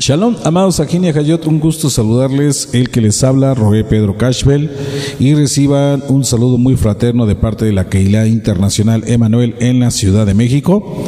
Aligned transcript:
Shalom, 0.00 0.36
amados 0.44 0.78
Ajinia 0.78 1.10
Hayot, 1.10 1.44
un 1.48 1.58
gusto 1.58 1.90
saludarles, 1.90 2.68
el 2.72 2.88
que 2.88 3.00
les 3.00 3.24
habla, 3.24 3.52
Roé 3.54 3.82
Pedro 3.82 4.16
Cashbel, 4.16 4.70
y 5.18 5.34
reciban 5.34 6.04
un 6.06 6.24
saludo 6.24 6.56
muy 6.56 6.76
fraterno 6.76 7.26
de 7.26 7.34
parte 7.34 7.64
de 7.64 7.72
la 7.72 7.88
Keilah 7.88 8.28
Internacional 8.28 9.02
Emanuel 9.08 9.56
en 9.58 9.80
la 9.80 9.90
Ciudad 9.90 10.24
de 10.24 10.34
México. 10.34 11.04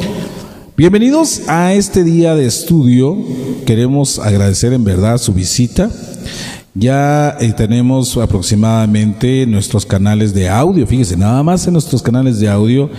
Bienvenidos 0.75 1.43
a 1.47 1.73
este 1.73 2.03
día 2.03 2.35
de 2.35 2.45
estudio, 2.45 3.17
queremos 3.65 4.19
agradecer 4.19 4.73
en 4.73 4.83
verdad 4.83 5.19
su 5.19 5.31
visita. 5.31 5.89
Ya 6.73 7.35
eh, 7.41 7.51
tenemos 7.51 8.15
aproximadamente 8.15 9.45
nuestros 9.45 9.85
canales 9.85 10.33
de 10.33 10.47
audio, 10.47 10.87
fíjese, 10.87 11.17
nada 11.17 11.43
más 11.43 11.67
en 11.67 11.73
nuestros 11.73 12.01
canales 12.01 12.39
de 12.39 12.47
audio 12.47 12.89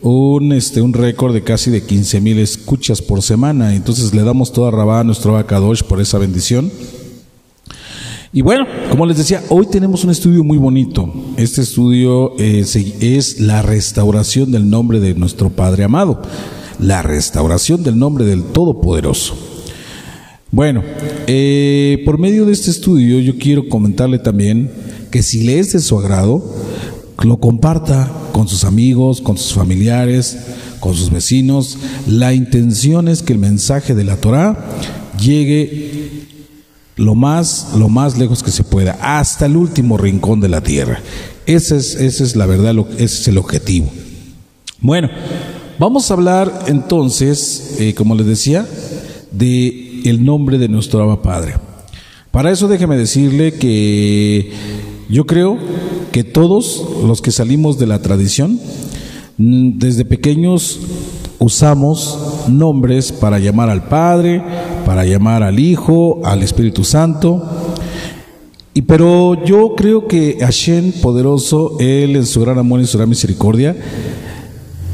un, 0.00 0.52
este, 0.52 0.80
un 0.80 0.92
récord 0.92 1.34
de 1.34 1.42
casi 1.42 1.72
de 1.72 1.82
15 1.82 2.20
mil 2.20 2.38
escuchas 2.38 3.02
por 3.02 3.22
semana. 3.22 3.74
Entonces 3.74 4.14
le 4.14 4.22
damos 4.22 4.52
toda 4.52 4.70
rabá 4.70 5.00
a 5.00 5.04
nuestro 5.04 5.36
Akadosh 5.36 5.82
por 5.82 6.00
esa 6.00 6.18
bendición. 6.18 6.70
Y 8.32 8.42
bueno, 8.42 8.64
como 8.90 9.06
les 9.06 9.16
decía, 9.16 9.42
hoy 9.48 9.66
tenemos 9.66 10.04
un 10.04 10.10
estudio 10.10 10.44
muy 10.44 10.58
bonito. 10.58 11.12
Este 11.36 11.62
estudio 11.62 12.38
eh, 12.38 12.64
es 13.00 13.40
la 13.40 13.62
restauración 13.62 14.52
del 14.52 14.70
nombre 14.70 15.00
de 15.00 15.14
nuestro 15.14 15.50
Padre 15.50 15.82
amado, 15.82 16.22
la 16.78 17.02
restauración 17.02 17.82
del 17.82 17.98
nombre 17.98 18.24
del 18.24 18.44
Todopoderoso. 18.44 19.55
Bueno, 20.50 20.82
eh, 21.26 22.02
por 22.04 22.18
medio 22.18 22.46
de 22.46 22.52
este 22.52 22.70
estudio 22.70 23.18
yo 23.18 23.36
quiero 23.36 23.68
comentarle 23.68 24.18
también 24.18 24.70
que 25.10 25.22
si 25.22 25.44
le 25.44 25.58
es 25.58 25.72
de 25.72 25.80
su 25.80 25.98
agrado, 25.98 26.42
lo 27.22 27.38
comparta 27.38 28.10
con 28.32 28.48
sus 28.48 28.64
amigos, 28.64 29.20
con 29.20 29.36
sus 29.38 29.54
familiares, 29.54 30.38
con 30.80 30.94
sus 30.94 31.10
vecinos. 31.10 31.78
La 32.06 32.32
intención 32.32 33.08
es 33.08 33.22
que 33.22 33.32
el 33.32 33.38
mensaje 33.38 33.94
de 33.94 34.04
la 34.04 34.16
Torah 34.16 34.56
llegue 35.20 36.26
lo 36.96 37.14
más, 37.14 37.72
lo 37.76 37.88
más 37.88 38.16
lejos 38.16 38.42
que 38.42 38.50
se 38.50 38.64
pueda, 38.64 38.98
hasta 39.00 39.46
el 39.46 39.56
último 39.56 39.98
rincón 39.98 40.40
de 40.40 40.48
la 40.48 40.62
tierra. 40.62 41.00
Ese 41.46 41.76
es, 41.76 41.94
es 41.96 42.36
la 42.36 42.46
verdad, 42.46 42.74
ese 42.98 43.04
es 43.04 43.28
el 43.28 43.38
objetivo. 43.38 43.90
Bueno, 44.80 45.08
vamos 45.78 46.10
a 46.10 46.14
hablar 46.14 46.64
entonces, 46.66 47.76
eh, 47.78 47.94
como 47.94 48.14
les 48.14 48.26
decía, 48.26 48.66
de 49.32 49.85
el 50.08 50.24
nombre 50.24 50.58
de 50.58 50.68
nuestro 50.68 51.02
Abba 51.02 51.22
Padre. 51.22 51.54
Para 52.30 52.50
eso 52.50 52.68
déjeme 52.68 52.96
decirle 52.96 53.54
que 53.54 54.52
yo 55.08 55.26
creo 55.26 55.56
que 56.12 56.24
todos 56.24 56.84
los 57.04 57.22
que 57.22 57.30
salimos 57.30 57.78
de 57.78 57.86
la 57.86 58.02
tradición, 58.02 58.60
mm, 59.38 59.78
desde 59.78 60.04
pequeños 60.04 60.80
usamos 61.38 62.46
nombres 62.48 63.12
para 63.12 63.38
llamar 63.38 63.70
al 63.70 63.88
Padre, 63.88 64.42
para 64.84 65.04
llamar 65.04 65.42
al 65.42 65.58
Hijo, 65.58 66.20
al 66.24 66.42
Espíritu 66.42 66.84
Santo. 66.84 67.42
Y 68.74 68.82
pero 68.82 69.42
yo 69.44 69.74
creo 69.74 70.06
que 70.06 70.36
Hashem 70.40 70.92
poderoso, 71.00 71.76
Él 71.80 72.16
en 72.16 72.26
su 72.26 72.42
gran 72.42 72.58
amor 72.58 72.80
y 72.80 72.86
su 72.86 72.98
gran 72.98 73.08
misericordia, 73.08 73.74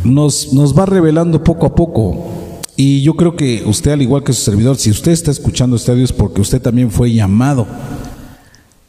nos, 0.04 0.52
nos 0.52 0.78
va 0.78 0.86
revelando 0.86 1.42
poco 1.42 1.66
a 1.66 1.74
poco 1.74 2.41
y 2.84 3.00
yo 3.02 3.14
creo 3.14 3.36
que 3.36 3.62
usted, 3.64 3.92
al 3.92 4.02
igual 4.02 4.24
que 4.24 4.32
su 4.32 4.42
servidor, 4.42 4.76
si 4.76 4.90
usted 4.90 5.12
está 5.12 5.30
escuchando 5.30 5.76
este 5.76 5.92
audio 5.92 6.02
es 6.02 6.12
porque 6.12 6.40
usted 6.40 6.60
también 6.60 6.90
fue 6.90 7.12
llamado 7.12 7.64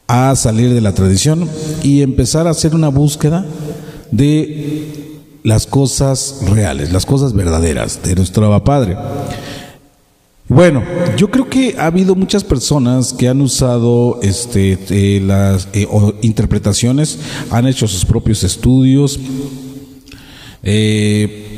a 0.08 0.34
salir 0.34 0.74
de 0.74 0.80
la 0.80 0.92
tradición 0.92 1.48
y 1.84 2.02
empezar 2.02 2.48
a 2.48 2.50
hacer 2.50 2.74
una 2.74 2.88
búsqueda 2.88 3.46
de 4.10 5.20
las 5.44 5.68
cosas 5.68 6.40
reales, 6.48 6.92
las 6.92 7.06
cosas 7.06 7.34
verdaderas 7.34 8.02
de 8.02 8.16
nuestro 8.16 8.44
Abba 8.46 8.64
Padre. 8.64 8.96
Bueno, 10.48 10.82
yo 11.16 11.30
creo 11.30 11.48
que 11.48 11.76
ha 11.78 11.86
habido 11.86 12.16
muchas 12.16 12.42
personas 12.42 13.12
que 13.12 13.28
han 13.28 13.40
usado 13.40 14.18
este, 14.22 14.76
eh, 14.90 15.20
las 15.20 15.68
eh, 15.72 15.86
interpretaciones, 16.22 17.20
han 17.48 17.68
hecho 17.68 17.86
sus 17.86 18.04
propios 18.04 18.42
estudios. 18.42 19.20
Eh, 20.64 21.53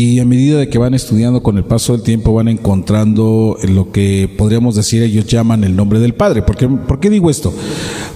y 0.00 0.20
a 0.20 0.24
medida 0.24 0.60
de 0.60 0.68
que 0.68 0.78
van 0.78 0.94
estudiando 0.94 1.42
con 1.42 1.58
el 1.58 1.64
paso 1.64 1.92
del 1.92 2.02
tiempo 2.02 2.32
van 2.32 2.46
encontrando 2.46 3.56
lo 3.68 3.90
que 3.90 4.32
podríamos 4.38 4.76
decir 4.76 5.02
ellos 5.02 5.26
llaman 5.26 5.64
el 5.64 5.74
nombre 5.74 5.98
del 5.98 6.14
Padre. 6.14 6.42
¿Por 6.42 6.56
qué, 6.56 6.68
¿por 6.68 7.00
qué 7.00 7.10
digo 7.10 7.30
esto? 7.30 7.52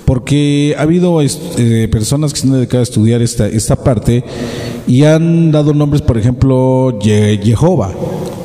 Porque 0.04 0.76
ha 0.78 0.82
habido 0.82 1.20
eh, 1.20 1.88
personas 1.90 2.32
que 2.32 2.38
se 2.38 2.46
han 2.46 2.52
dedicado 2.52 2.80
a 2.80 2.82
estudiar 2.84 3.20
esta, 3.20 3.48
esta 3.48 3.74
parte 3.74 4.22
y 4.86 5.02
han 5.02 5.50
dado 5.50 5.74
nombres, 5.74 6.02
por 6.02 6.16
ejemplo, 6.18 6.96
Jehová 7.02 7.92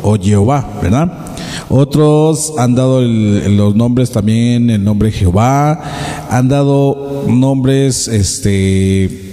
o 0.02 0.18
Jehová, 0.20 0.80
¿verdad? 0.82 1.28
Otros 1.70 2.54
han 2.58 2.74
dado 2.74 3.02
los 3.02 3.76
nombres 3.76 4.10
también, 4.10 4.72
el 4.72 4.84
nombre 4.84 5.12
Jehová, 5.12 5.80
han 6.32 6.48
dado 6.48 7.26
nombres, 7.28 8.08
este, 8.08 9.27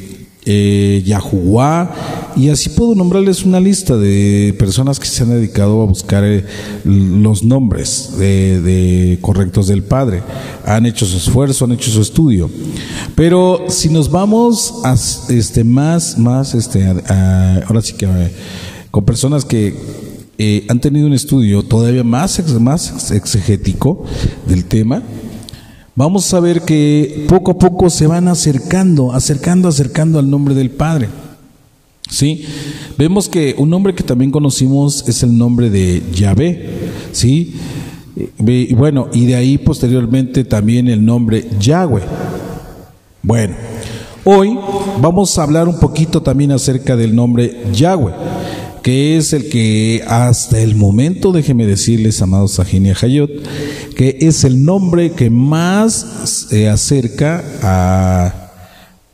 eh, 0.47 1.03
Yahuwah, 1.05 1.91
y 2.37 2.49
así 2.50 2.71
puedo 2.71 2.94
nombrarles 2.94 3.44
una 3.44 3.60
lista 3.60 3.97
de 3.97 4.55
personas 4.59 4.99
que 4.99 5.06
se 5.06 5.22
han 5.22 5.31
dedicado 5.31 5.82
a 5.82 5.87
buscar 5.87 6.25
eh, 6.25 6.44
los 6.84 7.44
nombres 7.44 8.19
de, 8.19 9.19
correctos 9.21 9.69
del 9.69 9.83
Padre. 9.83 10.22
Han 10.66 10.87
hecho 10.87 11.06
su 11.06 11.16
esfuerzo, 11.16 11.65
han 11.65 11.72
hecho 11.72 11.91
su 11.91 12.00
estudio. 12.03 12.50
Pero 13.15 13.66
si 13.69 13.88
nos 13.88 14.10
vamos 14.10 14.75
a, 14.84 14.94
este, 15.28 15.65
más, 15.65 16.19
más, 16.19 16.54
este, 16.54 16.87
ahora 16.87 17.81
sí 17.83 17.94
que 17.94 18.09
con 18.91 19.04
personas 19.04 19.44
que 19.44 19.75
eh, 20.37 20.66
han 20.69 20.81
tenido 20.81 21.06
un 21.06 21.12
estudio 21.12 21.62
todavía 21.62 22.03
más, 22.03 22.43
más 22.60 23.12
exegético 23.12 24.04
del 24.49 24.65
tema, 24.65 25.03
vamos 25.97 26.32
a 26.34 26.41
ver 26.41 26.62
que 26.62 27.27
poco 27.28 27.53
a 27.53 27.59
poco 27.59 27.91
se 27.91 28.06
van 28.06 28.28
acercando, 28.28 29.12
acercando, 29.12 29.69
acercando 29.69 30.19
al 30.19 30.28
nombre 30.28 30.55
del 30.55 30.71
Padre. 30.71 31.09
¿Sí? 32.09 32.44
Vemos 32.99 33.28
que 33.28 33.55
un 33.59 33.71
nombre 33.71 33.94
que 33.94 34.03
también 34.03 34.31
conocimos 34.31 35.09
es 35.09 35.22
el 35.22 35.37
nombre 35.37 35.71
de 35.71 36.03
Yahvé, 36.12 36.69
¿sí? 37.12 37.54
Y 38.47 38.75
bueno, 38.75 39.09
y 39.12 39.27
de 39.27 39.34
ahí 39.34 39.59
posteriormente 39.59 40.44
también 40.44 40.88
el 40.88 41.04
nombre 41.04 41.49
Yahweh. 41.59 42.03
Bueno, 43.22 43.56
hoy 44.22 44.56
vamos 45.00 45.37
a 45.38 45.43
hablar 45.43 45.66
un 45.66 45.81
poquito 45.81 46.22
también 46.22 46.53
acerca 46.53 46.94
del 46.94 47.16
nombre 47.16 47.65
Yahweh 47.72 48.12
que 48.84 49.17
es 49.17 49.33
el 49.33 49.49
que 49.49 50.05
hasta 50.06 50.61
el 50.61 50.75
momento, 50.75 51.33
déjeme 51.33 51.65
decirles, 51.65 52.21
amados 52.21 52.53
Sajinia 52.53 52.95
Hayot, 53.00 53.31
que 53.97 54.19
es 54.21 54.45
el 54.45 54.62
nombre 54.62 55.12
que 55.12 55.31
más 55.31 55.95
se 56.49 56.69
acerca 56.69 57.43
a, 57.62 58.53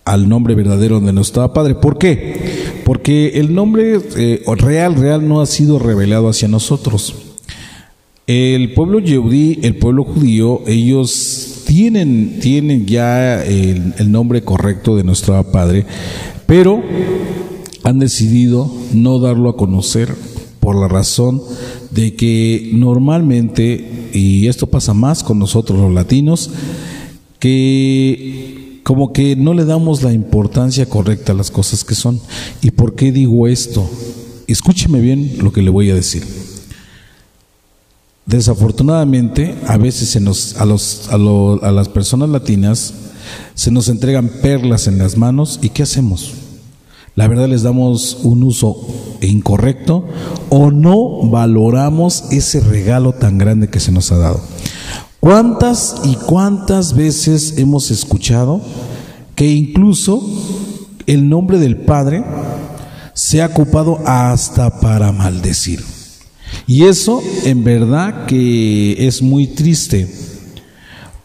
al 0.05 0.29
nombre 0.29 0.57
verdadero 0.57 0.99
de 0.99 1.13
nuestro 1.13 1.53
Padre. 1.53 1.77
¿Por 1.77 1.99
qué? 1.99 2.83
Porque 2.85 3.35
el 3.35 3.55
nombre 3.55 4.01
eh, 4.17 4.43
real, 4.57 4.97
real 4.97 5.29
no 5.29 5.41
ha 5.41 5.47
sido 5.47 5.79
revelado 5.79 6.29
hacia 6.29 6.49
nosotros. 6.49 7.15
El 8.27 8.75
pueblo 8.75 8.99
yehudí, 8.99 9.61
el 9.63 9.77
pueblo 9.77 10.03
judío, 10.03 10.63
ellos 10.67 11.63
tienen, 11.65 12.41
tienen 12.41 12.87
ya 12.87 13.45
el, 13.45 13.95
el 13.99 14.11
nombre 14.11 14.43
correcto 14.43 14.97
de 14.97 15.05
nuestro 15.05 15.41
Padre, 15.53 15.87
pero 16.47 16.83
han 17.85 17.99
decidido 17.99 18.71
no 18.93 19.19
darlo 19.19 19.51
a 19.51 19.57
conocer 19.57 20.15
por 20.61 20.77
la 20.77 20.89
razón 20.89 21.43
de 21.91 22.15
que 22.15 22.71
normalmente, 22.75 24.11
y 24.13 24.47
esto 24.47 24.67
pasa 24.67 24.95
más 24.95 25.23
con 25.23 25.39
nosotros 25.39 25.79
los 25.79 25.93
latinos, 25.93 26.51
que 27.39 28.81
como 28.83 29.13
que 29.13 29.37
no 29.37 29.55
le 29.55 29.65
damos 29.65 30.03
la 30.03 30.13
importancia 30.13 30.87
correcta 30.87 31.33
a 31.33 31.37
las 31.37 31.51
cosas 31.51 31.85
que 31.85 31.95
son. 31.95 32.21
¿Y 32.61 32.73
por 32.73 32.95
qué 32.95 33.13
digo 33.13 33.47
esto? 33.47 33.89
Escúcheme 34.47 35.01
bien 35.01 35.37
lo 35.39 35.53
que 35.53 35.63
le 35.63 35.71
voy 35.71 35.91
a 35.91 35.95
decir. 35.95 36.25
Desafortunadamente, 38.27 39.57
a 39.66 39.77
veces 39.77 40.09
se 40.09 40.21
nos, 40.21 40.57
a, 40.57 40.65
los, 40.65 41.09
a, 41.09 41.15
a 41.15 41.72
las 41.72 41.89
personas 41.89 42.28
latinas 42.28 42.95
se 43.54 43.71
nos 43.71 43.89
entregan 43.89 44.28
perlas 44.28 44.87
en 44.87 44.99
las 44.99 45.16
manos 45.16 45.59
y 45.63 45.71
¿qué 45.71 45.83
hacemos? 45.83 46.33
La 47.15 47.28
verdad 47.28 47.48
les 47.48 47.62
damos 47.62 48.21
un 48.22 48.42
uso 48.42 48.77
incorrecto 49.21 50.07
o 50.48 50.71
no 50.71 51.28
valoramos 51.28 52.24
ese 52.30 52.60
regalo 52.60 53.12
tan 53.12 53.39
grande 53.39 53.68
que 53.68 53.80
se 53.80 53.92
nos 53.92 54.12
ha 54.12 54.16
dado. 54.16 54.41
¿Cuántas 55.18 55.97
y 56.04 56.15
cuántas 56.15 56.95
veces 56.95 57.59
hemos 57.59 57.91
escuchado 57.91 58.60
que 59.34 59.47
incluso 59.47 60.22
el 61.07 61.28
nombre 61.28 61.59
del 61.59 61.77
Padre 61.77 62.24
se 63.13 63.42
ha 63.42 63.47
ocupado 63.47 63.98
hasta 64.06 64.80
para 64.80 65.13
maldecir? 65.13 65.84
Y 66.66 66.84
eso 66.84 67.21
en 67.45 67.65
verdad 67.65 68.27
que 68.27 69.06
es 69.06 69.21
muy 69.21 69.47
triste 69.47 70.29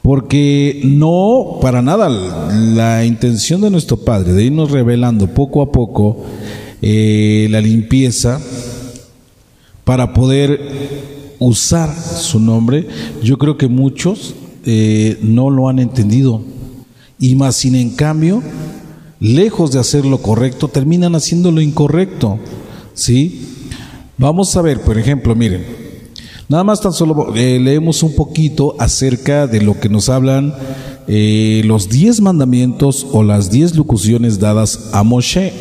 porque 0.06 0.82
no, 0.84 1.58
para 1.64 1.82
nada, 1.82 2.10
la 2.10 3.04
intención 3.06 3.62
de 3.62 3.72
nuestro 3.72 3.98
Padre 3.98 4.34
de 4.34 4.44
irnos 4.44 4.70
revelando 4.70 5.26
poco 5.26 5.64
a 5.64 5.72
poco 5.72 6.24
eh, 6.80 7.48
la 7.50 7.60
limpieza 7.60 8.40
para 9.84 10.14
poder 10.14 10.62
usar 11.40 11.92
su 11.96 12.40
nombre, 12.40 12.88
yo 13.24 13.40
creo 13.40 13.58
que 13.58 13.68
muchos 13.68 14.36
eh, 14.64 15.18
no 15.24 15.50
lo 15.50 15.70
han 15.70 15.80
entendido. 15.80 16.44
Y 17.18 17.34
más 17.34 17.56
sin 17.56 17.74
en 17.74 17.90
cambio, 17.96 18.44
lejos 19.20 19.72
de 19.72 19.80
hacer 19.80 20.06
lo 20.06 20.20
correcto, 20.20 20.68
terminan 20.68 21.16
haciendo 21.16 21.52
lo 21.52 21.62
incorrecto. 21.62 22.38
¿Sí? 22.94 23.42
Vamos 24.20 24.56
a 24.56 24.62
ver, 24.62 24.82
por 24.82 25.00
ejemplo, 25.00 25.34
miren, 25.34 25.85
nada 26.50 26.64
más 26.64 26.82
tan 26.82 26.94
solo 26.94 27.34
eh, 27.36 27.60
leemos 27.60 28.04
un 28.04 28.16
poquito 28.16 28.76
acerca 28.80 29.48
de 29.48 29.62
lo 29.62 29.80
que 29.80 29.90
nos 29.90 30.10
hablan 30.10 30.54
eh, 31.08 31.62
los 31.66 31.90
diez 31.90 32.22
mandamientos 32.22 33.06
o 33.12 33.24
las 33.24 33.52
diez 33.52 33.76
locuciones 33.76 34.40
dadas 34.40 34.90
a 34.92 35.04
Moshe, 35.04 35.54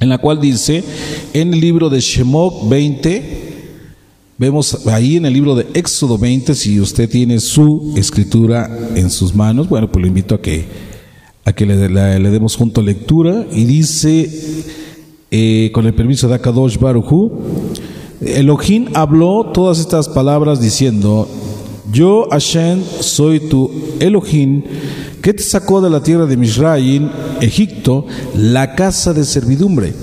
en 0.00 0.08
la 0.08 0.18
cual 0.18 0.40
dice, 0.40 0.84
en 1.32 1.54
el 1.54 1.60
libro 1.60 1.90
de 1.90 2.00
Shemot 2.00 2.68
20, 2.68 3.44
Vemos 4.36 4.88
ahí 4.88 5.16
en 5.16 5.26
el 5.26 5.32
libro 5.32 5.54
de 5.54 5.68
Éxodo 5.74 6.18
20, 6.18 6.56
si 6.56 6.80
usted 6.80 7.08
tiene 7.08 7.38
su 7.38 7.94
escritura 7.96 8.68
en 8.96 9.08
sus 9.08 9.32
manos, 9.32 9.68
bueno, 9.68 9.92
pues 9.92 10.02
lo 10.02 10.08
invito 10.08 10.34
a 10.34 10.40
que, 10.40 10.64
a 11.44 11.52
que 11.52 11.64
le, 11.64 11.88
le 12.18 12.30
demos 12.30 12.56
junto 12.56 12.82
lectura. 12.82 13.46
Y 13.52 13.64
dice, 13.64 14.28
eh, 15.30 15.70
con 15.72 15.86
el 15.86 15.94
permiso 15.94 16.26
de 16.26 16.34
Akadosh 16.34 16.78
Baruchu, 16.78 17.30
Elohim 18.26 18.88
habló 18.94 19.50
todas 19.52 19.78
estas 19.78 20.08
palabras 20.08 20.60
diciendo, 20.60 21.28
yo 21.92 22.26
Hashem 22.30 22.82
soy 23.00 23.40
tu 23.40 23.70
Elohim, 24.00 24.62
que 25.22 25.32
te 25.32 25.42
sacó 25.42 25.80
de 25.80 25.90
la 25.90 26.02
tierra 26.02 26.26
de 26.26 26.36
Misraim, 26.36 27.08
Egipto, 27.40 28.06
la 28.34 28.74
casa 28.74 29.12
de 29.12 29.24
servidumbre. 29.24 29.94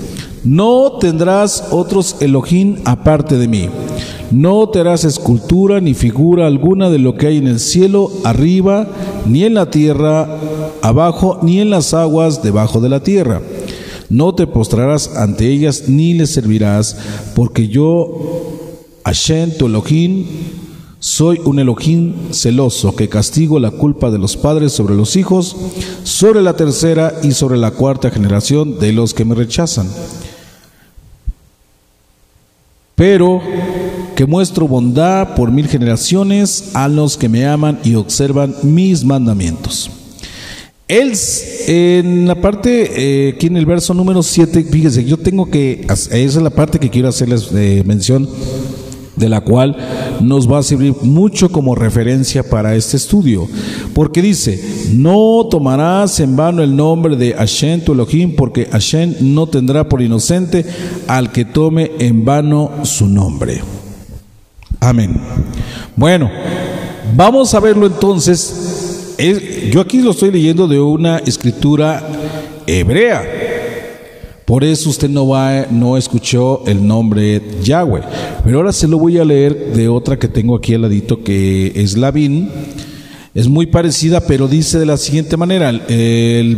No 0.44 0.94
tendrás 1.00 1.66
otros 1.72 2.16
Elohim 2.20 2.78
aparte 2.86 3.38
de 3.38 3.48
mí. 3.48 3.70
No 4.32 4.70
te 4.70 4.80
harás 4.80 5.04
escultura 5.04 5.82
ni 5.82 5.94
figura 5.94 6.48
alguna 6.48 6.90
de 6.90 6.98
lo 6.98 7.16
que 7.16 7.28
hay 7.28 7.38
en 7.38 7.48
el 7.48 7.60
cielo 7.60 8.10
arriba, 8.24 8.88
ni 9.28 9.44
en 9.44 9.54
la 9.54 9.70
tierra 9.70 10.38
abajo, 10.82 11.40
ni 11.44 11.60
en 11.60 11.70
las 11.70 11.94
aguas 11.94 12.42
debajo 12.42 12.80
de 12.80 12.90
la 12.90 13.04
tierra. 13.04 13.42
No 14.12 14.36
te 14.36 14.46
postrarás 14.46 15.16
ante 15.16 15.48
ellas 15.48 15.88
ni 15.88 16.14
les 16.14 16.32
servirás, 16.32 16.98
porque 17.34 17.70
yo, 17.70 18.12
Hashem, 19.06 19.58
tu 19.58 19.68
Elohim, 19.68 20.26
soy 21.00 21.40
un 21.46 21.60
Elohim 21.60 22.34
celoso 22.34 22.94
que 22.94 23.08
castigo 23.08 23.58
la 23.58 23.72
culpa 23.72 24.12
de 24.12 24.20
los 24.20 24.36
padres 24.36 24.74
sobre 24.74 24.96
los 24.96 25.16
hijos, 25.16 25.56
sobre 26.04 26.42
la 26.42 26.58
tercera 26.58 27.22
y 27.24 27.32
sobre 27.32 27.58
la 27.58 27.72
cuarta 27.72 28.12
generación 28.12 28.80
de 28.80 28.92
los 28.92 29.14
que 29.14 29.24
me 29.24 29.34
rechazan. 29.34 29.88
Pero 32.96 33.42
que 34.18 34.26
muestro 34.26 34.68
bondad 34.68 35.36
por 35.36 35.52
mil 35.52 35.70
generaciones 35.70 36.72
a 36.74 36.90
los 36.90 37.16
que 37.16 37.30
me 37.30 37.48
aman 37.48 37.80
y 37.86 37.96
observan 37.96 38.54
mis 38.62 39.06
mandamientos. 39.06 40.01
Él, 40.92 41.14
en 41.68 42.28
la 42.28 42.36
parte, 42.36 43.28
eh, 43.28 43.34
aquí 43.34 43.48
en 43.48 43.56
el 43.56 43.66
verso 43.66 43.94
número 43.94 44.22
7, 44.22 44.66
fíjese, 44.70 45.06
yo 45.06 45.16
tengo 45.16 45.50
que, 45.50 45.88
esa 45.90 46.18
es 46.18 46.36
la 46.36 46.50
parte 46.50 46.80
que 46.80 46.90
quiero 46.90 47.08
hacerles 47.08 47.50
eh, 47.56 47.82
mención, 47.86 48.28
de 49.16 49.30
la 49.30 49.40
cual 49.40 49.78
nos 50.20 50.52
va 50.52 50.60
a 50.60 50.64
servir 50.64 50.94
mucho 51.02 51.50
como 51.50 51.76
referencia 51.76 52.44
para 52.44 52.76
este 52.76 52.98
estudio. 52.98 53.48
Porque 53.94 54.22
dice, 54.22 54.62
no 54.92 55.48
tomarás 55.50 56.20
en 56.20 56.36
vano 56.36 56.62
el 56.62 56.76
nombre 56.76 57.16
de 57.16 57.36
Hashem 57.36 57.86
tu 57.86 57.94
Elohim, 57.94 58.36
porque 58.36 58.66
Hashem 58.66 59.16
no 59.22 59.48
tendrá 59.48 59.88
por 59.88 60.02
inocente 60.02 60.66
al 61.08 61.32
que 61.32 61.46
tome 61.46 61.92
en 62.00 62.26
vano 62.26 62.70
su 62.84 63.08
nombre. 63.08 63.62
Amén. 64.82 65.22
Bueno, 65.96 66.30
vamos 67.16 67.54
a 67.54 67.62
verlo 67.62 67.88
entonces. 67.88 68.91
Yo 69.72 69.82
aquí 69.82 70.02
lo 70.02 70.12
estoy 70.12 70.32
leyendo 70.32 70.68
de 70.68 70.80
una 70.80 71.18
escritura 71.20 72.04
hebrea. 72.68 73.24
Por 74.46 74.64
eso 74.64 74.90
usted 74.90 75.10
no 75.10 75.28
va, 75.28 75.68
no 75.70 75.96
escuchó 75.96 76.64
el 76.66 76.86
nombre 76.86 77.42
Yahweh. 77.64 78.02
Pero 78.44 78.58
ahora 78.58 78.74
se 78.74 78.88
lo 78.88 79.00
voy 79.00 79.18
a 79.18 79.26
leer 79.26 79.74
de 79.74 79.88
otra 79.88 80.20
que 80.20 80.28
tengo 80.28 80.56
aquí 80.56 80.74
al 80.74 80.82
ladito 80.82 81.24
que 81.24 81.72
es 81.76 81.96
Lavín 81.96 82.50
es 83.34 83.48
muy 83.48 83.66
parecida, 83.66 84.20
pero 84.20 84.50
dice 84.50 84.78
de 84.78 84.86
la 84.86 84.98
siguiente 84.98 85.38
manera, 85.38 85.70
el, 85.70 86.56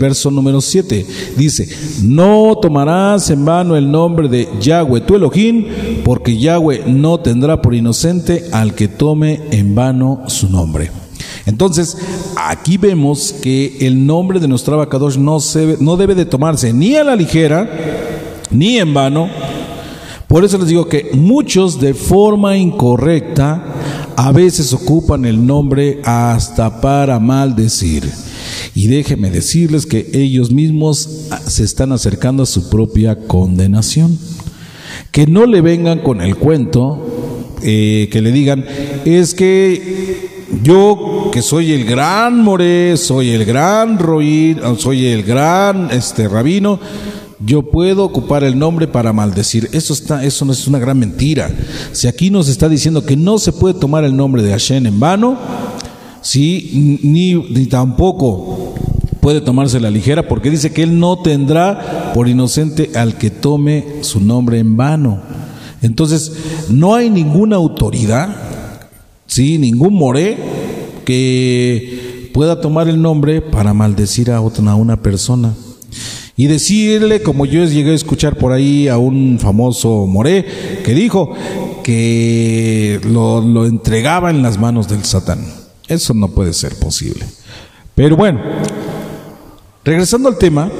verso 0.00 0.28
número 0.30 0.60
7, 0.60 1.06
dice, 1.36 1.68
no 2.02 2.58
tomarás 2.60 3.30
en 3.30 3.44
vano 3.44 3.76
el 3.76 3.88
nombre 3.88 4.28
de 4.28 4.48
Yahweh 4.60 5.02
tu 5.02 5.14
Elohim, 5.14 5.66
porque 6.04 6.36
Yahweh 6.36 6.82
no 6.88 7.20
tendrá 7.20 7.62
por 7.62 7.76
inocente 7.76 8.46
al 8.50 8.74
que 8.74 8.88
tome 8.88 9.40
en 9.52 9.76
vano 9.76 10.24
su 10.26 10.48
nombre. 10.48 10.90
Entonces, 11.48 11.96
aquí 12.36 12.76
vemos 12.76 13.34
que 13.40 13.78
el 13.80 14.04
nombre 14.04 14.38
de 14.38 14.46
nuestro 14.46 14.74
abacadosh 14.74 15.16
no, 15.16 15.38
no 15.80 15.96
debe 15.96 16.14
de 16.14 16.26
tomarse 16.26 16.74
ni 16.74 16.94
a 16.94 17.02
la 17.02 17.16
ligera, 17.16 17.66
ni 18.50 18.76
en 18.76 18.92
vano. 18.92 19.30
Por 20.26 20.44
eso 20.44 20.58
les 20.58 20.68
digo 20.68 20.88
que 20.88 21.08
muchos 21.14 21.80
de 21.80 21.94
forma 21.94 22.58
incorrecta 22.58 23.64
a 24.14 24.30
veces 24.30 24.74
ocupan 24.74 25.24
el 25.24 25.46
nombre 25.46 26.02
hasta 26.04 26.82
para 26.82 27.18
maldecir. 27.18 28.06
Y 28.74 28.88
déjenme 28.88 29.30
decirles 29.30 29.86
que 29.86 30.10
ellos 30.12 30.50
mismos 30.50 31.28
se 31.46 31.64
están 31.64 31.92
acercando 31.92 32.42
a 32.42 32.46
su 32.46 32.68
propia 32.68 33.16
condenación. 33.26 34.18
Que 35.12 35.26
no 35.26 35.46
le 35.46 35.62
vengan 35.62 36.00
con 36.00 36.20
el 36.20 36.36
cuento, 36.36 37.46
eh, 37.62 38.10
que 38.12 38.20
le 38.20 38.32
digan, 38.32 38.66
es 39.06 39.32
que 39.32 39.97
yo 40.68 41.30
que 41.32 41.40
soy 41.40 41.72
el 41.72 41.86
gran 41.86 42.42
Moré, 42.42 42.98
soy 42.98 43.30
el 43.30 43.46
gran 43.46 43.98
Roí, 43.98 44.54
soy 44.76 45.06
el 45.06 45.22
gran 45.22 45.90
este 45.90 46.28
rabino, 46.28 46.78
yo 47.40 47.62
puedo 47.62 48.04
ocupar 48.04 48.44
el 48.44 48.58
nombre 48.58 48.86
para 48.86 49.14
maldecir. 49.14 49.70
Eso, 49.72 49.94
está, 49.94 50.22
eso 50.22 50.44
no 50.44 50.52
es 50.52 50.66
una 50.66 50.78
gran 50.78 50.98
mentira. 50.98 51.50
Si 51.92 52.06
aquí 52.06 52.28
nos 52.28 52.50
está 52.50 52.68
diciendo 52.68 53.06
que 53.06 53.16
no 53.16 53.38
se 53.38 53.52
puede 53.52 53.80
tomar 53.80 54.04
el 54.04 54.14
nombre 54.14 54.42
de 54.42 54.50
Hashem 54.50 54.84
en 54.84 55.00
vano, 55.00 55.38
¿sí? 56.20 56.98
ni, 57.02 57.32
ni 57.32 57.64
tampoco 57.64 58.74
puede 59.22 59.40
tomarse 59.40 59.80
la 59.80 59.90
ligera, 59.90 60.28
porque 60.28 60.50
dice 60.50 60.70
que 60.70 60.82
él 60.82 61.00
no 61.00 61.22
tendrá 61.22 62.12
por 62.12 62.28
inocente 62.28 62.90
al 62.94 63.16
que 63.16 63.30
tome 63.30 64.02
su 64.02 64.20
nombre 64.20 64.58
en 64.58 64.76
vano. 64.76 65.22
Entonces, 65.80 66.30
no 66.68 66.94
hay 66.94 67.08
ninguna 67.08 67.56
autoridad, 67.56 68.36
¿sí? 69.26 69.56
ningún 69.56 69.94
moré 69.94 70.57
que 71.08 72.30
pueda 72.34 72.60
tomar 72.60 72.86
el 72.86 73.00
nombre 73.00 73.40
para 73.40 73.72
maldecir 73.72 74.30
a, 74.30 74.42
otra, 74.42 74.74
una 74.74 75.00
persona 75.00 75.54
y 76.36 76.48
decirle, 76.48 77.22
como 77.22 77.46
yo 77.46 77.64
llegué 77.64 77.92
a 77.92 77.94
escuchar 77.94 78.36
por 78.36 78.52
ahí 78.52 78.88
a 78.88 78.98
un 78.98 79.38
famoso 79.40 80.06
Moré, 80.06 80.44
que 80.84 80.92
dijo 80.92 81.32
que 81.82 83.00
lo, 83.04 83.40
lo 83.40 83.64
entregaba 83.64 84.28
en 84.28 84.42
las 84.42 84.58
manos 84.58 84.86
del 84.86 85.02
Satán. 85.02 85.46
Eso 85.88 86.12
no 86.12 86.28
puede 86.28 86.52
ser 86.52 86.78
posible. 86.78 87.24
Pero 87.94 88.14
bueno, 88.14 88.42
regresando 89.86 90.28
al 90.28 90.36
tema, 90.36 90.70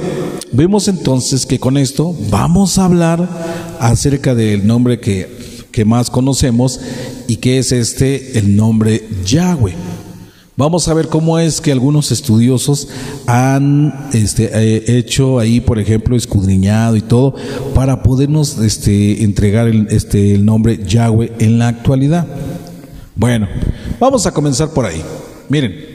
vemos 0.51 0.87
entonces 0.87 1.47
que 1.47 1.59
con 1.59 1.75
esto 1.75 2.15
vamos 2.29 2.77
a 2.77 2.85
hablar 2.85 3.27
acerca 3.79 4.35
del 4.35 4.67
nombre 4.67 4.99
que, 4.99 5.65
que 5.71 5.85
más 5.85 6.11
conocemos 6.11 6.79
y 7.27 7.37
que 7.37 7.57
es 7.57 7.71
este, 7.71 8.37
el 8.37 8.55
nombre 8.55 9.07
Yahweh. 9.25 9.73
Vamos 10.59 10.89
a 10.89 10.93
ver 10.93 11.07
cómo 11.07 11.39
es 11.39 11.61
que 11.61 11.71
algunos 11.71 12.11
estudiosos 12.11 12.89
han 13.27 14.09
este, 14.11 14.49
eh, 14.53 14.97
hecho 14.97 15.39
ahí, 15.39 15.61
por 15.61 15.79
ejemplo, 15.79 16.17
escudriñado 16.17 16.97
y 16.97 17.01
todo, 17.01 17.33
para 17.73 18.03
podernos 18.03 18.57
este, 18.57 19.23
entregar 19.23 19.69
el, 19.69 19.87
este, 19.89 20.35
el 20.35 20.43
nombre 20.43 20.83
Yahweh 20.85 21.31
en 21.39 21.59
la 21.59 21.69
actualidad. 21.69 22.27
Bueno, 23.15 23.47
vamos 24.01 24.25
a 24.25 24.33
comenzar 24.33 24.71
por 24.71 24.85
ahí. 24.85 25.01
Miren, 25.47 25.88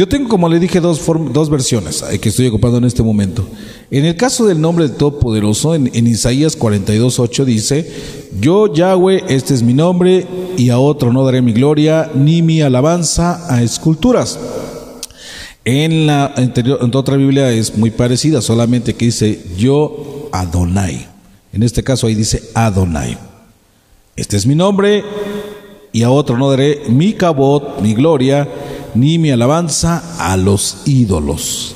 yo 0.00 0.08
tengo, 0.08 0.30
como 0.30 0.48
le 0.48 0.58
dije, 0.58 0.80
dos, 0.80 1.02
dos 1.30 1.50
versiones 1.50 2.02
que 2.22 2.30
estoy 2.30 2.46
ocupando 2.46 2.78
en 2.78 2.84
este 2.84 3.02
momento. 3.02 3.46
En 3.90 4.06
el 4.06 4.16
caso 4.16 4.46
del 4.46 4.58
nombre 4.58 4.88
del 4.88 4.96
Todopoderoso, 4.96 5.74
en, 5.74 5.90
en 5.92 6.06
Isaías 6.06 6.58
42.8 6.58 7.44
dice, 7.44 7.92
yo 8.40 8.72
Yahweh, 8.72 9.24
este 9.28 9.52
es 9.52 9.62
mi 9.62 9.74
nombre, 9.74 10.26
y 10.56 10.70
a 10.70 10.78
otro 10.78 11.12
no 11.12 11.22
daré 11.22 11.42
mi 11.42 11.52
gloria, 11.52 12.10
ni 12.14 12.40
mi 12.40 12.62
alabanza 12.62 13.44
a 13.54 13.62
esculturas. 13.62 14.38
En 15.66 16.06
la 16.06 16.32
anterior, 16.34 16.78
en 16.80 16.96
otra 16.96 17.18
Biblia 17.18 17.50
es 17.50 17.76
muy 17.76 17.90
parecida, 17.90 18.40
solamente 18.40 18.94
que 18.94 19.04
dice 19.04 19.38
yo 19.58 20.30
Adonai. 20.32 21.08
En 21.52 21.62
este 21.62 21.84
caso 21.84 22.06
ahí 22.06 22.14
dice 22.14 22.42
Adonai. 22.54 23.18
Este 24.16 24.38
es 24.38 24.46
mi 24.46 24.54
nombre, 24.54 25.04
y 25.92 26.04
a 26.04 26.10
otro 26.10 26.38
no 26.38 26.48
daré 26.48 26.84
mi 26.88 27.12
cabot, 27.12 27.82
mi 27.82 27.92
gloria, 27.92 28.48
ni 28.94 29.18
mi 29.18 29.30
alabanza 29.30 30.02
a 30.18 30.36
los 30.36 30.78
ídolos. 30.84 31.74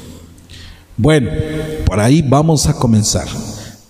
Bueno, 0.97 1.31
por 1.87 2.01
ahí 2.01 2.23
vamos 2.23 2.67
a 2.67 2.75
comenzar. 2.75 3.27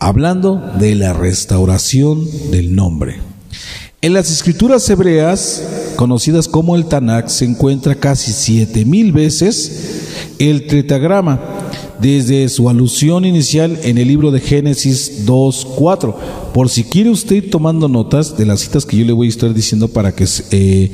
hablando 0.01 0.61
de 0.79 0.95
la 0.95 1.15
restauración 1.15 2.29
del 2.51 2.75
nombre. 2.75 3.21
En 4.03 4.13
las 4.13 4.31
escrituras 4.31 4.89
hebreas, 4.91 5.63
conocidas 5.97 6.47
como 6.47 6.77
el 6.77 6.85
Tanakh, 6.85 7.29
se 7.29 7.47
encuentra 7.47 7.95
casi 7.95 8.33
siete 8.33 8.85
mil 8.85 9.13
veces 9.13 10.03
el 10.39 10.67
tritagrama, 10.67 11.41
desde 12.01 12.51
su 12.51 12.69
alusión 12.69 13.25
inicial 13.25 13.79
en 13.83 13.97
el 13.97 14.09
libro 14.09 14.31
de 14.31 14.41
Génesis 14.41 15.25
2.4. 15.27 16.15
Por 16.55 16.69
si 16.69 16.85
quiere 16.85 17.11
usted 17.11 17.35
ir 17.35 17.51
tomando 17.51 17.89
notas 17.89 18.37
de 18.37 18.47
las 18.47 18.61
citas 18.61 18.87
que 18.87 18.97
yo 18.97 19.05
le 19.05 19.13
voy 19.13 19.27
a 19.27 19.31
estar 19.31 19.53
diciendo 19.53 19.89
para 19.89 20.15
que 20.15 20.25
eh, 20.53 20.93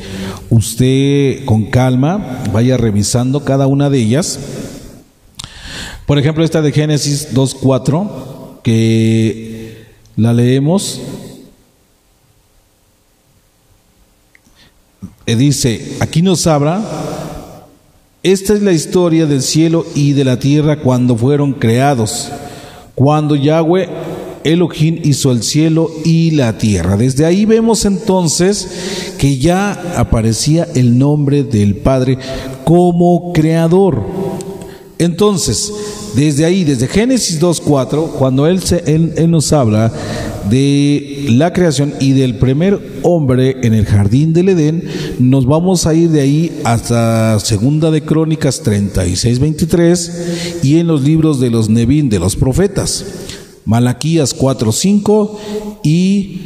usted 0.49 1.45
con 1.45 1.67
calma 1.67 2.43
vaya 2.51 2.79
revisando 2.79 3.45
cada 3.45 3.67
una 3.67 3.91
de 3.91 3.99
ellas. 3.99 4.41
Por 6.07 6.19
ejemplo, 6.19 6.45
esta 6.45 6.63
de 6.63 6.73
Génesis 6.73 7.35
2.4, 7.35 8.63
que 8.63 9.85
la 10.17 10.33
leemos. 10.33 11.03
Eh, 15.27 15.37
dice, 15.37 15.99
aquí 16.01 16.23
nos 16.23 16.47
habla, 16.47 17.67
esta 18.23 18.55
es 18.55 18.63
la 18.63 18.73
historia 18.73 19.27
del 19.27 19.43
cielo 19.43 19.85
y 19.95 20.15
de 20.15 20.25
la 20.25 20.39
tierra 20.39 20.81
cuando 20.81 21.19
fueron 21.19 21.53
creados, 21.53 22.31
cuando 22.95 23.37
Yahweh 23.37 24.10
Elohim 24.45 25.01
hizo 25.05 25.33
el 25.33 25.43
cielo 25.43 25.91
y 26.05 26.33
la 26.33 26.59
tierra. 26.59 26.97
Desde 26.97 27.25
ahí 27.25 27.45
vemos 27.45 27.85
entonces 27.85 29.15
que 29.19 29.39
ya 29.39 29.73
aparecía 29.97 30.67
el 30.75 30.99
nombre 30.99 31.45
del 31.45 31.77
Padre 31.77 32.19
como 32.65 33.33
creador. 33.33 34.03
Entonces, 34.99 35.73
desde 36.15 36.45
ahí, 36.45 36.65
desde 36.65 36.87
Génesis 36.87 37.41
2.4, 37.41 38.11
cuando 38.19 38.47
él, 38.47 38.61
nos 39.31 39.53
habla 39.53 39.91
de 40.51 41.25
la 41.29 41.53
creación 41.53 41.95
y 42.01 42.13
del 42.13 42.37
primer 42.37 42.79
hombre 43.03 43.57
en 43.63 43.73
el 43.73 43.87
jardín 43.87 44.33
del 44.33 44.51
Edén, 44.51 44.85
nos 45.19 45.47
vamos 45.47 45.87
a 45.87 45.95
ir 45.95 46.11
de 46.11 46.21
ahí 46.21 46.61
hasta 46.65 47.39
Segunda 47.41 47.91
de 47.91 48.03
Crónicas 48.03 48.61
36, 48.61 49.39
23 49.39 50.61
y 50.63 50.79
en 50.79 50.87
los 50.87 51.03
libros 51.03 51.41
de 51.41 51.51
los 51.51 51.71
Nevin, 51.71 52.11
de 52.11 52.19
los 52.19 52.37
profetas, 52.37 53.05
Malaquías 53.65 54.35
4, 54.35 54.73
5 54.73 55.41
y 55.83 56.41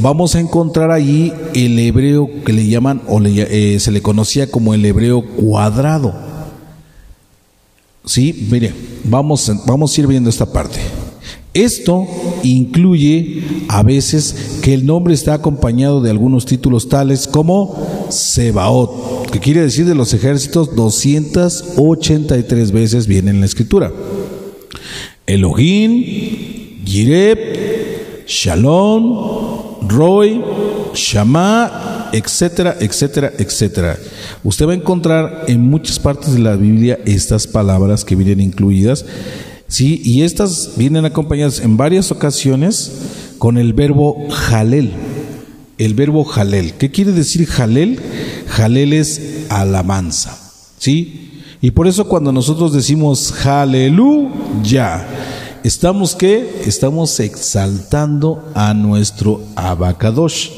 vamos 0.00 0.34
a 0.34 0.40
encontrar 0.40 0.90
ahí 0.90 1.32
el 1.54 1.78
hebreo 1.78 2.28
que 2.44 2.52
le 2.52 2.66
llaman 2.66 3.02
o 3.06 3.20
le, 3.20 3.74
eh, 3.74 3.78
se 3.80 3.92
le 3.92 4.02
conocía 4.02 4.50
como 4.50 4.74
el 4.74 4.84
hebreo 4.84 5.22
cuadrado. 5.22 6.14
Sí, 8.04 8.48
mire, 8.50 8.72
vamos, 9.04 9.52
vamos 9.66 9.96
a 9.96 10.00
ir 10.00 10.06
viendo 10.06 10.30
esta 10.30 10.50
parte. 10.50 10.78
Esto 11.54 12.06
incluye 12.42 13.42
a 13.68 13.82
veces 13.82 14.60
que 14.62 14.74
el 14.74 14.86
nombre 14.86 15.14
está 15.14 15.34
acompañado 15.34 16.00
de 16.00 16.10
algunos 16.10 16.46
títulos 16.46 16.88
tales 16.88 17.26
como 17.26 18.06
Sebaot, 18.10 19.30
que 19.30 19.40
quiere 19.40 19.62
decir 19.62 19.84
de 19.86 19.94
los 19.94 20.14
ejércitos 20.14 20.74
283 20.74 22.72
veces 22.72 23.06
viene 23.06 23.30
en 23.30 23.40
la 23.40 23.46
escritura. 23.46 23.92
Elohim, 25.28 26.84
Yireb, 26.84 28.26
Shalom, 28.26 29.88
Roy, 29.88 30.42
Shama, 30.94 32.10
etcétera, 32.12 32.76
etcétera, 32.80 33.32
etcétera. 33.38 33.96
Usted 34.42 34.66
va 34.66 34.72
a 34.72 34.76
encontrar 34.76 35.44
en 35.46 35.60
muchas 35.60 36.00
partes 36.00 36.32
de 36.32 36.40
la 36.40 36.56
Biblia 36.56 36.98
estas 37.04 37.46
palabras 37.46 38.04
que 38.04 38.16
vienen 38.16 38.40
incluidas 38.40 39.04
Sí, 39.68 40.00
y 40.02 40.22
estas 40.22 40.72
vienen 40.76 41.04
acompañadas 41.04 41.60
en 41.60 41.76
varias 41.76 42.10
ocasiones 42.10 42.90
con 43.36 43.58
el 43.58 43.74
verbo 43.74 44.26
jalel. 44.30 44.92
El 45.76 45.92
verbo 45.92 46.24
jalel. 46.24 46.72
¿Qué 46.72 46.90
quiere 46.90 47.12
decir 47.12 47.46
jalel? 47.46 48.00
Jalel 48.48 48.94
es 48.94 49.44
alabanza. 49.50 50.38
¿Sí? 50.78 51.30
Y 51.60 51.72
por 51.72 51.86
eso 51.86 52.08
cuando 52.08 52.32
nosotros 52.32 52.72
decimos 52.72 53.44
aleluya, 53.44 55.06
estamos 55.68 56.16
qué? 56.16 56.62
Estamos 56.66 57.20
exaltando 57.20 58.44
a 58.54 58.74
nuestro 58.74 59.42
abacadosh. 59.54 60.50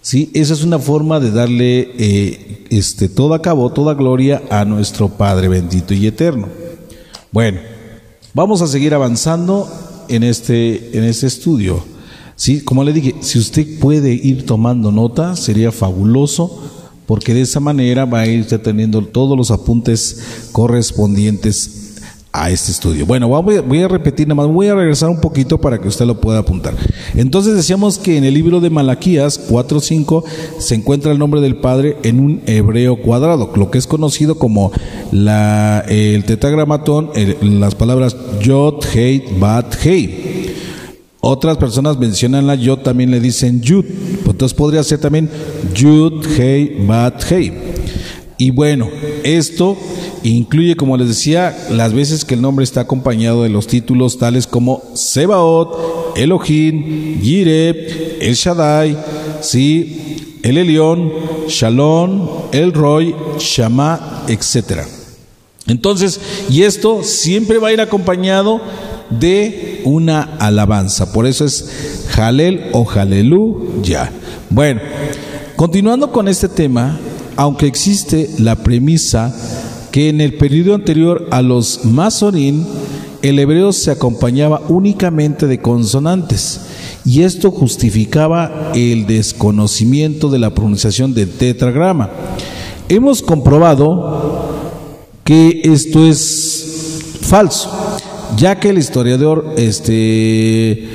¿Sí? 0.00 0.30
Esa 0.34 0.54
es 0.54 0.62
una 0.62 0.78
forma 0.78 1.18
de 1.18 1.30
darle 1.30 1.90
eh, 1.98 2.66
este, 2.70 3.08
todo 3.08 3.34
a 3.34 3.42
cabo, 3.42 3.72
toda 3.72 3.94
gloria 3.94 4.42
a 4.50 4.64
nuestro 4.64 5.08
Padre 5.08 5.48
bendito 5.48 5.94
y 5.94 6.06
eterno. 6.06 6.48
Bueno, 7.32 7.58
Vamos 8.36 8.62
a 8.62 8.66
seguir 8.66 8.94
avanzando 8.94 9.68
en 10.08 10.24
este, 10.24 10.98
en 10.98 11.04
este 11.04 11.28
estudio. 11.28 11.84
¿Sí? 12.34 12.62
Como 12.62 12.82
le 12.82 12.92
dije, 12.92 13.14
si 13.20 13.38
usted 13.38 13.78
puede 13.78 14.12
ir 14.12 14.44
tomando 14.44 14.90
nota, 14.90 15.36
sería 15.36 15.70
fabuloso, 15.70 16.60
porque 17.06 17.32
de 17.32 17.42
esa 17.42 17.60
manera 17.60 18.06
va 18.06 18.22
a 18.22 18.26
ir 18.26 18.44
teniendo 18.60 19.02
todos 19.02 19.38
los 19.38 19.52
apuntes 19.52 20.48
correspondientes 20.50 21.73
a 22.36 22.50
este 22.50 22.72
estudio. 22.72 23.06
Bueno, 23.06 23.28
voy 23.28 23.80
a 23.80 23.86
repetir 23.86 24.26
nada 24.26 24.34
más, 24.42 24.52
voy 24.52 24.66
a 24.66 24.74
regresar 24.74 25.08
un 25.08 25.20
poquito 25.20 25.60
para 25.60 25.80
que 25.80 25.86
usted 25.86 26.04
lo 26.04 26.20
pueda 26.20 26.40
apuntar. 26.40 26.74
Entonces 27.14 27.54
decíamos 27.54 27.96
que 27.96 28.16
en 28.16 28.24
el 28.24 28.34
libro 28.34 28.58
de 28.60 28.70
Malaquías 28.70 29.48
4.5 29.48 30.24
se 30.58 30.74
encuentra 30.74 31.12
el 31.12 31.20
nombre 31.20 31.40
del 31.40 31.54
Padre 31.54 31.96
en 32.02 32.18
un 32.18 32.42
hebreo 32.46 33.00
cuadrado, 33.00 33.52
lo 33.54 33.70
que 33.70 33.78
es 33.78 33.86
conocido 33.86 34.36
como 34.36 34.72
el 35.12 36.24
tetragramatón, 36.26 37.10
las 37.40 37.76
palabras 37.76 38.16
Yod, 38.42 38.84
Hei, 38.92 39.24
Bat, 39.38 39.76
Hei. 39.84 40.50
Otras 41.20 41.56
personas 41.56 41.98
mencionan 41.98 42.48
la 42.48 42.56
Yod, 42.56 42.80
también 42.80 43.12
le 43.12 43.20
dicen 43.20 43.62
Yud. 43.62 43.84
Entonces 44.26 44.54
podría 44.54 44.82
ser 44.82 44.98
también 44.98 45.30
Yud, 45.72 46.26
Hei, 46.36 46.84
Bat, 46.84 47.30
Hei. 47.30 47.52
Y 48.38 48.50
bueno, 48.50 48.88
esto 49.22 49.76
Incluye, 50.24 50.74
como 50.74 50.96
les 50.96 51.08
decía, 51.08 51.54
las 51.70 51.92
veces 51.92 52.24
que 52.24 52.32
el 52.32 52.40
nombre 52.40 52.64
está 52.64 52.80
acompañado 52.80 53.42
de 53.42 53.50
los 53.50 53.66
títulos 53.66 54.16
tales 54.16 54.46
como 54.46 54.82
Sebaot, 54.94 56.16
Elohim, 56.16 57.20
Yireb, 57.20 58.22
El 58.22 58.34
Shaddai, 58.34 58.96
sí, 59.42 60.38
El 60.42 60.56
Elión, 60.56 61.12
Shalom, 61.46 62.26
El 62.52 62.72
Roy, 62.72 63.14
Shama, 63.38 64.24
etc. 64.26 64.86
Entonces, 65.66 66.18
y 66.48 66.62
esto 66.62 67.02
siempre 67.02 67.58
va 67.58 67.68
a 67.68 67.72
ir 67.74 67.82
acompañado 67.82 68.62
de 69.10 69.82
una 69.84 70.22
alabanza. 70.38 71.12
Por 71.12 71.26
eso 71.26 71.44
es 71.44 72.06
Jalel 72.08 72.70
o 72.72 72.86
Jalelú 72.86 73.82
ya. 73.82 74.10
Bueno, 74.48 74.80
continuando 75.54 76.12
con 76.12 76.28
este 76.28 76.48
tema, 76.48 76.98
aunque 77.36 77.66
existe 77.66 78.30
la 78.38 78.56
premisa 78.56 79.34
que 79.94 80.08
en 80.08 80.20
el 80.20 80.34
periodo 80.34 80.74
anterior 80.74 81.28
a 81.30 81.40
los 81.40 81.84
Masorín, 81.84 82.66
el 83.22 83.38
hebreo 83.38 83.72
se 83.72 83.92
acompañaba 83.92 84.60
únicamente 84.66 85.46
de 85.46 85.60
consonantes 85.60 86.62
y 87.04 87.22
esto 87.22 87.52
justificaba 87.52 88.72
el 88.74 89.06
desconocimiento 89.06 90.30
de 90.30 90.40
la 90.40 90.52
pronunciación 90.52 91.14
del 91.14 91.30
tetragrama. 91.30 92.10
Hemos 92.88 93.22
comprobado 93.22 94.48
que 95.22 95.60
esto 95.62 96.04
es 96.08 97.20
falso, 97.20 97.70
ya 98.36 98.58
que 98.58 98.70
el 98.70 98.78
historiador 98.78 99.54
este, 99.56 100.88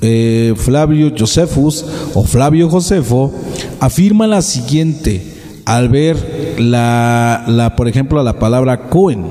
eh, 0.00 0.54
Flavio 0.56 1.12
Josephus 1.14 1.84
o 2.14 2.24
Flavio 2.24 2.70
Josefo 2.70 3.34
afirma 3.80 4.26
la 4.26 4.40
siguiente 4.40 5.29
al 5.70 5.88
ver 5.88 6.56
la, 6.58 7.44
la, 7.46 7.76
por 7.76 7.86
ejemplo, 7.86 8.20
la 8.24 8.40
palabra 8.40 8.88
Cohen. 8.88 9.24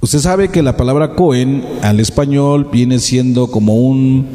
Usted 0.00 0.18
sabe 0.18 0.48
que 0.48 0.64
la 0.64 0.76
palabra 0.76 1.14
Cohen 1.14 1.64
al 1.82 2.00
español 2.00 2.70
viene 2.72 2.98
siendo 2.98 3.52
como 3.52 3.76
un, 3.76 4.26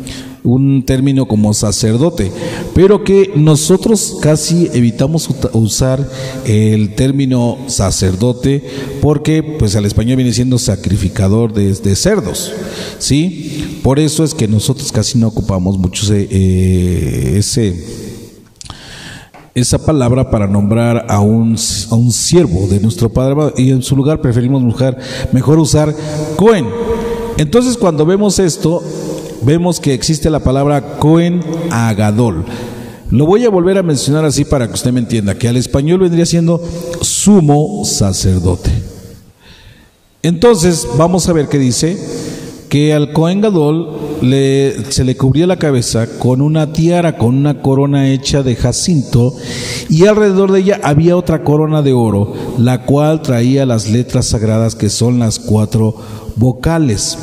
un 0.45 0.85
término 0.85 1.27
como 1.27 1.53
sacerdote, 1.53 2.31
pero 2.73 3.03
que 3.03 3.33
nosotros 3.35 4.17
casi 4.21 4.69
evitamos 4.73 5.29
usar 5.51 6.09
el 6.45 6.95
término 6.95 7.57
sacerdote 7.67 8.63
porque 9.01 9.43
pues 9.43 9.75
al 9.75 9.85
español 9.85 10.15
viene 10.15 10.31
siendo 10.31 10.57
sacrificador 10.57 11.51
de, 11.51 11.95
cerdos, 11.97 12.53
¿sí? 12.99 13.79
Por 13.83 13.99
eso 13.99 14.23
es 14.23 14.33
que 14.33 14.47
nosotros 14.47 14.89
casi 14.93 15.17
no 15.17 15.27
ocupamos 15.27 15.77
mucho 15.77 16.05
ese, 16.05 16.29
eh, 16.31 17.33
ese 17.39 18.04
esa 19.55 19.79
palabra 19.79 20.29
para 20.29 20.47
nombrar 20.47 21.05
a 21.07 21.21
un, 21.21 21.55
a 21.89 21.95
un 21.95 22.11
siervo 22.11 22.67
de 22.67 22.81
nuestro 22.81 23.07
Padre 23.09 23.53
y 23.55 23.71
en 23.71 23.81
su 23.81 23.95
lugar 23.95 24.19
preferimos 24.19 24.61
mujer, 24.61 24.97
mejor 25.31 25.59
usar 25.59 25.95
Cohen. 26.35 26.67
Entonces 27.37 27.77
cuando 27.77 28.05
vemos 28.05 28.37
esto, 28.37 28.83
vemos 29.43 29.79
que 29.79 29.93
existe 29.93 30.29
la 30.29 30.41
palabra 30.41 30.97
Cohen 30.99 31.39
Agadol. 31.71 32.43
Lo 33.11 33.25
voy 33.25 33.45
a 33.45 33.49
volver 33.49 33.77
a 33.77 33.83
mencionar 33.83 34.25
así 34.25 34.43
para 34.43 34.67
que 34.67 34.73
usted 34.73 34.91
me 34.91 34.99
entienda, 34.99 35.35
que 35.35 35.47
al 35.47 35.55
español 35.55 35.99
vendría 36.01 36.25
siendo 36.25 36.61
sumo 36.99 37.85
sacerdote. 37.85 38.71
Entonces 40.21 40.85
vamos 40.97 41.29
a 41.29 41.33
ver 41.33 41.47
qué 41.47 41.59
dice 41.59 41.97
que 42.75 42.93
al 42.93 43.13
Cohen 43.13 43.39
Gadol 43.39 44.19
se 44.89 45.05
le 45.05 45.15
cubría 45.15 45.47
la 45.47 45.55
cabeza 45.55 46.19
con 46.19 46.41
una 46.41 46.73
tiara, 46.73 47.17
con 47.17 47.33
una 47.33 47.61
corona 47.61 48.09
hecha 48.09 48.43
de 48.43 48.57
jacinto, 48.57 49.33
y 49.87 50.05
alrededor 50.07 50.51
de 50.51 50.59
ella 50.59 50.81
había 50.83 51.15
otra 51.15 51.45
corona 51.45 51.81
de 51.81 51.93
oro, 51.93 52.33
la 52.57 52.81
cual 52.81 53.21
traía 53.21 53.65
las 53.65 53.89
letras 53.89 54.25
sagradas 54.25 54.75
que 54.75 54.89
son 54.89 55.19
las 55.19 55.39
cuatro 55.39 55.95
vocales. 56.35 57.17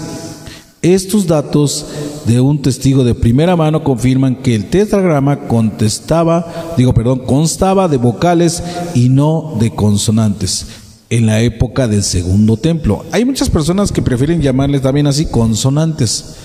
Estos 0.81 1.27
datos 1.27 1.85
de 2.25 2.41
un 2.41 2.63
testigo 2.63 3.05
de 3.05 3.15
primera 3.15 3.55
mano 3.55 3.85
confirman 3.85 4.37
que 4.37 4.55
el 4.55 4.71
tetragrama 4.71 5.41
contestaba, 5.49 6.75
digo, 6.79 6.95
perdón, 6.95 7.27
constaba 7.27 7.89
de 7.89 7.99
vocales 7.99 8.63
y 8.95 9.11
no 9.11 9.55
de 9.61 9.71
consonantes 9.75 10.82
en 11.13 11.27
la 11.27 11.43
época 11.43 11.89
del 11.89 12.03
segundo 12.03 12.57
templo. 12.57 13.05
Hay 13.13 13.27
muchas 13.27 13.51
personas 13.51 13.93
que 13.93 14.01
prefieren 14.01 14.41
llamarle 14.41 14.81
también 14.81 15.07
así 15.07 15.27
consonantes. 15.27 16.37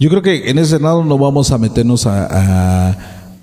Yo 0.00 0.10
creo 0.10 0.20
que 0.20 0.50
en 0.50 0.58
ese 0.58 0.80
lado 0.80 1.04
no 1.04 1.16
vamos 1.16 1.52
a 1.52 1.58
meternos 1.58 2.06
a, 2.06 2.96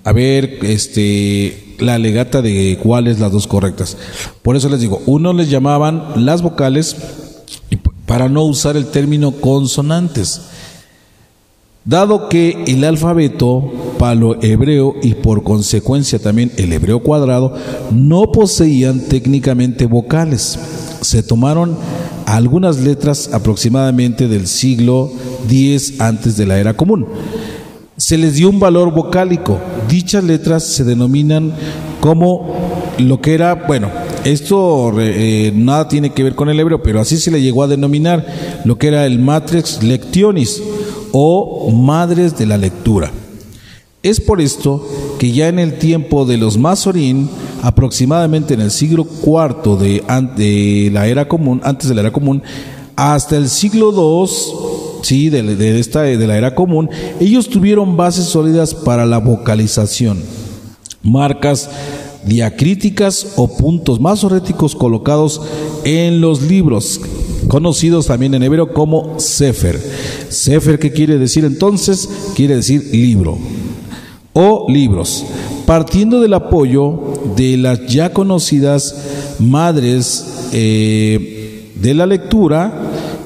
a 0.04 0.12
ver 0.12 0.58
este 0.62 1.76
la 1.78 1.96
legata 1.96 2.42
de 2.42 2.78
cuáles 2.82 3.18
las 3.18 3.32
dos 3.32 3.46
correctas. 3.46 3.96
Por 4.42 4.56
eso 4.56 4.68
les 4.68 4.80
digo, 4.80 5.00
uno 5.06 5.32
les 5.32 5.48
llamaban 5.48 6.26
las 6.26 6.42
vocales 6.42 6.96
para 8.04 8.28
no 8.28 8.42
usar 8.42 8.76
el 8.76 8.88
término 8.88 9.32
consonantes. 9.32 10.42
Dado 11.86 12.28
que 12.28 12.64
el 12.66 12.84
alfabeto 12.84 13.72
palo-hebreo 13.98 14.94
y 15.02 15.14
por 15.14 15.42
consecuencia 15.42 16.18
también 16.18 16.52
el 16.56 16.72
hebreo 16.72 17.02
cuadrado 17.02 17.54
no 17.92 18.32
poseían 18.32 19.00
técnicamente 19.00 19.86
vocales, 19.86 20.58
se 21.00 21.22
tomaron 21.22 21.76
algunas 22.26 22.78
letras 22.78 23.30
aproximadamente 23.32 24.28
del 24.28 24.46
siglo 24.46 25.10
X 25.48 25.94
antes 25.98 26.36
de 26.36 26.46
la 26.46 26.58
era 26.58 26.74
común. 26.74 27.06
Se 27.96 28.16
les 28.16 28.34
dio 28.34 28.48
un 28.48 28.60
valor 28.60 28.92
vocálico. 28.94 29.58
Dichas 29.88 30.22
letras 30.22 30.62
se 30.64 30.84
denominan 30.84 31.52
como 32.00 32.54
lo 32.98 33.20
que 33.20 33.34
era, 33.34 33.54
bueno, 33.54 33.90
esto 34.24 34.92
eh, 35.00 35.52
nada 35.54 35.88
tiene 35.88 36.10
que 36.10 36.22
ver 36.22 36.34
con 36.34 36.48
el 36.48 36.60
hebreo, 36.60 36.82
pero 36.82 37.00
así 37.00 37.16
se 37.16 37.30
le 37.30 37.40
llegó 37.40 37.62
a 37.62 37.68
denominar 37.68 38.24
lo 38.64 38.76
que 38.78 38.88
era 38.88 39.06
el 39.06 39.18
matrix 39.18 39.82
lectionis 39.82 40.62
o 41.12 41.70
madres 41.70 42.36
de 42.36 42.46
la 42.46 42.58
lectura. 42.58 43.10
Es 44.08 44.22
por 44.22 44.40
esto 44.40 44.88
que 45.18 45.32
ya 45.32 45.48
en 45.48 45.58
el 45.58 45.78
tiempo 45.78 46.24
de 46.24 46.38
los 46.38 46.56
Masorín, 46.56 47.28
aproximadamente 47.62 48.54
en 48.54 48.62
el 48.62 48.70
siglo 48.70 49.06
IV 49.22 49.78
de, 49.78 50.90
la 50.90 51.06
era 51.06 51.28
común, 51.28 51.60
antes 51.62 51.90
de 51.90 51.94
la 51.94 52.00
era 52.00 52.10
común, 52.10 52.42
hasta 52.96 53.36
el 53.36 53.50
siglo 53.50 53.92
II, 53.92 55.02
sí, 55.02 55.28
de, 55.28 55.42
de, 55.42 55.78
esta, 55.78 56.02
de 56.02 56.26
la 56.26 56.38
era 56.38 56.54
común, 56.54 56.88
ellos 57.20 57.50
tuvieron 57.50 57.98
bases 57.98 58.24
sólidas 58.24 58.74
para 58.74 59.04
la 59.04 59.18
vocalización, 59.18 60.22
marcas 61.02 61.68
diacríticas 62.24 63.34
o 63.36 63.58
puntos 63.58 64.00
masoréticos 64.00 64.74
colocados 64.74 65.42
en 65.84 66.22
los 66.22 66.40
libros, 66.40 66.98
conocidos 67.46 68.06
también 68.06 68.32
en 68.32 68.42
hebreo 68.42 68.72
como 68.72 69.20
Sefer. 69.20 69.78
Sefer, 70.30 70.78
¿qué 70.78 70.92
quiere 70.92 71.18
decir 71.18 71.44
entonces? 71.44 72.08
Quiere 72.34 72.56
decir 72.56 72.88
libro 72.90 73.36
o 74.40 74.66
libros, 74.68 75.24
partiendo 75.66 76.20
del 76.20 76.32
apoyo 76.32 77.12
de 77.34 77.56
las 77.56 77.88
ya 77.88 78.12
conocidas 78.12 78.94
madres 79.40 80.48
eh, 80.52 81.72
de 81.74 81.92
la 81.92 82.06
lectura 82.06 82.72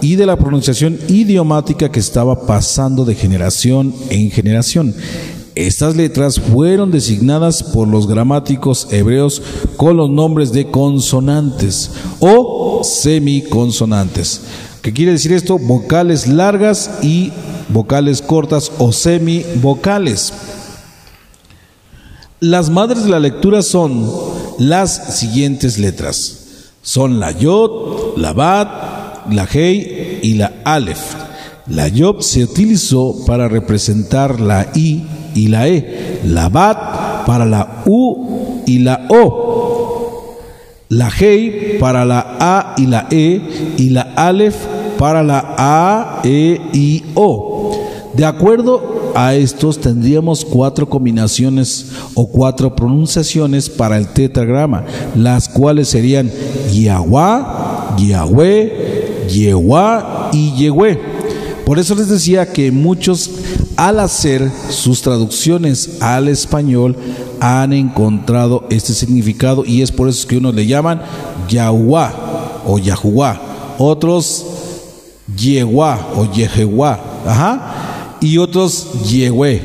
y 0.00 0.16
de 0.16 0.24
la 0.24 0.38
pronunciación 0.38 0.98
idiomática 1.08 1.90
que 1.90 2.00
estaba 2.00 2.46
pasando 2.46 3.04
de 3.04 3.14
generación 3.14 3.94
en 4.08 4.30
generación. 4.30 4.94
Estas 5.54 5.96
letras 5.96 6.40
fueron 6.40 6.90
designadas 6.90 7.62
por 7.62 7.88
los 7.88 8.08
gramáticos 8.08 8.88
hebreos 8.90 9.42
con 9.76 9.98
los 9.98 10.08
nombres 10.08 10.50
de 10.50 10.70
consonantes 10.70 11.90
o 12.20 12.80
semiconsonantes. 12.82 14.40
¿Qué 14.80 14.94
quiere 14.94 15.12
decir 15.12 15.34
esto? 15.34 15.58
Vocales 15.58 16.26
largas 16.26 16.90
y 17.02 17.32
vocales 17.68 18.22
cortas 18.22 18.72
o 18.78 18.92
semivocales. 18.92 20.32
Las 22.42 22.70
madres 22.70 23.04
de 23.04 23.10
la 23.10 23.20
lectura 23.20 23.62
son 23.62 24.10
las 24.58 25.16
siguientes 25.16 25.78
letras. 25.78 26.72
Son 26.82 27.20
la 27.20 27.30
Yod, 27.30 28.16
la 28.16 28.32
Bat, 28.32 29.28
la 29.30 29.44
Hei 29.44 30.18
y 30.24 30.34
la 30.34 30.54
Aleph. 30.64 31.14
La 31.68 31.86
Yod 31.86 32.18
se 32.18 32.42
utilizó 32.42 33.24
para 33.26 33.46
representar 33.46 34.40
la 34.40 34.72
I 34.74 35.06
y 35.36 35.46
la 35.46 35.68
E, 35.68 36.20
la 36.24 36.48
Bat 36.48 37.26
para 37.26 37.46
la 37.46 37.84
U 37.86 38.64
y 38.66 38.80
la 38.80 39.06
O, 39.08 40.34
la 40.88 41.12
Hei 41.16 41.78
para 41.78 42.04
la 42.04 42.38
A 42.40 42.74
y 42.76 42.86
la 42.86 43.06
E 43.08 43.74
y 43.78 43.90
la 43.90 44.14
Aleph 44.16 44.56
para 44.98 45.22
la 45.22 45.54
A, 45.56 46.22
E, 46.24 46.60
I, 46.72 47.04
O. 47.14 47.70
De 48.14 48.24
acuerdo 48.24 48.91
a 49.14 49.34
estos 49.34 49.80
tendríamos 49.80 50.44
cuatro 50.44 50.88
combinaciones 50.88 51.86
o 52.14 52.28
cuatro 52.28 52.74
pronunciaciones 52.74 53.68
para 53.68 53.98
el 53.98 54.08
tetragrama, 54.08 54.84
las 55.14 55.48
cuales 55.48 55.88
serían 55.88 56.30
Yahweh, 56.72 57.42
Yahweh, 57.98 59.26
Yehua 59.28 60.30
y 60.32 60.52
Yehue. 60.52 60.98
Por 61.64 61.78
eso 61.78 61.94
les 61.94 62.08
decía 62.08 62.52
que 62.52 62.72
muchos 62.72 63.30
al 63.76 64.00
hacer 64.00 64.50
sus 64.68 65.00
traducciones 65.00 66.02
al 66.02 66.28
español 66.28 66.96
han 67.40 67.72
encontrado 67.72 68.66
este 68.70 68.92
significado 68.92 69.64
y 69.64 69.82
es 69.82 69.90
por 69.90 70.08
eso 70.08 70.28
que 70.28 70.36
unos 70.36 70.54
le 70.54 70.66
llaman 70.66 71.02
Yahuwah 71.48 72.62
o 72.66 72.78
Yahuwah, 72.78 73.40
otros 73.78 74.44
Yehuá 75.36 75.98
o 76.16 76.30
Yehuá, 76.30 77.00
ajá, 77.26 77.71
y 78.22 78.38
otros 78.38 79.04
Yehue. 79.10 79.60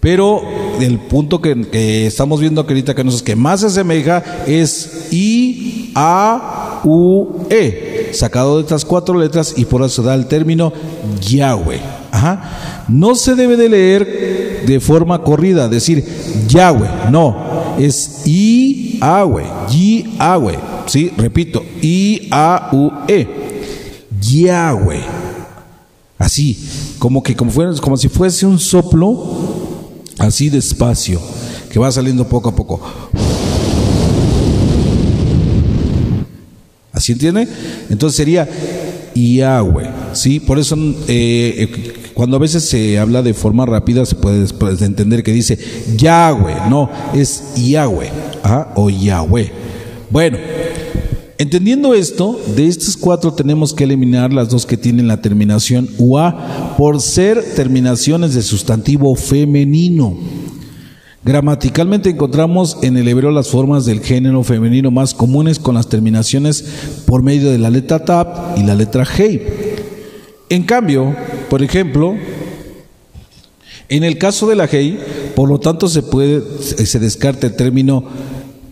Pero 0.00 0.40
el 0.80 0.98
punto 0.98 1.40
que, 1.40 2.06
estamos 2.06 2.40
viendo 2.40 2.60
ahorita 2.60 2.94
que 2.94 3.04
nos 3.04 3.22
que 3.22 3.36
más 3.36 3.60
se 3.60 3.66
asemeja 3.66 4.22
es 4.46 5.08
I 5.10 5.92
A 5.94 6.80
U 6.84 7.46
E, 7.50 8.10
sacado 8.12 8.56
de 8.56 8.62
estas 8.62 8.84
cuatro 8.84 9.18
letras 9.18 9.54
y 9.56 9.64
por 9.64 9.82
eso 9.82 10.02
da 10.02 10.14
el 10.14 10.26
término 10.26 10.72
Yahweh. 11.20 11.80
Ajá. 12.12 12.84
No 12.88 13.14
se 13.16 13.34
debe 13.34 13.56
de 13.56 13.68
leer 13.68 14.64
de 14.64 14.80
forma 14.80 15.22
corrida, 15.22 15.68
decir 15.68 16.04
Yahweh, 16.48 17.10
no, 17.10 17.74
es 17.78 18.22
I 18.24 18.98
Awe, 19.00 19.44
Y 19.72 20.04
Awe, 20.18 20.58
sí, 20.86 21.10
repito, 21.16 21.62
I 21.82 22.28
A 22.30 22.70
U 22.72 22.92
E, 23.08 23.26
Yahweh. 24.20 25.02
Así, 26.18 26.56
como 26.98 27.22
que 27.22 27.34
como, 27.34 27.52
como 27.80 27.96
si 27.96 28.08
fuese 28.08 28.46
un 28.46 28.58
soplo, 28.58 29.24
así 30.18 30.48
despacio, 30.48 31.20
que 31.70 31.78
va 31.78 31.90
saliendo 31.92 32.28
poco 32.28 32.48
a 32.48 32.56
poco. 32.56 32.80
¿Así 36.92 37.12
entiende? 37.12 37.46
Entonces 37.90 38.16
sería 38.16 38.48
Yahweh, 39.14 39.90
¿sí? 40.14 40.40
Por 40.40 40.58
eso 40.58 40.76
eh, 41.08 42.10
cuando 42.14 42.38
a 42.38 42.40
veces 42.40 42.64
se 42.64 42.98
habla 42.98 43.20
de 43.20 43.34
forma 43.34 43.66
rápida, 43.66 44.06
se 44.06 44.14
puede, 44.14 44.46
entender 44.84 45.22
que 45.22 45.32
dice 45.32 45.58
Yahweh, 45.96 46.70
no, 46.70 46.90
es 47.14 47.54
Yahweh 47.56 48.10
o 48.74 48.88
Yahweh. 48.88 49.52
Bueno, 50.08 50.38
entendiendo 51.38 51.94
esto, 51.94 52.40
de 52.54 52.66
estos 52.66 52.96
cuatro 52.96 53.32
tenemos 53.32 53.72
que 53.72 53.84
eliminar 53.84 54.32
las 54.32 54.48
dos 54.48 54.66
que 54.66 54.76
tienen 54.76 55.08
la 55.08 55.20
terminación 55.20 55.88
UA 55.98 56.74
por 56.76 57.00
ser 57.00 57.42
terminaciones 57.54 58.34
de 58.34 58.42
sustantivo 58.42 59.14
femenino. 59.14 60.16
Gramaticalmente 61.24 62.10
encontramos 62.10 62.78
en 62.82 62.96
el 62.96 63.08
hebreo 63.08 63.32
las 63.32 63.48
formas 63.48 63.84
del 63.84 64.00
género 64.00 64.44
femenino 64.44 64.92
más 64.92 65.12
comunes 65.12 65.58
con 65.58 65.74
las 65.74 65.88
terminaciones 65.88 66.64
por 67.04 67.22
medio 67.22 67.50
de 67.50 67.58
la 67.58 67.68
letra 67.68 68.04
Tab 68.04 68.56
y 68.56 68.62
la 68.62 68.76
letra 68.76 69.04
Hei. 69.04 69.42
En 70.48 70.62
cambio, 70.62 71.16
por 71.50 71.64
ejemplo, 71.64 72.14
en 73.88 74.04
el 74.04 74.18
caso 74.18 74.46
de 74.46 74.54
la 74.54 74.66
Hei, 74.70 75.00
por 75.34 75.48
lo 75.48 75.58
tanto 75.58 75.88
se 75.88 76.02
puede 76.02 76.42
se 76.62 77.00
descarta 77.00 77.48
el 77.48 77.56
término 77.56 78.04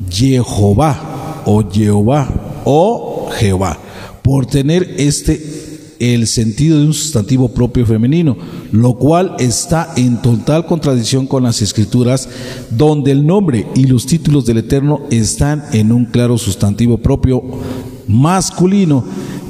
Jehová 0.09 1.42
o 1.46 1.68
Jehová 1.68 2.43
o 2.64 3.31
Jehová 3.33 3.79
por 4.22 4.46
tener 4.46 4.94
este 4.98 5.64
el 6.12 6.27
sentido 6.27 6.79
de 6.79 6.87
un 6.87 6.94
sustantivo 6.94 7.48
propio 7.48 7.87
femenino, 7.87 8.37
lo 8.72 8.94
cual 8.94 9.37
está 9.38 9.92
en 9.96 10.20
total 10.20 10.66
contradicción 10.66 11.27
con 11.27 11.44
las 11.44 11.62
escrituras, 11.62 12.29
donde 12.70 13.12
el 13.12 13.27
nombre 13.27 13.66
y 13.74 13.85
los 13.85 14.07
títulos 14.07 14.44
del 14.44 14.59
Eterno 14.59 15.03
están 15.11 15.64
en 15.72 15.92
un 15.92 16.07
claro 16.07 16.37
sustantivo 16.37 16.98
propio 16.98 17.42
masculino. 18.09 19.05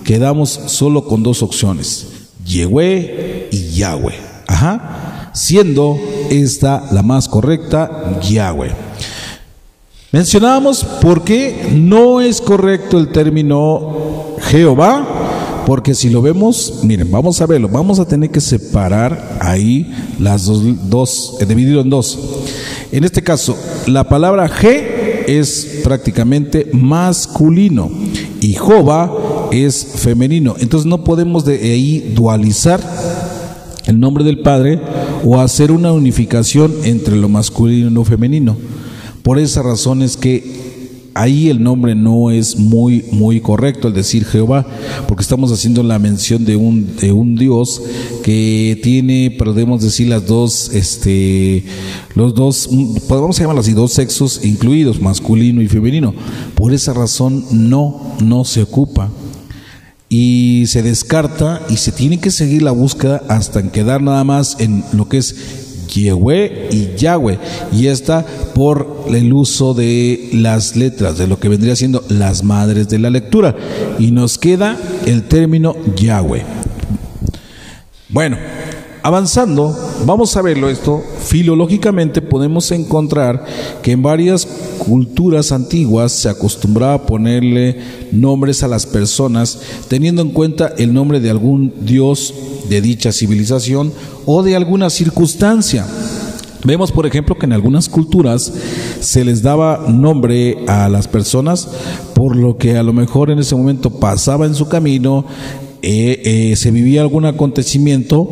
Quedamos 0.05 0.51
solo 0.51 1.07
con 1.07 1.23
dos 1.23 1.43
opciones. 1.43 2.09
Yehue 2.45 3.49
y 3.51 3.71
Yahweh. 3.71 4.15
Ajá. 4.47 5.31
Siendo 5.35 5.99
esta 6.31 6.93
la 6.93 7.03
más 7.03 7.29
correcta, 7.29 8.21
Yahweh. 8.23 8.84
Mencionábamos 10.15 10.85
por 11.03 11.25
qué 11.25 11.71
no 11.75 12.21
es 12.21 12.41
correcto 12.41 13.01
el 13.01 13.09
término 13.09 14.37
Jehová, 14.43 15.65
porque 15.67 15.93
si 15.93 16.09
lo 16.09 16.23
vemos, 16.23 16.83
miren, 16.85 17.11
vamos 17.11 17.41
a 17.41 17.47
verlo, 17.47 17.69
vamos 17.69 17.99
a 17.99 18.07
tener 18.07 18.31
que 18.31 18.41
separar 18.41 19.39
ahí 19.41 19.93
las 20.21 20.45
dos, 20.45 20.89
dos 20.89 21.37
eh, 21.41 21.47
dividido 21.47 21.81
en 21.81 21.91
dos. 21.91 22.17
En 22.93 23.03
este 23.03 23.23
caso, 23.23 23.59
la 23.89 24.05
palabra 24.05 24.49
G 24.49 25.25
es 25.27 25.81
prácticamente 25.83 26.69
masculino 26.73 27.91
y 28.41 28.53
Jehová 28.53 29.49
es 29.51 29.85
femenino. 29.97 30.55
Entonces 30.61 30.87
no 30.87 31.03
podemos 31.03 31.45
de 31.45 31.55
ahí 31.57 32.13
dualizar 32.15 32.79
el 33.87 33.99
nombre 33.99 34.23
del 34.23 34.39
Padre 34.43 34.81
o 35.25 35.41
hacer 35.41 35.73
una 35.73 35.91
unificación 35.91 36.73
entre 36.85 37.17
lo 37.17 37.29
masculino 37.29 37.89
y 37.89 37.93
lo 37.93 38.05
femenino. 38.05 38.57
Por 39.25 39.39
esa 39.39 39.63
razón 39.63 40.03
es 40.03 40.19
que 40.19 41.09
ahí 41.15 41.49
el 41.49 41.63
nombre 41.63 41.95
no 41.95 42.31
es 42.31 42.59
muy, 42.59 43.07
muy 43.11 43.41
correcto 43.41 43.89
el 43.89 43.95
decir 43.95 44.27
Jehová, 44.27 44.67
porque 45.09 45.23
estamos 45.23 45.51
haciendo 45.51 45.83
la 45.83 45.99
mención 45.99 46.45
de 46.45 46.57
un, 46.57 46.95
de 46.97 47.11
un 47.11 47.35
Dios 47.35 47.81
que 48.23 48.79
tiene, 48.83 49.31
podemos 49.31 49.81
decir, 49.81 50.09
las 50.09 50.27
dos, 50.27 50.71
este, 50.75 51.65
los 52.15 52.35
dos, 52.35 52.69
podemos 53.09 53.39
llamarlo 53.39 53.63
así, 53.63 53.73
dos 53.73 53.95
sexos 53.95 54.45
incluidos, 54.45 55.01
masculino 55.01 55.63
y 55.63 55.69
femenino. 55.69 56.13
Por 56.55 56.75
esa 56.75 56.93
razón 56.93 57.47
no, 57.51 58.17
no 58.23 58.45
se 58.45 58.61
ocupa 58.61 59.09
y 60.11 60.65
se 60.67 60.83
descarta 60.83 61.63
y 61.71 61.79
se 61.79 61.93
tiene 61.93 62.21
que 62.21 62.31
seguir 62.31 62.63
la 62.63 62.73
búsqueda 62.73 63.23
hasta 63.31 63.73
quedar 63.73 64.03
nada 64.03 64.23
más 64.23 64.57
en 64.61 64.85
lo 64.93 65.09
que 65.09 65.17
es 65.17 65.64
Yehue 65.95 66.69
y 66.71 66.97
Yahweh. 66.97 67.39
Y 67.73 67.87
está 67.87 68.25
por 68.55 69.05
el 69.09 69.33
uso 69.33 69.75
de 69.75 70.31
las 70.33 70.77
letras, 70.77 71.19
de 71.19 71.27
lo 71.27 71.39
que 71.39 71.49
vendría 71.49 71.77
siendo 71.77 72.05
las 72.09 72.43
madres 72.43 72.89
de 72.89 72.99
la 72.99 73.11
lectura. 73.11 73.55
Y 73.99 74.11
nos 74.11 74.39
queda 74.39 74.77
el 75.07 75.25
término 75.25 75.77
Yahweh. 75.97 76.43
Bueno, 78.09 78.37
avanzando, 79.03 79.77
vamos 80.05 80.37
a 80.37 80.43
verlo 80.43 80.69
esto. 80.69 81.03
Filológicamente 81.21 82.23
podemos 82.23 82.71
encontrar 82.71 83.45
que 83.83 83.93
en 83.93 84.03
varias 84.03 84.47
culturas 84.79 85.53
antiguas 85.53 86.13
se 86.13 86.29
acostumbraba 86.29 86.95
a 86.95 87.07
ponerle 87.07 87.79
nombres 88.13 88.63
a 88.63 88.69
las 88.69 88.87
personas 88.87 89.59
teniendo 89.89 90.23
en 90.23 90.31
cuenta 90.31 90.73
el 90.79 90.93
nombre 90.93 91.21
de 91.21 91.31
algún 91.31 91.73
dios 91.81 92.35
de 92.69 92.81
dicha 92.81 93.13
civilización 93.13 93.93
o 94.27 94.43
de 94.43 94.57
alguna 94.57 94.91
circunstancia. 94.91 95.87
Vemos, 96.65 96.93
por 96.93 97.05
ejemplo, 97.05 97.37
que 97.37 97.45
en 97.45 97.53
algunas 97.53 97.91
culturas 97.91 98.51
se 99.01 99.23
les 99.23 99.43
daba 99.43 99.85
nombre 99.87 100.65
a 100.67 100.89
las 100.89 101.09
personas 101.09 101.69
por 102.15 102.37
lo 102.37 102.57
que 102.57 102.79
a 102.79 102.83
lo 102.83 102.95
mejor 102.95 103.31
en 103.31 103.39
ese 103.39 103.55
momento 103.55 103.91
pasaba 103.91 104.47
en 104.47 104.55
su 104.55 104.67
camino, 104.67 105.27
eh, 105.87 106.23
eh, 106.53 106.57
se 106.57 106.71
vivía 106.71 107.03
algún 107.03 107.27
acontecimiento 107.27 108.29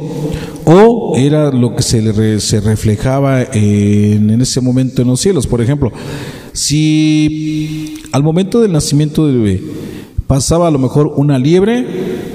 o 0.64 1.14
era 1.16 1.50
lo 1.50 1.76
que 1.76 1.82
se, 1.82 2.40
se 2.40 2.60
reflejaba 2.60 3.42
en, 3.42 4.30
en, 4.30 4.40
ese 4.40 4.60
momento 4.60 5.02
en 5.02 5.08
los 5.08 5.20
cielos. 5.20 5.46
Por 5.46 5.60
ejemplo, 5.60 5.92
si 6.52 7.98
al 8.12 8.22
momento 8.22 8.60
del 8.60 8.72
nacimiento 8.72 9.26
del 9.26 9.38
bebé 9.38 9.60
pasaba 10.26 10.68
a 10.68 10.70
lo 10.70 10.78
mejor 10.78 11.12
una 11.16 11.38
liebre, 11.38 11.86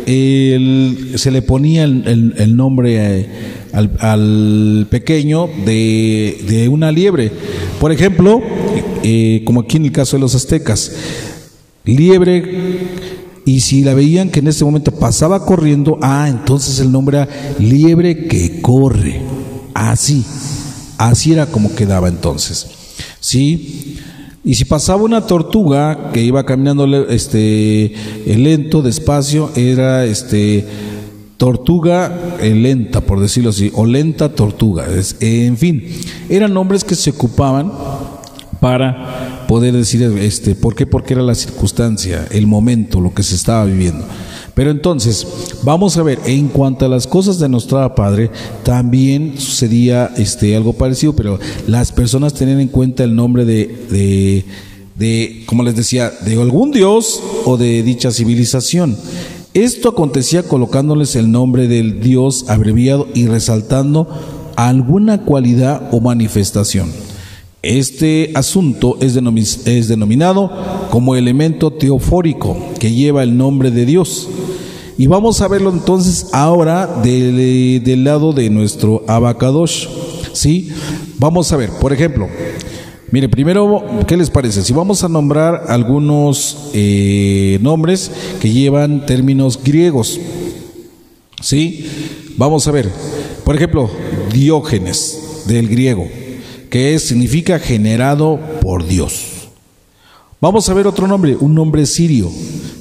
se 0.05 1.31
le 1.31 1.41
ponía 1.41 1.83
el, 1.83 2.55
nombre 2.55 3.21
eh, 3.21 3.29
al, 3.73 4.87
pequeño 4.89 5.49
de, 5.65 6.67
una 6.71 6.91
liebre. 6.91 7.31
Por 7.79 7.91
ejemplo, 7.91 8.41
como 9.45 9.61
aquí 9.61 9.77
en 9.77 9.85
el 9.85 9.91
caso 9.91 10.17
de 10.17 10.21
los 10.21 10.35
aztecas, 10.35 10.93
liebre, 11.85 12.43
y 13.47 13.61
si 13.61 13.81
la 13.81 13.93
veían 13.93 14.29
que 14.29 14.41
en 14.41 14.49
ese 14.49 14.65
momento 14.65 14.91
pasaba 14.91 15.45
corriendo, 15.45 15.97
ah, 16.01 16.27
entonces 16.27 16.81
el 16.81 16.91
nombre 16.91 17.19
era 17.19 17.29
liebre 17.59 18.27
que 18.27 18.61
corre. 18.61 19.21
Así, 19.73 20.25
así 20.97 21.31
era 21.31 21.45
como 21.45 21.73
quedaba 21.73 22.09
entonces. 22.09 22.67
¿Sí? 23.21 23.99
Y 24.43 24.55
si 24.55 24.65
pasaba 24.65 25.01
una 25.01 25.25
tortuga 25.25 26.11
que 26.11 26.21
iba 26.21 26.45
caminando 26.45 26.85
este, 27.07 27.93
lento, 28.25 28.81
despacio, 28.81 29.49
era 29.55 30.03
este, 30.03 30.67
tortuga 31.37 32.35
eh, 32.41 32.53
lenta, 32.53 32.99
por 32.99 33.21
decirlo 33.21 33.51
así, 33.51 33.71
o 33.75 33.85
lenta 33.85 34.35
tortuga. 34.35 34.87
en 35.21 35.55
fin, 35.55 35.87
eran 36.27 36.53
nombres 36.53 36.83
que 36.83 36.95
se 36.95 37.11
ocupaban 37.11 37.71
para 38.59 39.45
poder 39.47 39.73
decir, 39.73 40.03
este, 40.03 40.55
¿por 40.55 40.75
qué? 40.75 40.85
Porque 40.85 41.13
era 41.13 41.23
la 41.23 41.35
circunstancia, 41.35 42.27
el 42.31 42.47
momento, 42.47 42.99
lo 43.01 43.13
que 43.13 43.23
se 43.23 43.35
estaba 43.35 43.65
viviendo. 43.65 44.05
Pero 44.53 44.71
entonces, 44.71 45.27
vamos 45.61 45.97
a 45.97 46.03
ver, 46.03 46.19
en 46.25 46.47
cuanto 46.47 46.85
a 46.85 46.89
las 46.89 47.05
cosas 47.05 47.37
de 47.37 47.47
nuestra 47.47 47.93
Padre, 47.93 48.31
también 48.63 49.35
sucedía 49.37 50.11
este, 50.17 50.55
algo 50.55 50.73
parecido, 50.73 51.15
pero 51.15 51.39
las 51.67 51.91
personas 51.91 52.33
tenían 52.33 52.59
en 52.59 52.67
cuenta 52.67 53.03
el 53.03 53.15
nombre 53.15 53.45
de, 53.45 53.67
de, 53.91 54.45
de, 54.95 55.43
como 55.45 55.61
les 55.61 55.75
decía, 55.75 56.11
de 56.25 56.41
algún 56.41 56.71
dios 56.71 57.21
o 57.45 57.57
de 57.57 57.83
dicha 57.83 58.09
civilización. 58.09 58.97
Esto 59.53 59.89
acontecía 59.89 60.41
colocándoles 60.41 61.15
el 61.15 61.31
nombre 61.31 61.67
del 61.67 61.99
dios 61.99 62.45
abreviado 62.47 63.07
y 63.13 63.27
resaltando 63.27 64.07
alguna 64.55 65.21
cualidad 65.23 65.89
o 65.91 66.01
manifestación. 66.01 66.91
Este 67.63 68.31
asunto 68.35 68.97
es, 69.01 69.15
denominado 69.15 70.51
como 70.91 71.15
elemento 71.15 71.71
teofórico 71.71 72.55
que 72.79 72.91
lleva 72.91 73.23
el 73.23 73.35
nombre 73.35 73.71
de 73.71 73.85
Dios. 73.85 74.29
Y 74.97 75.07
vamos 75.07 75.41
a 75.41 75.47
verlo 75.47 75.71
entonces 75.71 76.27
ahora 76.33 76.87
del, 77.03 78.03
lado 78.03 78.31
de 78.31 78.49
nuestro 78.49 79.03
abacadosh. 79.07 79.87
¿sí? 80.33 80.69
Vamos 81.17 81.51
a 81.51 81.57
ver, 81.57 81.71
por 81.81 81.93
ejemplo, 81.93 82.27
mire, 83.11 83.27
primero, 83.27 83.83
¿qué 84.07 84.17
les 84.17 84.29
parece? 84.29 84.63
Si 84.63 84.71
vamos 84.71 85.03
a 85.03 85.09
nombrar 85.09 85.65
algunos 85.67 86.69
eh, 86.73 87.57
nombres 87.61 88.11
que 88.39 88.51
llevan 88.51 89.05
términos 89.05 89.59
griegos, 89.63 90.19
¿sí? 91.41 91.85
Vamos 92.37 92.67
a 92.67 92.71
ver, 92.71 92.89
por 93.43 93.55
ejemplo, 93.55 93.89
Diógenes, 94.31 95.43
del 95.47 95.67
griego, 95.67 96.07
que 96.77 96.99
significa 96.99 97.57
generado 97.57 98.39
por 98.61 98.85
Dios. 98.85 99.49
Vamos 100.39 100.69
a 100.69 100.75
ver 100.75 100.85
otro 100.85 101.07
nombre, 101.07 101.35
un 101.35 101.55
nombre 101.55 101.87
sirio, 101.87 102.29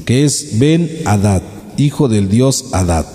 que 0.05 0.27
es 0.27 0.59
Ben 0.59 0.99
Adad 1.07 1.43
hijo 1.79 2.07
del 2.07 2.29
dios 2.29 2.67
Adad. 2.73 3.07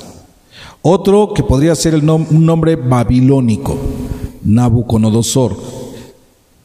Otro 0.81 1.35
que 1.35 1.43
podría 1.43 1.75
ser 1.75 1.93
un 1.93 2.45
nombre 2.45 2.77
babilónico, 2.77 3.77
Nabucodonosor, 4.43 5.55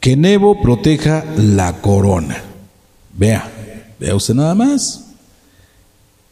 que 0.00 0.16
Nebo 0.16 0.62
proteja 0.62 1.22
la 1.36 1.82
corona. 1.82 2.42
Vea, 3.12 3.52
vea 4.00 4.14
usted 4.14 4.32
nada 4.32 4.54
más. 4.54 5.08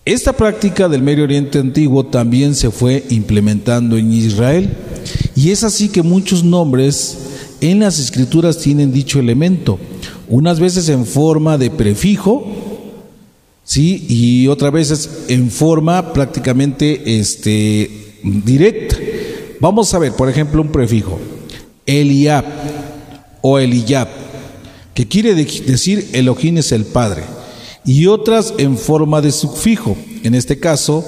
Esta 0.06 0.32
práctica 0.32 0.88
del 0.88 1.02
Medio 1.02 1.24
Oriente 1.24 1.58
antiguo 1.58 2.06
también 2.06 2.54
se 2.54 2.70
fue 2.70 3.04
implementando 3.10 3.98
en 3.98 4.10
Israel 4.10 4.74
y 5.36 5.50
es 5.50 5.64
así 5.64 5.90
que 5.90 6.02
muchos 6.02 6.42
nombres 6.42 7.18
en 7.60 7.80
las 7.80 7.98
escrituras 7.98 8.58
tienen 8.58 8.92
dicho 8.92 9.18
elemento, 9.18 9.78
unas 10.28 10.60
veces 10.60 10.88
en 10.88 11.06
forma 11.06 11.58
de 11.58 11.70
prefijo 11.70 12.74
¿sí? 13.64 14.04
Y 14.08 14.46
otra 14.48 14.70
vez 14.70 14.90
es 14.90 15.10
en 15.28 15.50
forma 15.50 16.12
prácticamente 16.12 17.18
este, 17.18 18.18
directa. 18.22 18.96
Vamos 19.60 19.92
a 19.94 19.98
ver, 19.98 20.12
por 20.12 20.28
ejemplo, 20.28 20.60
un 20.60 20.70
prefijo, 20.70 21.18
Eliab 21.86 22.44
o 23.40 23.58
Eliyab, 23.58 24.08
que 24.92 25.08
quiere 25.08 25.34
decir 25.34 26.10
Elohim 26.12 26.58
es 26.58 26.72
el 26.72 26.84
Padre, 26.84 27.22
y 27.84 28.06
otras 28.06 28.54
en 28.58 28.78
forma 28.78 29.20
de 29.20 29.32
sufijo, 29.32 29.96
en 30.22 30.34
este 30.34 30.58
caso, 30.58 31.04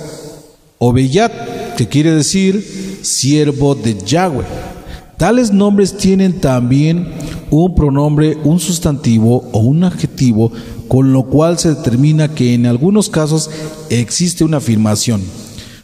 Obeyat, 0.78 1.76
que 1.76 1.88
quiere 1.88 2.12
decir 2.12 2.98
siervo 3.02 3.74
de 3.74 3.96
Yahweh. 3.98 4.75
Tales 5.16 5.50
nombres 5.50 5.96
tienen 5.96 6.40
también 6.40 7.08
un 7.50 7.74
pronombre, 7.74 8.36
un 8.44 8.60
sustantivo 8.60 9.48
o 9.52 9.60
un 9.60 9.84
adjetivo 9.84 10.52
con 10.88 11.12
lo 11.12 11.24
cual 11.24 11.58
se 11.58 11.70
determina 11.74 12.34
que 12.34 12.54
en 12.54 12.66
algunos 12.66 13.08
casos 13.08 13.50
existe 13.90 14.44
una 14.44 14.58
afirmación. 14.58 15.22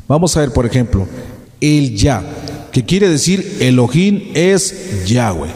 Vamos 0.07 0.37
a 0.37 0.41
ver, 0.41 0.53
por 0.53 0.67
ejemplo, 0.67 1.07
el 1.61 1.97
ya, 1.97 2.23
que 2.73 2.85
quiere 2.85 3.09
decir 3.09 3.59
Elohim 3.61 4.31
es 4.35 5.07
Yahweh, 5.07 5.51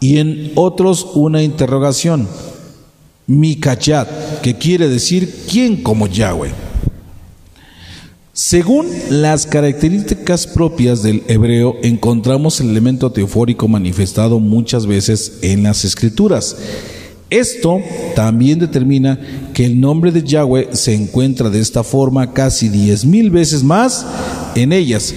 y 0.00 0.18
en 0.18 0.52
otros 0.54 1.06
una 1.14 1.42
interrogación, 1.42 2.28
Mikayat, 3.26 4.40
que 4.40 4.56
quiere 4.56 4.88
decir 4.88 5.44
quién 5.48 5.82
como 5.82 6.06
Yahweh. 6.06 6.69
Según 8.32 8.86
las 9.10 9.44
características 9.44 10.46
propias 10.46 11.02
del 11.02 11.24
hebreo, 11.26 11.74
encontramos 11.82 12.60
el 12.60 12.70
elemento 12.70 13.10
teofórico 13.10 13.66
manifestado 13.66 14.38
muchas 14.38 14.86
veces 14.86 15.38
en 15.42 15.64
las 15.64 15.84
escrituras. 15.84 16.56
Esto 17.28 17.80
también 18.14 18.60
determina 18.60 19.18
que 19.52 19.66
el 19.66 19.80
nombre 19.80 20.12
de 20.12 20.22
Yahweh 20.22 20.68
se 20.72 20.94
encuentra 20.94 21.50
de 21.50 21.58
esta 21.58 21.82
forma 21.82 22.32
casi 22.32 22.68
diez 22.68 23.04
mil 23.04 23.30
veces 23.30 23.64
más 23.64 24.06
en 24.54 24.72
ellas. 24.72 25.12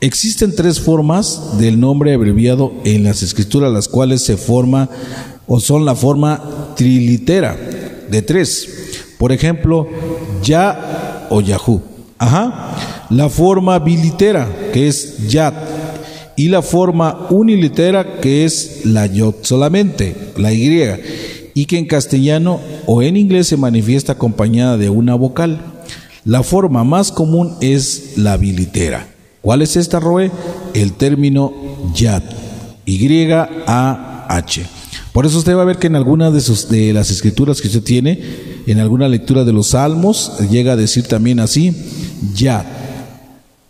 Existen 0.00 0.54
tres 0.56 0.80
formas 0.80 1.58
del 1.58 1.78
nombre 1.78 2.14
abreviado 2.14 2.72
en 2.84 3.04
las 3.04 3.22
escrituras, 3.22 3.70
las 3.70 3.88
cuales 3.88 4.22
se 4.22 4.38
forma 4.38 4.88
o 5.46 5.60
son 5.60 5.84
la 5.84 5.94
forma 5.94 6.72
trilitera 6.76 7.56
de 8.10 8.22
tres. 8.22 8.68
Por 9.18 9.32
ejemplo, 9.32 9.86
Ya 10.42 11.26
o 11.30 11.42
Yahú. 11.42 11.82
Ajá. 12.18 13.06
La 13.10 13.28
forma 13.28 13.78
bilitera, 13.78 14.48
que 14.72 14.88
es 14.88 15.28
Yad. 15.28 15.54
Y 16.36 16.48
la 16.48 16.62
forma 16.62 17.26
unilitera, 17.30 18.20
que 18.20 18.44
es 18.44 18.82
la 18.84 19.06
Yod 19.06 19.34
solamente, 19.42 20.32
la 20.36 20.52
Y. 20.52 20.82
Y 21.54 21.66
que 21.66 21.78
en 21.78 21.86
castellano 21.86 22.60
o 22.86 23.02
en 23.02 23.16
inglés 23.16 23.48
se 23.48 23.56
manifiesta 23.56 24.12
acompañada 24.12 24.76
de 24.76 24.88
una 24.90 25.14
vocal. 25.14 25.60
La 26.24 26.42
forma 26.42 26.84
más 26.84 27.10
común 27.10 27.56
es 27.60 28.12
la 28.16 28.36
bilitera. 28.36 29.08
¿Cuál 29.40 29.62
es 29.62 29.76
esta, 29.76 29.98
Roe? 29.98 30.30
El 30.74 30.92
término 30.92 31.52
Yad. 31.94 32.22
Y-A-H. 32.84 34.66
Por 35.12 35.26
eso 35.26 35.38
usted 35.38 35.56
va 35.56 35.62
a 35.62 35.64
ver 35.64 35.78
que 35.78 35.86
en 35.86 35.96
alguna 35.96 36.30
de, 36.30 36.40
sus, 36.40 36.68
de 36.68 36.92
las 36.92 37.10
escrituras 37.10 37.60
que 37.60 37.68
usted 37.68 37.82
tiene, 37.82 38.20
en 38.66 38.78
alguna 38.78 39.08
lectura 39.08 39.44
de 39.44 39.52
los 39.52 39.68
Salmos, 39.68 40.32
llega 40.50 40.72
a 40.72 40.76
decir 40.76 41.06
también 41.06 41.40
así, 41.40 41.74
Yad, 42.34 42.64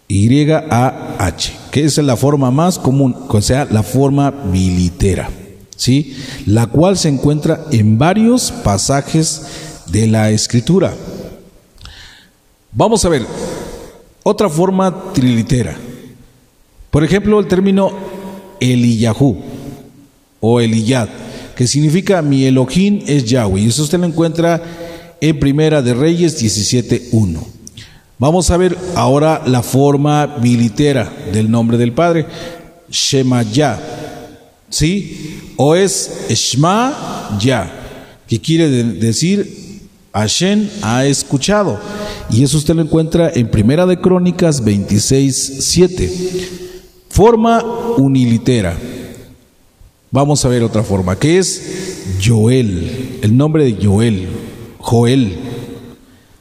Y-A-H, 0.09 1.53
que 1.71 1.85
es 1.85 1.99
la 1.99 2.17
forma 2.17 2.51
más 2.51 2.79
común, 2.79 3.15
o 3.29 3.43
sea, 3.43 3.67
la 3.71 3.83
forma 3.83 4.31
bilitera, 4.31 5.29
¿sí? 5.77 6.17
La 6.47 6.67
cual 6.67 6.97
se 6.97 7.09
encuentra 7.09 7.67
en 7.71 7.99
varios 7.99 8.51
pasajes 8.51 9.43
de 9.87 10.07
la 10.07 10.31
escritura. 10.31 10.95
Vamos 12.73 13.05
a 13.05 13.09
ver, 13.09 13.27
otra 14.23 14.49
forma 14.49 15.13
trilitera. 15.13 15.77
Por 16.91 17.05
ejemplo, 17.05 17.39
el 17.39 17.47
término 17.47 17.93
Eliyahu 18.61 19.37
o 20.41 20.61
Eliyad, 20.61 21.09
que 21.55 21.67
significa 21.67 22.23
mi 22.23 22.45
Elohim 22.45 23.03
es 23.07 23.25
Yahweh. 23.25 23.63
Y 23.63 23.69
eso 23.69 23.83
usted 23.83 23.99
lo 23.99 24.07
encuentra 24.07 24.63
en 25.21 25.39
Primera 25.39 25.83
de 25.83 25.95
Reyes 25.95 26.43
17.1. 26.43 27.58
Vamos 28.19 28.51
a 28.51 28.57
ver 28.57 28.77
ahora 28.97 29.43
la 29.47 29.63
forma 29.63 30.27
bilitera 30.27 31.11
del 31.33 31.51
nombre 31.51 31.79
del 31.79 31.93
Padre, 31.93 32.27
Shemaya, 32.91 33.79
¿sí? 34.69 35.53
O 35.57 35.77
es 35.77 36.27
Shema 36.29 37.37
Ya, 37.39 37.71
que 38.27 38.41
quiere 38.41 38.69
decir 38.69 39.69
Hashem 40.13 40.69
ha 40.83 41.07
escuchado. 41.07 41.79
Y 42.31 42.43
eso 42.43 42.59
usted 42.59 42.75
lo 42.75 42.83
encuentra 42.83 43.31
en 43.33 43.49
Primera 43.51 43.87
de 43.87 44.01
Crónicas 44.01 44.65
26.7. 44.65 46.11
Forma 47.09 47.63
unilitera. 47.97 48.77
Vamos 50.11 50.45
a 50.45 50.49
ver 50.49 50.65
otra 50.65 50.83
forma, 50.83 51.17
que 51.17 51.39
es 51.39 52.17
Joel, 52.25 53.19
el 53.23 53.37
nombre 53.37 53.65
de 53.65 53.85
Joel, 53.85 54.27
Joel, 54.79 55.37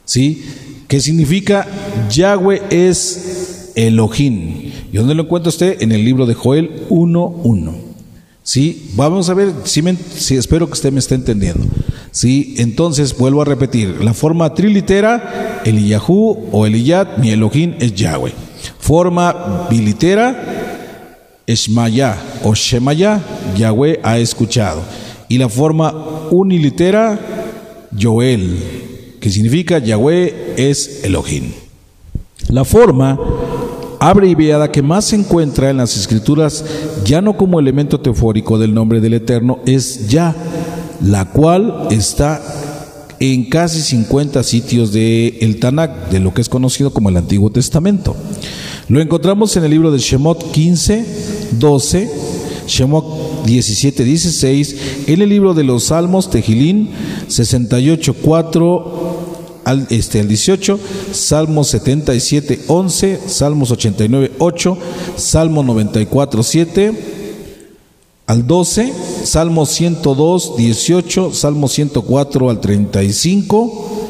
¿sí? 0.06 0.44
Que 0.88 1.00
significa 1.00 1.68
Yahweh 2.10 2.62
es 2.70 3.72
Elohim. 3.76 4.72
¿Y 4.92 4.98
dónde 4.98 5.16
lo 5.16 5.24
encuentra 5.24 5.50
usted? 5.50 5.82
En 5.82 5.92
el 5.92 6.04
libro 6.04 6.26
de 6.26 6.34
Joel 6.34 6.88
1.1. 6.90 7.88
¿Sí? 8.42 8.92
Vamos 8.96 9.30
a 9.30 9.34
ver, 9.34 9.52
si, 9.66 10.36
espero 10.36 10.68
que 10.68 10.74
usted 10.74 10.94
me 10.94 11.00
esté 11.00 11.16
entendiendo. 11.16 11.66
¿Sí? 12.12 12.56
Entonces, 12.60 13.18
vuelvo 13.18 13.42
a 13.42 13.46
repetir, 13.46 14.02
la 14.02 14.14
forma 14.14 14.54
trilitera, 14.54 15.62
Eliyahu 15.66 16.48
o 16.54 16.66
Eliyad, 16.66 17.18
mi 17.18 17.30
Elohim 17.32 17.76
es 17.80 17.94
Yahweh. 17.94 18.32
Forma 18.80 19.68
bilitera, 19.70 21.44
Esmaya 21.46 22.18
o 22.44 22.54
Shemaya, 22.56 23.22
Yahweh 23.58 24.00
ha 24.02 24.18
escuchado. 24.18 24.82
Y 25.28 25.38
la 25.38 25.50
forma 25.50 25.92
unilitera, 26.32 27.20
Joel, 28.00 28.87
que 29.20 29.30
significa 29.30 29.80
Yahweh 29.80 30.54
es 30.58 31.04
Elohim. 31.04 31.52
La 32.50 32.64
forma 32.64 33.20
abreviada 34.00 34.72
que 34.72 34.82
más 34.82 35.06
se 35.06 35.16
encuentra 35.16 35.70
en 35.70 35.78
las 35.78 35.98
escrituras, 35.98 36.64
ya 37.04 37.22
no 37.22 37.38
como 37.38 37.60
elemento 37.60 38.00
teofórico 38.00 38.58
del 38.58 38.74
nombre 38.74 39.02
del 39.02 39.16
Eterno, 39.16 39.60
es 39.66 40.08
Ya, 40.08 40.36
la 41.02 41.26
cual 41.26 41.88
está 41.92 42.42
en 43.20 43.50
casi 43.50 43.82
50 43.82 44.44
sitios 44.44 44.92
de 44.92 45.40
el 45.42 45.60
Tanakh, 45.60 46.10
de 46.10 46.20
lo 46.20 46.34
que 46.34 46.42
es 46.42 46.50
conocido 46.50 46.92
como 46.92 47.10
el 47.10 47.18
Antiguo 47.18 47.50
Testamento. 47.50 48.16
Lo 48.90 49.02
encontramos 49.02 49.56
en 49.58 49.64
el 49.64 49.72
libro 49.72 49.92
de 49.92 49.98
Shemot 49.98 50.52
15, 50.52 51.06
12, 51.60 52.12
Shemot 52.68 53.46
17, 53.46 54.04
16, 54.04 54.76
en 55.08 55.22
el 55.22 55.30
libro 55.30 55.54
de 55.54 55.64
los 55.64 55.86
Salmos, 55.86 56.30
Tejilín 56.30 56.90
68, 57.28 58.16
4, 58.22 59.07
al, 59.68 59.86
este, 59.90 60.24
18, 60.24 60.80
Salmos 61.12 61.68
77, 61.68 62.62
11, 62.68 63.20
Salmos 63.28 63.70
89, 63.70 64.32
8, 64.40 64.78
Salmo 65.18 65.62
94, 65.62 66.42
7, 66.42 66.94
al 68.28 68.48
12, 68.48 68.94
Salmo 69.26 69.66
102, 69.66 70.56
18, 70.56 71.34
Salmo 71.34 71.68
104 71.68 72.50
al 72.50 72.62
35, 72.62 74.08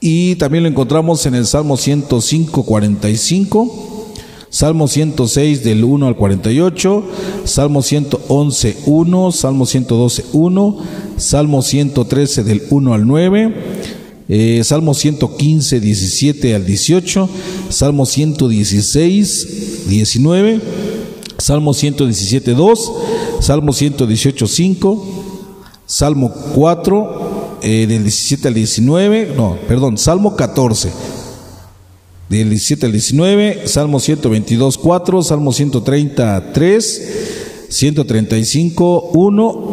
y 0.00 0.36
también 0.36 0.64
lo 0.64 0.70
encontramos 0.70 1.26
en 1.26 1.34
el 1.34 1.46
Salmo 1.46 1.76
105, 1.76 2.64
45, 2.64 3.92
Salmo 4.48 4.88
106 4.88 5.62
del 5.62 5.84
1 5.84 6.06
al 6.06 6.16
48, 6.16 7.04
Salmo 7.44 7.82
111, 7.82 8.76
1, 8.86 9.32
Salmo 9.32 9.66
112, 9.66 10.24
1, 10.32 10.78
Salmo 11.18 11.60
113 11.60 12.44
del 12.44 12.62
1 12.70 12.94
al 12.94 13.06
9, 13.06 13.81
eh, 14.28 14.62
Salmo 14.64 14.94
115, 14.94 15.80
17 15.80 16.54
al 16.54 16.64
18, 16.64 17.28
Salmo 17.68 18.06
116, 18.06 19.88
19, 19.88 20.60
Salmo 21.38 21.74
117, 21.74 22.54
2, 22.54 22.92
Salmo 23.40 23.72
118, 23.72 24.46
5, 24.46 25.06
Salmo 25.86 26.32
4, 26.54 27.58
eh, 27.62 27.86
del 27.86 28.04
17 28.04 28.48
al 28.48 28.54
19, 28.54 29.34
no, 29.36 29.58
perdón, 29.66 29.98
Salmo 29.98 30.36
14, 30.36 30.88
del 32.28 32.48
17 32.48 32.86
al 32.86 32.92
19, 32.92 33.66
Salmo 33.66 34.00
122, 34.00 34.78
4, 34.78 35.22
Salmo 35.22 35.52
133, 35.52 36.80
135, 37.68 39.10
1, 39.14 39.68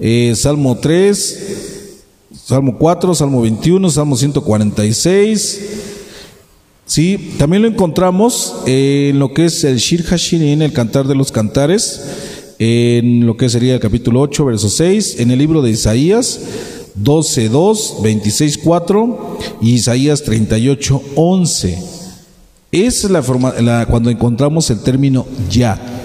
eh, 0.00 0.32
Salmo 0.34 0.78
3, 0.78 1.65
Salmo 2.46 2.78
4, 2.78 3.12
Salmo 3.12 3.42
21, 3.42 3.90
Salmo 3.90 4.16
146. 4.16 5.60
Sí, 6.86 7.34
también 7.38 7.62
lo 7.62 7.66
encontramos 7.66 8.54
en 8.66 9.18
lo 9.18 9.34
que 9.34 9.46
es 9.46 9.64
el 9.64 9.78
Shir 9.78 10.04
Hashirin, 10.04 10.62
el 10.62 10.72
cantar 10.72 11.08
de 11.08 11.16
los 11.16 11.32
cantares, 11.32 12.54
en 12.60 13.26
lo 13.26 13.36
que 13.36 13.48
sería 13.48 13.74
el 13.74 13.80
capítulo 13.80 14.20
8, 14.20 14.44
verso 14.44 14.68
6, 14.68 15.18
en 15.18 15.32
el 15.32 15.40
libro 15.40 15.60
de 15.60 15.70
Isaías 15.70 16.38
12, 16.94 17.48
2, 17.48 17.96
26, 18.04 18.58
4 18.58 19.38
y 19.62 19.72
Isaías 19.72 20.22
38, 20.22 21.02
11. 21.16 21.78
Es 22.70 23.10
la 23.10 23.24
forma, 23.24 23.54
la, 23.60 23.86
cuando 23.86 24.08
encontramos 24.08 24.70
el 24.70 24.84
término 24.84 25.26
ya. 25.50 25.95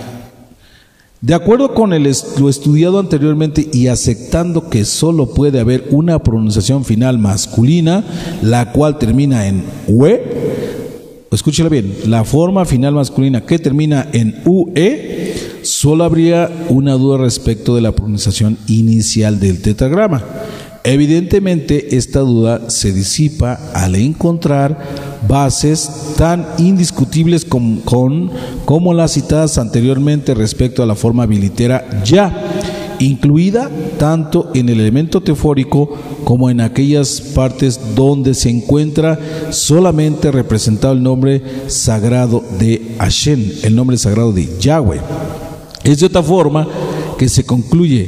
De 1.21 1.35
acuerdo 1.35 1.75
con 1.75 1.91
lo 1.91 2.49
estudiado 2.49 2.97
anteriormente 2.97 3.69
y 3.71 3.87
aceptando 3.87 4.69
que 4.69 4.85
solo 4.85 5.35
puede 5.35 5.59
haber 5.59 5.87
una 5.91 6.17
pronunciación 6.17 6.83
final 6.83 7.19
masculina, 7.19 8.03
la 8.41 8.71
cual 8.71 8.97
termina 8.97 9.45
en 9.45 9.63
UE, 9.87 10.19
escúchela 11.29 11.69
bien, 11.69 11.93
la 12.07 12.23
forma 12.23 12.65
final 12.65 12.95
masculina 12.95 13.45
que 13.45 13.59
termina 13.59 14.07
en 14.13 14.41
UE, 14.45 15.35
solo 15.61 16.05
habría 16.05 16.49
una 16.69 16.93
duda 16.93 17.19
respecto 17.19 17.75
de 17.75 17.81
la 17.81 17.91
pronunciación 17.91 18.57
inicial 18.67 19.39
del 19.39 19.61
tetragrama. 19.61 20.23
Evidentemente 20.83 21.97
esta 21.97 22.21
duda 22.21 22.71
se 22.71 22.91
disipa 22.93 23.59
al 23.75 23.93
encontrar 23.93 25.10
bases 25.27 26.13
tan 26.17 26.47
indiscutibles 26.57 27.45
como 28.65 28.93
las 28.93 29.13
citadas 29.13 29.57
anteriormente 29.57 30.33
respecto 30.33 30.81
a 30.81 30.85
la 30.85 30.95
forma 30.95 31.25
bilitera 31.25 32.03
ya 32.03 32.31
incluida 32.99 33.69
tanto 33.97 34.51
en 34.53 34.69
el 34.69 34.79
elemento 34.79 35.21
teofórico 35.21 35.89
como 36.23 36.49
en 36.49 36.61
aquellas 36.61 37.19
partes 37.19 37.79
donde 37.95 38.33
se 38.33 38.49
encuentra 38.49 39.19
solamente 39.49 40.31
representado 40.31 40.93
el 40.93 41.03
nombre 41.03 41.41
sagrado 41.67 42.43
de 42.59 42.95
Hashem, 42.99 43.51
el 43.63 43.75
nombre 43.75 43.97
sagrado 43.97 44.31
de 44.31 44.47
Yahweh. 44.59 45.01
Es 45.83 45.99
de 45.99 46.05
otra 46.05 46.21
forma 46.21 46.67
que 47.17 47.27
se 47.27 47.43
concluye 47.43 48.07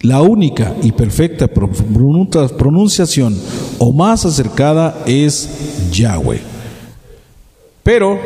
la 0.00 0.22
única 0.22 0.74
y 0.82 0.92
perfecta 0.92 1.48
pronunciación 1.48 3.36
o 3.78 3.92
más 3.92 4.24
acercada 4.24 5.02
es 5.06 5.90
Yahweh. 5.90 6.40
Pero, 7.82 8.18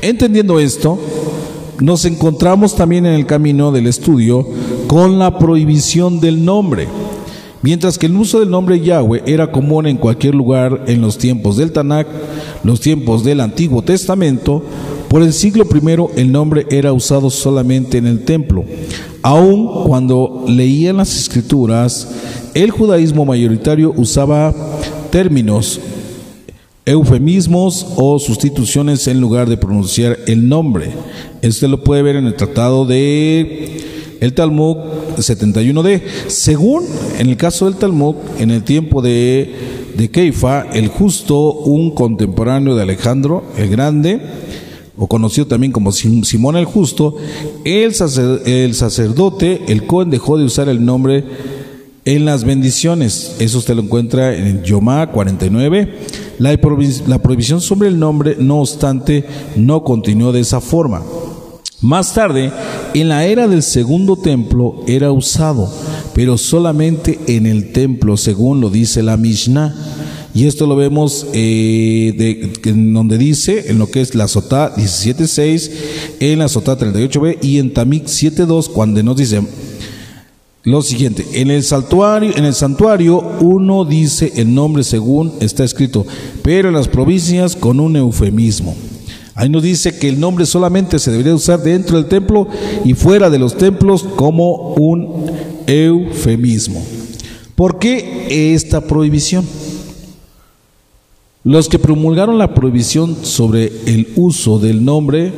entendiendo 0.00 0.58
esto, 0.58 0.98
nos 1.80 2.04
encontramos 2.04 2.74
también 2.74 3.04
en 3.06 3.14
el 3.14 3.26
camino 3.26 3.72
del 3.72 3.86
estudio 3.86 4.46
con 4.86 5.18
la 5.18 5.38
prohibición 5.38 6.20
del 6.20 6.44
nombre. 6.44 6.88
Mientras 7.62 7.98
que 7.98 8.06
el 8.06 8.16
uso 8.16 8.40
del 8.40 8.50
nombre 8.50 8.80
Yahweh 8.80 9.22
era 9.26 9.50
común 9.50 9.86
en 9.86 9.96
cualquier 9.96 10.34
lugar 10.34 10.84
en 10.86 11.00
los 11.00 11.18
tiempos 11.18 11.56
del 11.56 11.72
Tanakh, 11.72 12.06
los 12.62 12.80
tiempos 12.80 13.24
del 13.24 13.40
Antiguo 13.40 13.82
Testamento, 13.82 14.62
por 15.08 15.22
el 15.22 15.32
siglo 15.32 15.64
I 15.72 16.20
el 16.20 16.32
nombre 16.32 16.66
era 16.70 16.92
usado 16.92 17.30
solamente 17.30 17.98
en 17.98 18.06
el 18.06 18.24
templo. 18.24 18.64
Aun 19.22 19.84
cuando 19.86 20.44
leían 20.48 20.98
las 20.98 21.16
escrituras, 21.16 22.08
el 22.54 22.70
judaísmo 22.70 23.24
mayoritario 23.24 23.92
usaba 23.96 24.54
términos, 25.10 25.80
eufemismos 26.84 27.86
o 27.96 28.18
sustituciones 28.18 29.06
en 29.08 29.20
lugar 29.20 29.48
de 29.48 29.56
pronunciar 29.56 30.18
el 30.26 30.48
nombre. 30.48 30.90
Esto 31.42 31.68
lo 31.68 31.82
puede 31.82 32.02
ver 32.02 32.16
en 32.16 32.26
el 32.26 32.34
tratado 32.34 32.86
de 32.86 33.96
el 34.20 34.32
Talmud 34.32 34.76
71d. 35.16 36.02
Según 36.28 36.84
en 37.18 37.28
el 37.28 37.36
caso 37.36 37.66
del 37.66 37.76
Talmud, 37.76 38.16
en 38.38 38.50
el 38.50 38.62
tiempo 38.62 39.02
de, 39.02 39.54
de 39.96 40.10
Keifa, 40.10 40.66
el 40.72 40.88
justo, 40.88 41.52
un 41.52 41.90
contemporáneo 41.92 42.74
de 42.74 42.82
Alejandro 42.82 43.44
el 43.56 43.68
Grande, 43.68 44.20
o 44.98 45.06
conocido 45.06 45.46
también 45.46 45.72
como 45.72 45.92
Simón 45.92 46.56
el 46.56 46.64
Justo, 46.64 47.16
el, 47.64 47.92
el 48.46 48.74
sacerdote, 48.74 49.64
el 49.68 49.86
Cohen 49.86 50.10
dejó 50.10 50.38
de 50.38 50.44
usar 50.44 50.68
el 50.68 50.84
nombre 50.84 51.24
en 52.06 52.24
las 52.24 52.44
bendiciones. 52.44 53.36
Eso 53.38 53.58
usted 53.58 53.74
lo 53.74 53.82
encuentra 53.82 54.34
en 54.34 54.62
Yomá 54.62 55.10
49. 55.10 55.98
La, 56.38 56.58
la 57.06 57.22
prohibición 57.22 57.60
sobre 57.60 57.88
el 57.88 57.98
nombre, 57.98 58.36
no 58.38 58.60
obstante, 58.60 59.26
no 59.56 59.82
continuó 59.84 60.32
de 60.32 60.40
esa 60.40 60.60
forma. 60.60 61.02
Más 61.82 62.14
tarde, 62.14 62.50
en 62.94 63.08
la 63.10 63.26
era 63.26 63.48
del 63.48 63.62
segundo 63.62 64.16
templo 64.16 64.82
era 64.86 65.12
usado, 65.12 65.70
pero 66.14 66.38
solamente 66.38 67.18
en 67.26 67.44
el 67.44 67.72
templo, 67.72 68.16
según 68.16 68.62
lo 68.62 68.70
dice 68.70 69.02
la 69.02 69.18
Mishnah. 69.18 69.74
Y 70.36 70.46
esto 70.46 70.66
lo 70.66 70.76
vemos 70.76 71.28
eh, 71.32 72.52
en 72.66 72.92
donde 72.92 73.16
dice, 73.16 73.70
en 73.70 73.78
lo 73.78 73.90
que 73.90 74.02
es 74.02 74.14
la 74.14 74.28
Sotá 74.28 74.76
17.6, 74.76 75.70
en 76.20 76.40
la 76.40 76.48
Sotá 76.48 76.76
38b 76.76 77.38
y 77.40 77.56
en 77.56 77.72
Tamik 77.72 78.04
7.2, 78.04 78.68
cuando 78.68 79.02
nos 79.02 79.16
dice 79.16 79.40
lo 80.62 80.82
siguiente, 80.82 81.24
en 81.32 81.50
el 81.50 81.62
santuario, 81.62 82.36
en 82.36 82.44
el 82.44 82.52
santuario 82.52 83.18
uno 83.40 83.86
dice 83.86 84.30
el 84.36 84.52
nombre 84.52 84.84
según 84.84 85.32
está 85.40 85.64
escrito, 85.64 86.04
pero 86.42 86.68
en 86.68 86.74
las 86.74 86.88
provincias 86.88 87.56
con 87.56 87.80
un 87.80 87.96
eufemismo. 87.96 88.76
Ahí 89.34 89.48
nos 89.48 89.62
dice 89.62 89.98
que 89.98 90.10
el 90.10 90.20
nombre 90.20 90.44
solamente 90.44 90.98
se 90.98 91.12
debería 91.12 91.34
usar 91.34 91.62
dentro 91.62 91.96
del 91.96 92.08
templo 92.08 92.46
y 92.84 92.92
fuera 92.92 93.30
de 93.30 93.38
los 93.38 93.56
templos 93.56 94.02
como 94.02 94.74
un 94.74 95.30
eufemismo. 95.66 96.84
¿Por 97.54 97.78
qué 97.78 98.52
esta 98.52 98.82
prohibición? 98.82 99.46
Los 101.46 101.68
que 101.68 101.78
promulgaron 101.78 102.38
la 102.38 102.54
prohibición 102.54 103.18
sobre 103.22 103.70
el 103.86 104.08
uso 104.16 104.58
del 104.58 104.84
nombre, 104.84 105.32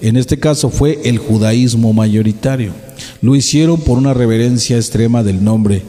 en 0.00 0.16
este 0.16 0.38
caso 0.38 0.70
fue 0.70 1.00
el 1.04 1.18
judaísmo 1.18 1.92
mayoritario. 1.92 2.72
Lo 3.20 3.36
hicieron 3.36 3.78
por 3.78 3.98
una 3.98 4.14
reverencia 4.14 4.78
extrema 4.78 5.22
del 5.22 5.44
nombre. 5.44 5.82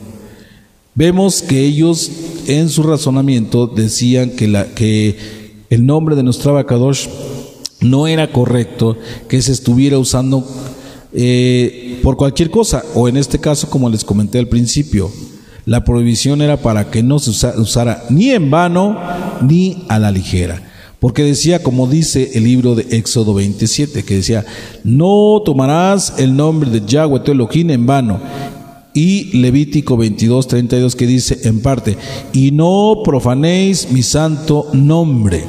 Vemos 0.94 1.42
que 1.42 1.64
ellos 1.64 2.12
en 2.48 2.68
su 2.68 2.84
razonamiento 2.84 3.66
decían 3.66 4.32
que, 4.32 5.18
el 5.70 5.86
nombre 5.86 6.18
de 6.18 6.24
nuestro 6.24 6.52
Abacadosh 6.52 7.08
no 7.80 8.08
era 8.08 8.30
correcto 8.30 8.98
que 9.30 9.42
se 9.42 9.54
estuviera 9.54 9.98
usando 10.00 10.46
eh, 11.14 11.98
por 12.04 12.18
cualquier 12.18 12.50
cosa, 12.50 12.84
o 12.94 13.08
en 13.08 13.16
este 13.16 13.40
caso, 13.40 13.70
como 13.70 13.90
les 13.90 14.04
comenté 14.04 14.38
al 14.38 14.50
principio, 14.50 15.10
la 15.66 15.86
prohibición 15.86 16.42
era 16.42 16.58
para 16.58 16.92
que 16.92 17.04
no 17.04 17.20
se 17.20 17.30
usara 17.58 18.04
ni 18.10 18.32
en 18.32 18.52
vano 18.52 18.98
ni 19.42 19.84
a 19.90 20.00
la 20.00 20.12
ligera. 20.12 20.62
Porque 21.02 21.24
decía, 21.24 21.64
como 21.64 21.88
dice 21.88 22.32
el 22.36 22.44
libro 22.44 22.76
de 22.76 22.86
Éxodo 22.96 23.34
27, 23.34 24.04
que 24.04 24.18
decía, 24.18 24.46
no 24.84 25.42
tomarás 25.44 26.14
el 26.20 26.36
nombre 26.36 26.70
de 26.70 26.84
Yahweh 26.86 27.22
tu 27.22 27.32
Elohim 27.32 27.72
en 27.72 27.88
vano. 27.88 28.20
Y 28.94 29.36
Levítico 29.38 29.98
22, 29.98 30.48
32, 30.48 30.96
que 30.96 31.08
dice 31.08 31.40
en 31.46 31.62
parte, 31.62 31.98
y 32.34 32.52
no 32.52 33.02
profanéis 33.04 33.90
mi 33.92 34.04
santo 34.04 34.68
nombre. 34.74 35.44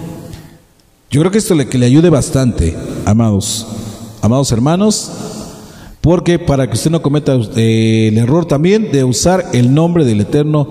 Yo 1.11 1.21
creo 1.21 1.31
que 1.31 1.37
esto 1.37 1.55
le, 1.55 1.69
que 1.69 1.77
le 1.77 1.85
ayude 1.85 2.09
bastante, 2.09 2.75
amados, 3.05 3.67
amados 4.23 4.51
hermanos, 4.53 5.13
porque 6.01 6.39
para 6.39 6.67
que 6.67 6.75
usted 6.75 6.91
no 6.91 7.03
cometa 7.03 7.39
eh, 7.57 8.09
el 8.11 8.17
error 8.17 8.47
también 8.47 8.91
de 8.91 9.05
usar 9.05 9.51
el 9.53 9.75
nombre 9.75 10.07
del 10.07 10.23
Eterno 10.23 10.71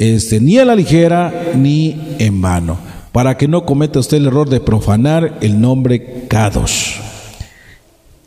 este, 0.00 0.40
ni 0.40 0.56
a 0.56 0.64
la 0.64 0.74
ligera 0.74 1.52
ni 1.54 1.94
en 2.18 2.40
vano, 2.40 2.78
para 3.12 3.36
que 3.36 3.46
no 3.46 3.66
cometa 3.66 3.98
usted 3.98 4.16
el 4.16 4.26
error 4.28 4.48
de 4.48 4.58
profanar 4.58 5.38
el 5.42 5.60
nombre 5.60 6.24
Kadosh. 6.26 7.00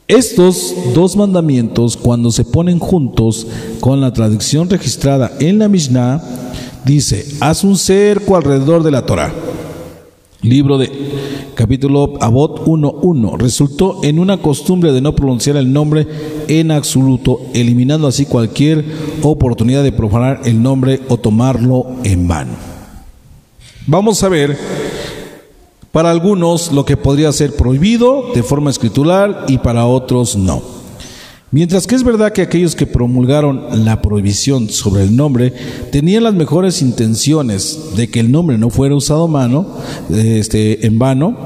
Estos 0.08 0.76
dos 0.94 1.16
mandamientos, 1.16 1.98
cuando 1.98 2.32
se 2.32 2.46
ponen 2.46 2.78
juntos 2.78 3.48
con 3.80 4.02
la 4.02 4.14
traducción 4.14 4.70
registrada 4.70 5.32
en 5.40 5.58
la 5.58 5.68
Mishnah, 5.68 6.22
dice, 6.86 7.26
haz 7.40 7.64
un 7.64 7.76
cerco 7.76 8.36
alrededor 8.36 8.84
de 8.84 8.92
la 8.92 9.08
Torah. 9.08 9.34
Libro 10.44 10.78
de 10.78 10.92
capítulo 11.56 12.16
Abot 12.20 12.66
1.1, 12.66 13.38
resultó 13.38 14.04
en 14.04 14.20
una 14.20 14.42
costumbre 14.42 14.92
de 14.92 15.00
no 15.00 15.16
pronunciar 15.16 15.56
el 15.56 15.72
nombre 15.72 16.06
en 16.50 16.70
absoluto, 16.72 17.40
eliminando 17.54 18.08
así 18.08 18.26
cualquier 18.26 18.84
oportunidad 19.22 19.84
de 19.84 19.94
profanar 19.94 20.42
el 20.44 20.62
nombre 20.62 21.00
o 21.08 21.16
tomarlo 21.16 21.86
en 22.04 22.28
vano. 22.28 22.52
Vamos 23.88 24.22
a 24.22 24.30
ver 24.30 24.58
para 25.94 26.12
algunos 26.12 26.74
lo 26.74 26.84
que 26.84 26.98
podría 26.98 27.32
ser 27.32 27.56
prohibido 27.56 28.34
de 28.36 28.44
forma 28.44 28.70
escritural 28.70 29.46
y 29.48 29.60
para 29.60 29.86
otros 29.86 30.36
no. 30.36 30.73
Mientras 31.54 31.86
que 31.86 31.94
es 31.94 32.04
verdad 32.04 32.34
que 32.34 32.42
aquellos 32.42 32.76
que 32.76 32.88
promulgaron 32.88 33.86
la 33.86 34.02
prohibición 34.02 34.70
sobre 34.70 35.04
el 35.04 35.16
nombre 35.16 35.54
tenían 35.92 36.24
las 36.24 36.34
mejores 36.34 36.82
intenciones 36.82 37.96
de 37.96 38.10
que 38.10 38.20
el 38.22 38.32
nombre 38.32 38.58
no 38.58 38.72
fuera 38.72 38.96
usado 38.96 39.28
mano, 39.28 39.68
este, 40.10 40.88
en 40.88 40.98
vano, 40.98 41.38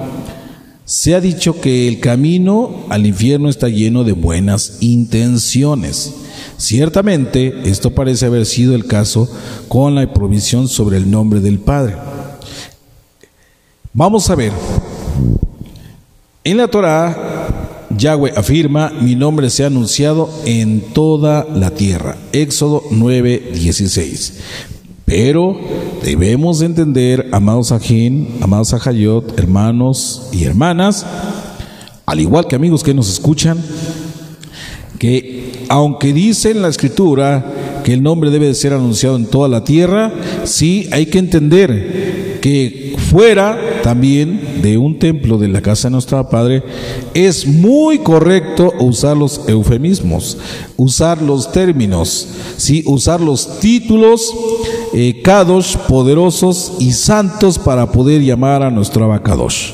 se 0.86 1.14
ha 1.14 1.20
dicho 1.20 1.60
que 1.60 1.90
el 1.90 2.00
camino 2.00 2.86
al 2.88 3.06
infierno 3.06 3.50
está 3.50 3.68
lleno 3.68 4.06
de 4.06 4.14
buenas 4.14 4.78
intenciones. 4.80 6.14
Ciertamente, 6.56 7.54
esto 7.66 7.94
parece 7.94 8.28
haber 8.28 8.46
sido 8.46 8.76
el 8.76 8.86
caso 8.86 9.30
con 9.68 9.96
la 9.96 10.14
prohibición 10.14 10.70
sobre 10.70 10.96
el 10.96 11.12
nombre 11.12 11.42
del 11.42 11.60
Padre. 11.60 11.98
Vamos 13.92 14.30
a 14.30 14.36
ver. 14.36 14.54
En 16.46 16.56
la 16.56 16.70
Torah 16.70 17.37
Yahweh 17.90 18.34
afirma, 18.36 18.92
mi 19.02 19.16
nombre 19.16 19.50
se 19.50 19.64
ha 19.64 19.68
anunciado 19.68 20.30
en 20.46 20.82
toda 20.94 21.46
la 21.46 21.72
tierra. 21.72 22.18
Éxodo 22.32 22.84
9:16. 22.92 24.34
Pero 25.06 25.58
debemos 26.04 26.62
entender, 26.62 27.30
amados 27.32 27.72
ajín, 27.72 28.28
amados 28.42 28.74
ajayot, 28.74 29.40
hermanos 29.40 30.28
y 30.34 30.44
hermanas, 30.44 31.06
al 32.06 32.20
igual 32.20 32.48
que 32.48 32.58
amigos 32.58 32.84
que 32.84 32.94
nos 32.94 33.10
escuchan, 33.10 33.58
que 35.00 35.66
aunque 35.70 36.12
dice 36.12 36.52
en 36.52 36.62
la 36.62 36.68
escritura 36.68 37.54
que 37.86 37.94
el 37.94 38.04
nombre 38.04 38.32
debe 38.32 38.48
de 38.48 38.54
ser 38.54 38.74
anunciado 38.74 39.16
en 39.16 39.28
toda 39.28 39.48
la 39.48 39.64
tierra, 39.64 40.12
sí 40.44 40.90
hay 40.92 41.06
que 41.06 41.20
entender 41.20 42.40
que 42.42 42.96
fuera 43.10 43.77
también 43.88 44.60
de 44.62 44.78
un 44.78 45.00
templo 45.00 45.38
de 45.38 45.48
la 45.48 45.62
casa 45.62 45.88
de 45.88 45.94
nuestro 45.94 46.28
Padre, 46.30 46.62
es 47.14 47.48
muy 47.48 48.00
correcto 48.00 48.74
usar 48.82 49.16
los 49.16 49.48
eufemismos, 49.48 50.38
usar 50.76 51.22
los 51.22 51.54
términos, 51.54 52.28
¿sí? 52.58 52.84
usar 52.86 53.22
los 53.22 53.62
títulos 53.62 54.36
eh, 54.94 55.22
kadosh, 55.24 55.78
poderosos 55.88 56.74
y 56.80 56.92
santos 56.92 57.58
para 57.58 57.90
poder 57.90 58.22
llamar 58.22 58.62
a 58.62 58.70
nuestro 58.72 59.06
abacadosh. 59.06 59.72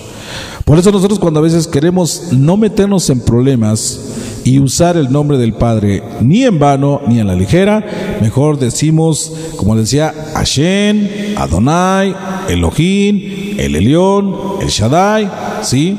Por 0.63 0.77
eso 0.77 0.91
nosotros 0.91 1.17
cuando 1.17 1.39
a 1.39 1.43
veces 1.43 1.65
queremos 1.65 2.33
no 2.33 2.55
meternos 2.55 3.09
en 3.09 3.19
problemas, 3.19 3.99
y 4.43 4.59
usar 4.59 4.97
el 4.97 5.11
nombre 5.11 5.37
del 5.37 5.53
Padre 5.53 6.03
ni 6.21 6.43
en 6.43 6.59
vano 6.59 7.01
ni 7.07 7.19
a 7.19 7.23
la 7.23 7.35
ligera, 7.35 8.19
mejor 8.21 8.59
decimos, 8.59 9.31
como 9.55 9.75
decía, 9.75 10.13
Hashem, 10.33 11.35
Adonai, 11.37 12.15
Elohim, 12.49 13.42
el 13.57 13.75
Elión, 13.75 14.35
el 14.61 14.67
Shaddai, 14.67 15.29
¿sí? 15.61 15.97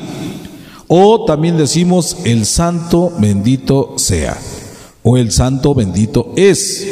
O 0.87 1.25
también 1.25 1.57
decimos 1.57 2.19
el 2.25 2.47
santo 2.47 3.13
bendito 3.19 3.95
sea, 3.97 4.37
o 5.03 5.17
el 5.17 5.33
santo 5.33 5.75
bendito 5.75 6.33
es. 6.37 6.87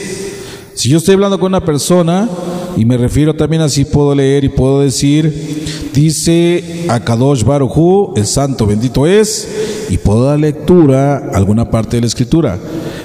Si 0.75 0.89
yo 0.89 0.99
estoy 0.99 1.15
hablando 1.15 1.39
con 1.39 1.49
una 1.49 1.65
persona 1.65 2.29
y 2.77 2.85
me 2.85 2.97
refiero 2.97 3.35
también 3.35 3.63
así, 3.63 3.85
puedo 3.85 4.15
leer 4.15 4.45
y 4.45 4.49
puedo 4.49 4.81
decir, 4.81 5.91
dice 5.93 6.87
Akadosh 6.89 7.45
Baruchu, 7.45 8.15
el 8.17 8.27
santo 8.27 8.67
bendito 8.67 9.07
es, 9.07 9.47
y 9.91 9.99
puedo 9.99 10.25
dar 10.25 10.39
lectura 10.39 11.19
a 11.19 11.37
alguna 11.37 11.71
parte 11.71 11.97
de 11.97 12.01
la 12.01 12.07
escritura. 12.07 12.59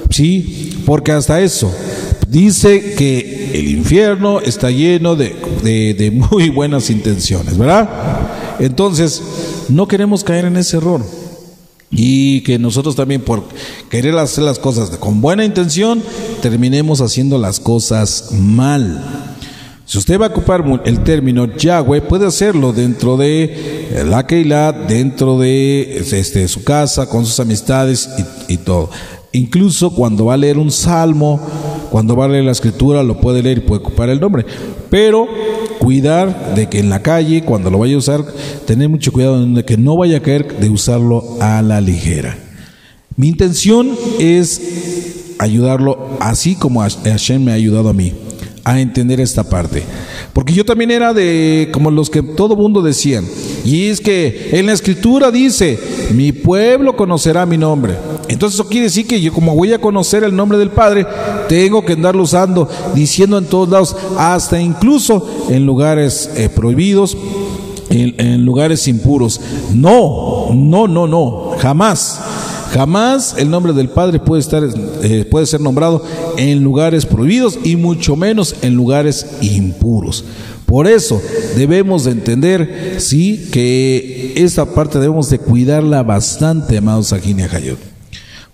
Sí, 0.10 0.82
porque 0.86 1.12
hasta 1.12 1.42
eso, 1.42 1.70
dice 2.30 2.96
que 2.96 3.47
el 3.58 3.70
infierno 3.70 4.40
está 4.40 4.70
lleno 4.70 5.16
de, 5.16 5.36
de, 5.64 6.12
muy 6.12 6.50
buenas 6.50 6.90
intenciones, 6.90 7.58
¿verdad? 7.58 7.90
Entonces, 8.60 9.22
no 9.70 9.88
queremos 9.88 10.24
caer 10.24 10.46
en 10.46 10.58
ese 10.58 10.78
error. 10.78 11.04
Y 11.90 12.42
que 12.42 12.60
nosotros 12.60 12.96
también 12.96 13.22
por 13.22 13.44
querer 13.90 14.18
hacer 14.18 14.44
las 14.44 14.60
cosas 14.60 14.90
con 14.98 15.22
buena 15.22 15.46
intención, 15.46 16.04
terminemos 16.42 17.00
haciendo 17.00 17.38
las 17.38 17.60
cosas 17.60 18.30
mal. 18.34 19.36
Si 19.86 19.98
usted 19.98 20.20
va 20.20 20.26
a 20.26 20.30
ocupar 20.30 20.66
el 20.84 21.04
término 21.06 21.46
Yahweh, 21.56 22.02
puede 22.02 22.28
hacerlo 22.28 22.74
dentro 22.74 23.16
de 23.16 24.04
la 24.06 24.28
Keilah, 24.28 24.74
dentro 24.74 25.40
de 25.40 26.00
este, 26.00 26.50
su 26.50 26.66
casa, 26.66 27.08
con 27.08 27.26
sus 27.26 27.40
amistades 27.40 28.10
y 28.50 28.58
todo. 28.58 28.90
Incluso 29.32 29.92
cuando 29.92 30.26
va 30.26 30.34
a 30.34 30.38
leer 30.38 30.58
un 30.58 30.72
salmo, 30.72 31.40
cuando 31.90 32.16
va 32.16 32.26
a 32.26 32.28
leer 32.30 32.46
la 32.46 32.52
escritura, 32.52 33.04
lo 33.04 33.20
puede 33.20 33.42
leer 33.44 33.60
y 33.60 33.62
puede 33.62 33.82
ocupar 33.82 34.10
el 34.10 34.20
nombre. 34.20 34.46
Pero 34.90 35.28
cuidar 35.80 36.56
de 36.56 36.68
que 36.68 36.80
en 36.80 36.90
la 36.90 37.02
calle, 37.02 37.44
cuando 37.44 37.70
lo 37.70 37.80
vaya 37.80 37.96
a 37.96 38.00
usar, 38.00 38.26
tener 38.66 38.90
mucho 38.90 39.12
cuidado 39.12 39.46
de 39.46 39.66
que 39.66 39.78
no 39.78 39.98
vaya 39.98 40.18
a 40.18 40.22
caer 40.22 40.60
de 40.60 40.70
usarlo 40.70 41.24
a 41.40 41.62
la 41.62 41.82
ligera. 41.82 42.38
Mi 43.16 43.30
intención 43.30 43.92
es 44.20 44.62
ayudarlo 45.40 46.18
así 46.20 46.56
como 46.56 46.82
Hashem 46.82 47.44
me 47.44 47.52
ha 47.52 47.56
ayudado 47.56 47.90
a 47.90 47.94
mí 47.94 48.14
a 48.64 48.82
entender 48.82 49.20
esta 49.22 49.44
parte. 49.50 49.84
Porque 50.34 50.54
yo 50.54 50.66
también 50.66 50.92
era 50.92 51.14
de 51.14 51.70
como 51.72 51.90
los 51.90 52.10
que 52.10 52.22
todo 52.22 52.56
mundo 52.56 52.82
decían. 52.82 53.26
Y 53.68 53.90
es 53.90 54.00
que 54.00 54.52
en 54.54 54.66
la 54.66 54.72
escritura 54.72 55.30
dice, 55.30 55.78
mi 56.14 56.32
pueblo 56.32 56.96
conocerá 56.96 57.46
mi 57.46 57.58
nombre. 57.58 57.98
Entonces 58.30 58.58
eso 58.58 58.70
quiere 58.70 58.86
decir 58.86 59.06
que 59.06 59.20
yo 59.20 59.34
como 59.34 59.56
voy 59.56 59.74
a 59.74 59.82
conocer 59.82 60.24
el 60.24 60.34
nombre 60.34 60.58
del 60.58 60.70
Padre, 60.70 61.06
tengo 61.50 61.84
que 61.84 61.92
andarlo 61.92 62.24
usando, 62.24 62.70
diciendo 62.96 63.38
en 63.38 63.44
todos 63.44 63.68
lados, 63.68 63.96
hasta 64.18 64.62
incluso 64.62 65.28
en 65.50 65.66
lugares 65.66 66.30
eh, 66.38 66.48
prohibidos, 66.48 67.18
en, 67.90 68.16
en 68.18 68.46
lugares 68.46 68.88
impuros. 68.88 69.42
No, 69.74 70.48
no, 70.54 70.88
no, 70.88 71.06
no, 71.06 71.52
jamás. 71.60 72.22
Jamás 72.72 73.36
el 73.38 73.50
nombre 73.50 73.74
del 73.74 73.90
Padre 73.90 74.20
puede, 74.20 74.42
estar, 74.42 74.64
eh, 75.04 75.26
puede 75.30 75.46
ser 75.46 75.62
nombrado 75.62 76.04
en 76.38 76.64
lugares 76.64 77.06
prohibidos 77.06 77.60
y 77.64 77.76
mucho 77.76 78.16
menos 78.16 78.56
en 78.62 78.76
lugares 78.76 79.26
impuros. 79.42 80.26
Por 80.66 80.86
eso 80.86 81.22
debemos 81.56 82.04
de 82.04 82.12
entender, 82.12 82.96
sí, 83.00 83.48
que 83.54 84.34
esta 84.36 84.66
parte 84.66 85.00
debemos 85.00 85.30
de 85.30 85.40
cuidarla 85.40 86.04
bastante, 86.04 86.78
amados 86.78 87.14
Ajinia 87.14 87.50
Hayot. 87.50 87.80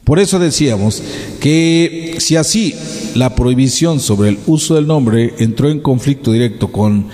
Por 0.03 0.20
eso 0.20 0.38
decíamos 0.38 1.01
que 1.39 2.18
si 2.20 2.36
así 2.36 2.76
la 3.16 3.36
prohibición 3.36 3.99
sobre 3.99 4.30
el 4.30 4.39
uso 4.45 4.76
del 4.76 4.86
nombre 4.86 5.34
entró 5.39 5.70
en 5.70 5.80
conflicto 5.80 6.32
directo 6.32 6.72
con, 6.72 7.07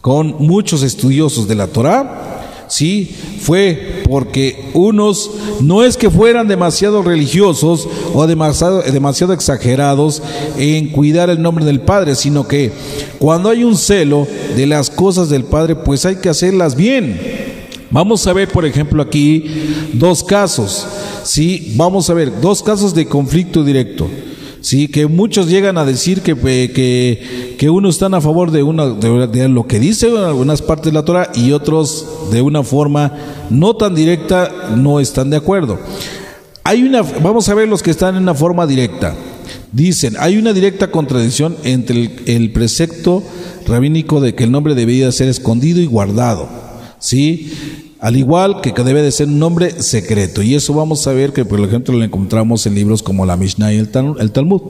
con 0.00 0.34
muchos 0.38 0.82
estudiosos 0.82 1.48
de 1.48 1.54
la 1.54 1.68
Torá, 1.68 2.41
sí, 2.72 3.14
fue 3.40 4.02
porque 4.08 4.70
unos 4.72 5.30
no 5.60 5.84
es 5.84 5.96
que 5.96 6.10
fueran 6.10 6.48
demasiado 6.48 7.02
religiosos 7.02 7.86
o 8.14 8.26
demasiado, 8.26 8.82
demasiado 8.82 9.34
exagerados 9.34 10.22
en 10.56 10.88
cuidar 10.88 11.28
el 11.28 11.42
nombre 11.42 11.64
del 11.64 11.80
Padre, 11.80 12.14
sino 12.14 12.48
que 12.48 12.72
cuando 13.18 13.50
hay 13.50 13.62
un 13.62 13.76
celo 13.76 14.26
de 14.56 14.66
las 14.66 14.88
cosas 14.88 15.28
del 15.28 15.44
Padre, 15.44 15.76
pues 15.76 16.06
hay 16.06 16.16
que 16.16 16.30
hacerlas 16.30 16.74
bien. 16.74 17.20
Vamos 17.90 18.26
a 18.26 18.32
ver, 18.32 18.48
por 18.48 18.64
ejemplo, 18.64 19.02
aquí 19.02 19.44
dos 19.92 20.24
casos. 20.24 20.86
Sí, 21.24 21.74
vamos 21.76 22.08
a 22.08 22.14
ver 22.14 22.40
dos 22.40 22.62
casos 22.62 22.94
de 22.94 23.06
conflicto 23.06 23.62
directo. 23.62 24.08
Sí, 24.62 24.86
que 24.86 25.08
muchos 25.08 25.48
llegan 25.48 25.76
a 25.76 25.84
decir 25.84 26.22
que, 26.22 26.36
que, 26.36 27.56
que 27.58 27.68
uno 27.68 27.88
están 27.88 28.14
a 28.14 28.20
favor 28.20 28.52
de, 28.52 28.62
una, 28.62 28.86
de, 28.86 29.48
lo 29.48 29.66
que 29.66 29.80
dice 29.80 30.08
en 30.08 30.18
algunas 30.18 30.62
partes 30.62 30.86
de 30.86 30.92
la 30.92 31.04
Torah 31.04 31.32
y 31.34 31.50
otros 31.50 32.30
de 32.30 32.42
una 32.42 32.62
forma 32.62 33.12
no 33.50 33.74
tan 33.74 33.96
directa 33.96 34.76
no 34.76 35.00
están 35.00 35.30
de 35.30 35.36
acuerdo. 35.36 35.80
Hay 36.62 36.84
una, 36.84 37.02
vamos 37.02 37.48
a 37.48 37.54
ver 37.54 37.68
los 37.68 37.82
que 37.82 37.90
están 37.90 38.14
en 38.14 38.22
una 38.22 38.34
forma 38.34 38.64
directa. 38.68 39.16
Dicen, 39.72 40.14
hay 40.20 40.36
una 40.36 40.52
directa 40.52 40.92
contradicción 40.92 41.56
entre 41.64 42.00
el, 42.00 42.10
el 42.26 42.52
precepto 42.52 43.20
rabínico 43.66 44.20
de 44.20 44.36
que 44.36 44.44
el 44.44 44.52
nombre 44.52 44.76
debía 44.76 45.10
ser 45.10 45.28
escondido 45.28 45.80
y 45.80 45.86
guardado. 45.86 46.48
¿Sí? 47.00 47.81
Al 48.02 48.16
igual 48.16 48.60
que 48.60 48.72
debe 48.72 49.00
de 49.00 49.12
ser 49.12 49.28
un 49.28 49.38
nombre 49.38 49.80
secreto. 49.80 50.42
Y 50.42 50.56
eso 50.56 50.74
vamos 50.74 51.06
a 51.06 51.12
ver 51.12 51.32
que, 51.32 51.44
por 51.44 51.60
ejemplo, 51.60 51.96
lo 51.96 52.04
encontramos 52.04 52.66
en 52.66 52.74
libros 52.74 53.00
como 53.00 53.24
la 53.24 53.36
Mishnah 53.36 53.72
y 53.72 53.78
el 53.78 53.90
Talmud. 53.90 54.60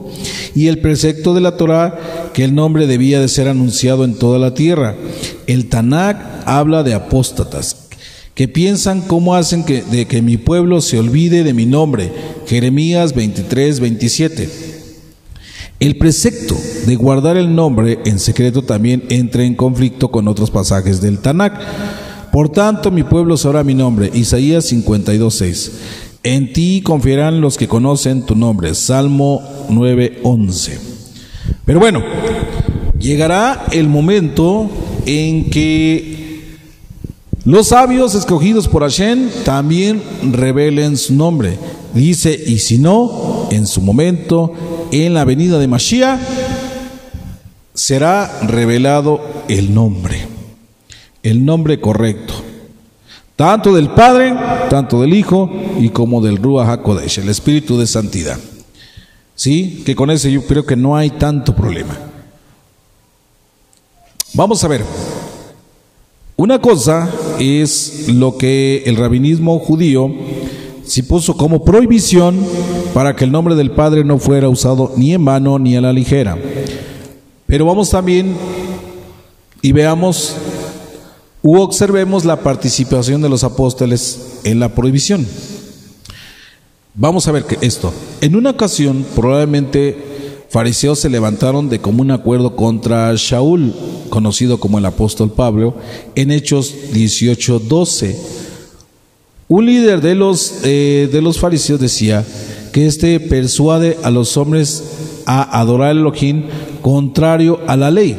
Y 0.53 0.67
el 0.67 0.77
precepto 0.81 1.33
de 1.33 1.41
la 1.41 1.57
Torah, 1.57 2.29
que 2.35 2.43
el 2.43 2.53
nombre 2.53 2.85
debía 2.85 3.19
de 3.19 3.27
ser 3.27 3.47
anunciado 3.47 4.05
en 4.05 4.13
toda 4.19 4.37
la 4.37 4.53
tierra. 4.53 4.95
El 5.47 5.67
Tanakh 5.67 6.43
habla 6.45 6.83
de 6.83 6.93
apóstatas, 6.93 7.87
que 8.35 8.47
piensan 8.47 9.01
cómo 9.01 9.33
hacen 9.33 9.63
que, 9.63 9.81
de 9.81 10.05
que 10.05 10.21
mi 10.21 10.37
pueblo 10.37 10.79
se 10.79 10.99
olvide 10.99 11.43
de 11.43 11.55
mi 11.55 11.65
nombre. 11.65 12.11
Jeremías 12.45 13.15
23, 13.15 13.79
27. 13.79 14.49
El 15.79 15.97
precepto 15.97 16.55
de 16.85 16.95
guardar 16.95 17.37
el 17.37 17.55
nombre 17.55 17.97
en 18.05 18.19
secreto 18.19 18.61
también 18.61 19.05
entra 19.09 19.43
en 19.43 19.55
conflicto 19.55 20.11
con 20.11 20.27
otros 20.27 20.51
pasajes 20.51 21.01
del 21.01 21.17
Tanakh. 21.17 21.59
Por 22.33 22.49
tanto, 22.49 22.89
mi 22.89 23.03
pueblo 23.03 23.37
sabrá 23.37 23.63
mi 23.63 23.75
nombre. 23.75 24.09
Isaías 24.11 24.73
52.6. 24.73 25.69
En 26.23 26.51
ti 26.51 26.81
confiarán 26.81 27.41
los 27.41 27.59
que 27.59 27.67
conocen 27.67 28.25
tu 28.25 28.35
nombre. 28.35 28.73
Salmo 28.73 29.43
9.11. 29.69 30.79
Pero 31.63 31.79
bueno, 31.79 32.01
llegará 32.97 33.67
el 33.71 33.87
momento 33.87 34.67
en 35.05 35.51
que 35.51 36.55
los 37.45 37.67
sabios 37.67 38.15
escogidos 38.15 38.67
por 38.67 38.81
Hashem 38.81 39.29
también 39.45 40.01
revelen 40.31 40.97
su 40.97 41.13
nombre. 41.13 41.59
Dice, 41.93 42.35
y 42.47 42.57
si 42.57 42.79
no, 42.79 43.47
en 43.51 43.67
su 43.67 43.79
momento, 43.79 44.53
en 44.91 45.13
la 45.13 45.23
venida 45.23 45.59
de 45.59 45.67
Mashiach, 45.67 46.19
será 47.75 48.39
revelado 48.41 49.21
el 49.49 49.71
nombre 49.71 50.32
el 51.23 51.45
nombre 51.45 51.79
correcto, 51.79 52.33
tanto 53.35 53.73
del 53.73 53.89
Padre, 53.89 54.35
tanto 54.69 55.01
del 55.01 55.13
Hijo 55.13 55.49
y 55.79 55.89
como 55.89 56.21
del 56.21 56.37
Ruach 56.37 56.67
HaKodesh, 56.67 57.19
el 57.19 57.29
Espíritu 57.29 57.77
de 57.77 57.87
Santidad. 57.87 58.37
¿Sí? 59.35 59.81
Que 59.85 59.95
con 59.95 60.11
ese 60.11 60.31
yo 60.31 60.45
creo 60.45 60.65
que 60.65 60.75
no 60.75 60.95
hay 60.95 61.09
tanto 61.09 61.55
problema. 61.55 61.97
Vamos 64.33 64.63
a 64.63 64.67
ver. 64.67 64.83
Una 66.35 66.59
cosa 66.59 67.09
es 67.39 68.09
lo 68.09 68.37
que 68.37 68.83
el 68.85 68.95
rabinismo 68.95 69.59
judío 69.59 70.11
se 70.83 71.03
puso 71.03 71.37
como 71.37 71.63
prohibición 71.63 72.39
para 72.93 73.15
que 73.15 73.23
el 73.23 73.31
nombre 73.31 73.55
del 73.55 73.71
Padre 73.71 74.03
no 74.03 74.17
fuera 74.19 74.49
usado 74.49 74.91
ni 74.97 75.13
en 75.13 75.23
vano 75.23 75.57
ni 75.59 75.75
a 75.75 75.81
la 75.81 75.93
ligera. 75.93 76.37
Pero 77.45 77.65
vamos 77.65 77.89
también 77.89 78.35
y 79.61 79.71
veamos 79.71 80.35
u 81.43 81.57
observemos 81.57 82.23
la 82.23 82.39
participación 82.39 83.21
de 83.21 83.29
los 83.29 83.43
apóstoles 83.43 84.39
en 84.45 84.59
la 84.59 84.73
prohibición. 84.73 85.27
Vamos 86.95 87.27
a 87.27 87.33
ver 87.33 87.43
que 87.43 87.57
esto. 87.61 87.93
En 88.21 88.35
una 88.35 88.51
ocasión, 88.51 89.05
probablemente 89.13 89.97
fariseos 90.49 90.99
se 90.99 91.09
levantaron 91.09 91.67
de 91.67 91.79
común 91.79 92.11
acuerdo 92.11 92.55
contra 92.55 93.13
Shaul, 93.15 93.73
conocido 94.09 94.57
como 94.59 94.77
el 94.77 94.85
apóstol 94.85 95.31
Pablo, 95.31 95.75
en 96.15 96.31
Hechos 96.31 96.73
18:12. 96.93 98.15
Un 99.49 99.65
líder 99.65 99.99
de 99.99 100.15
los, 100.15 100.61
eh, 100.63 101.09
de 101.11 101.21
los 101.21 101.39
fariseos 101.39 101.79
decía 101.79 102.25
que 102.71 102.85
éste 102.85 103.19
persuade 103.19 103.97
a 104.01 104.11
los 104.11 104.37
hombres 104.37 104.83
a 105.25 105.59
adorar 105.59 105.89
a 105.89 105.91
Elohim 105.91 106.43
contrario 106.81 107.59
a 107.67 107.75
la 107.75 107.91
ley. 107.91 108.15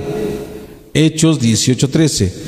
Hechos 0.93 1.41
18:13. 1.41 2.44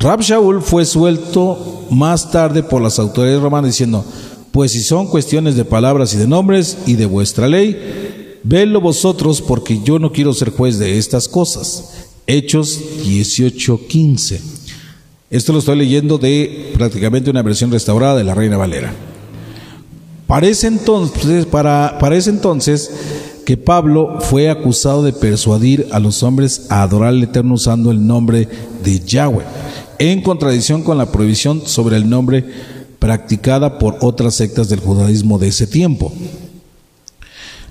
Rab 0.00 0.22
Shaul 0.22 0.62
fue 0.62 0.86
suelto 0.86 1.86
más 1.90 2.30
tarde 2.30 2.62
por 2.62 2.80
las 2.80 2.98
autoridades 2.98 3.42
romanas 3.42 3.72
diciendo, 3.72 4.02
Pues 4.50 4.72
si 4.72 4.82
son 4.82 5.06
cuestiones 5.06 5.56
de 5.56 5.66
palabras 5.66 6.14
y 6.14 6.16
de 6.16 6.26
nombres 6.26 6.78
y 6.86 6.94
de 6.94 7.04
vuestra 7.04 7.46
ley, 7.46 8.38
vedlo 8.42 8.80
vosotros 8.80 9.42
porque 9.42 9.80
yo 9.84 9.98
no 9.98 10.10
quiero 10.10 10.32
ser 10.32 10.52
juez 10.52 10.78
de 10.78 10.96
estas 10.96 11.28
cosas. 11.28 12.08
Hechos 12.26 12.80
18:15. 13.04 14.40
Esto 15.28 15.52
lo 15.52 15.58
estoy 15.58 15.76
leyendo 15.76 16.16
de 16.16 16.72
prácticamente 16.74 17.28
una 17.28 17.42
versión 17.42 17.70
restaurada 17.70 18.16
de 18.16 18.24
la 18.24 18.34
Reina 18.34 18.56
Valera. 18.56 18.94
Parece 20.26 20.68
entonces, 20.68 21.44
para, 21.44 21.98
parece 22.00 22.30
entonces 22.30 22.90
que 23.44 23.58
Pablo 23.58 24.18
fue 24.20 24.48
acusado 24.48 25.02
de 25.02 25.12
persuadir 25.12 25.88
a 25.92 25.98
los 25.98 26.22
hombres 26.22 26.66
a 26.70 26.82
adorar 26.82 27.10
al 27.10 27.22
Eterno 27.22 27.54
usando 27.54 27.90
el 27.90 28.06
nombre 28.06 28.48
de 28.82 29.00
Yahweh, 29.00 29.44
en 30.00 30.22
contradicción 30.22 30.82
con 30.82 30.96
la 30.96 31.12
prohibición 31.12 31.62
sobre 31.66 31.96
el 31.96 32.08
nombre 32.08 32.42
practicada 32.98 33.78
por 33.78 33.98
otras 34.00 34.34
sectas 34.34 34.70
del 34.70 34.80
judaísmo 34.80 35.38
de 35.38 35.48
ese 35.48 35.66
tiempo. 35.66 36.10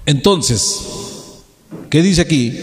Entonces, 0.06 0.80
¿qué 1.90 2.04
dice 2.04 2.22
aquí? 2.22 2.54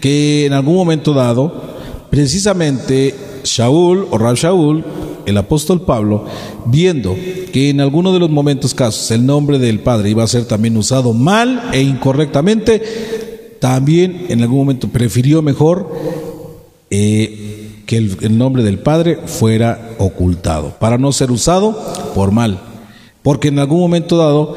Que 0.00 0.46
en 0.46 0.52
algún 0.52 0.74
momento 0.74 1.14
dado, 1.14 1.76
precisamente 2.10 3.14
Shaul 3.44 4.08
o 4.10 4.18
Rab 4.18 4.34
Shaul, 4.34 4.84
el 5.24 5.36
apóstol 5.38 5.82
Pablo, 5.82 6.26
viendo 6.66 7.14
que 7.52 7.70
en 7.70 7.80
alguno 7.80 8.12
de 8.12 8.18
los 8.18 8.30
momentos 8.30 8.74
casos 8.74 9.08
el 9.12 9.24
nombre 9.24 9.60
del 9.60 9.78
Padre 9.78 10.10
iba 10.10 10.24
a 10.24 10.28
ser 10.28 10.46
también 10.46 10.76
usado 10.76 11.12
mal 11.12 11.70
e 11.72 11.80
incorrectamente, 11.80 12.82
también 13.60 14.26
en 14.30 14.42
algún 14.42 14.58
momento 14.58 14.88
prefirió 14.88 15.42
mejor 15.42 15.92
eh, 16.90 17.51
que 17.92 17.98
el, 17.98 18.38
nombre 18.38 18.62
del 18.62 18.78
Padre 18.78 19.18
fuera 19.26 19.90
ocultado, 19.98 20.74
para 20.80 20.96
no 20.96 21.12
ser 21.12 21.30
usado 21.30 21.78
por 22.14 22.32
mal. 22.32 22.58
Porque 23.22 23.48
en 23.48 23.58
algún 23.58 23.80
momento 23.80 24.16
dado, 24.16 24.54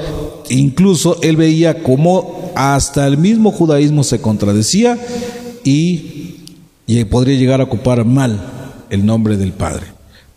incluso 0.50 1.18
él 1.22 1.36
veía 1.36 1.84
como 1.84 2.54
hasta 2.56 3.06
el 3.06 3.18
mismo 3.18 3.52
judaísmo 3.52 4.06
se 4.06 4.22
contradecía 4.22 4.98
y, 5.66 6.46
y 6.88 7.04
podría 7.04 7.38
llegar 7.38 7.60
a 7.60 7.66
ocupar 7.66 8.06
mal 8.06 8.40
el 8.90 9.06
nombre 9.06 9.36
del 9.36 9.52
Padre. 9.52 9.88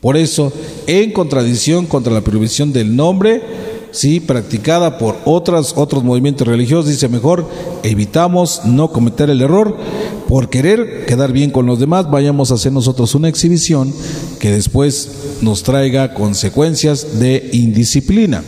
Por 0.00 0.16
eso, 0.16 0.52
en 0.88 1.12
contradicción 1.12 1.86
contra 1.86 2.12
la 2.12 2.22
prohibición 2.22 2.72
del 2.72 2.96
nombre, 2.96 3.42
sí, 3.92 4.18
practicada 4.18 4.98
por 4.98 5.18
otras, 5.24 5.74
otros 5.76 6.02
movimientos 6.02 6.48
religiosos, 6.48 6.90
dice 6.90 7.08
mejor, 7.08 7.48
evitamos 7.84 8.62
no 8.64 8.90
cometer 8.90 9.30
el 9.30 9.40
error, 9.40 9.76
por 10.28 10.50
querer 10.50 11.06
quedar 11.06 11.32
bien 11.32 11.50
con 11.50 11.64
los 11.64 11.80
demás, 11.80 12.10
vayamos 12.10 12.50
a 12.50 12.54
hacer 12.54 12.70
nosotros 12.70 13.14
una 13.14 13.28
exhibición 13.28 13.94
que 14.38 14.50
después 14.50 15.38
nos 15.40 15.62
traiga 15.62 16.12
consecuencias 16.12 17.18
de 17.18 17.48
indisciplina. 17.54 18.44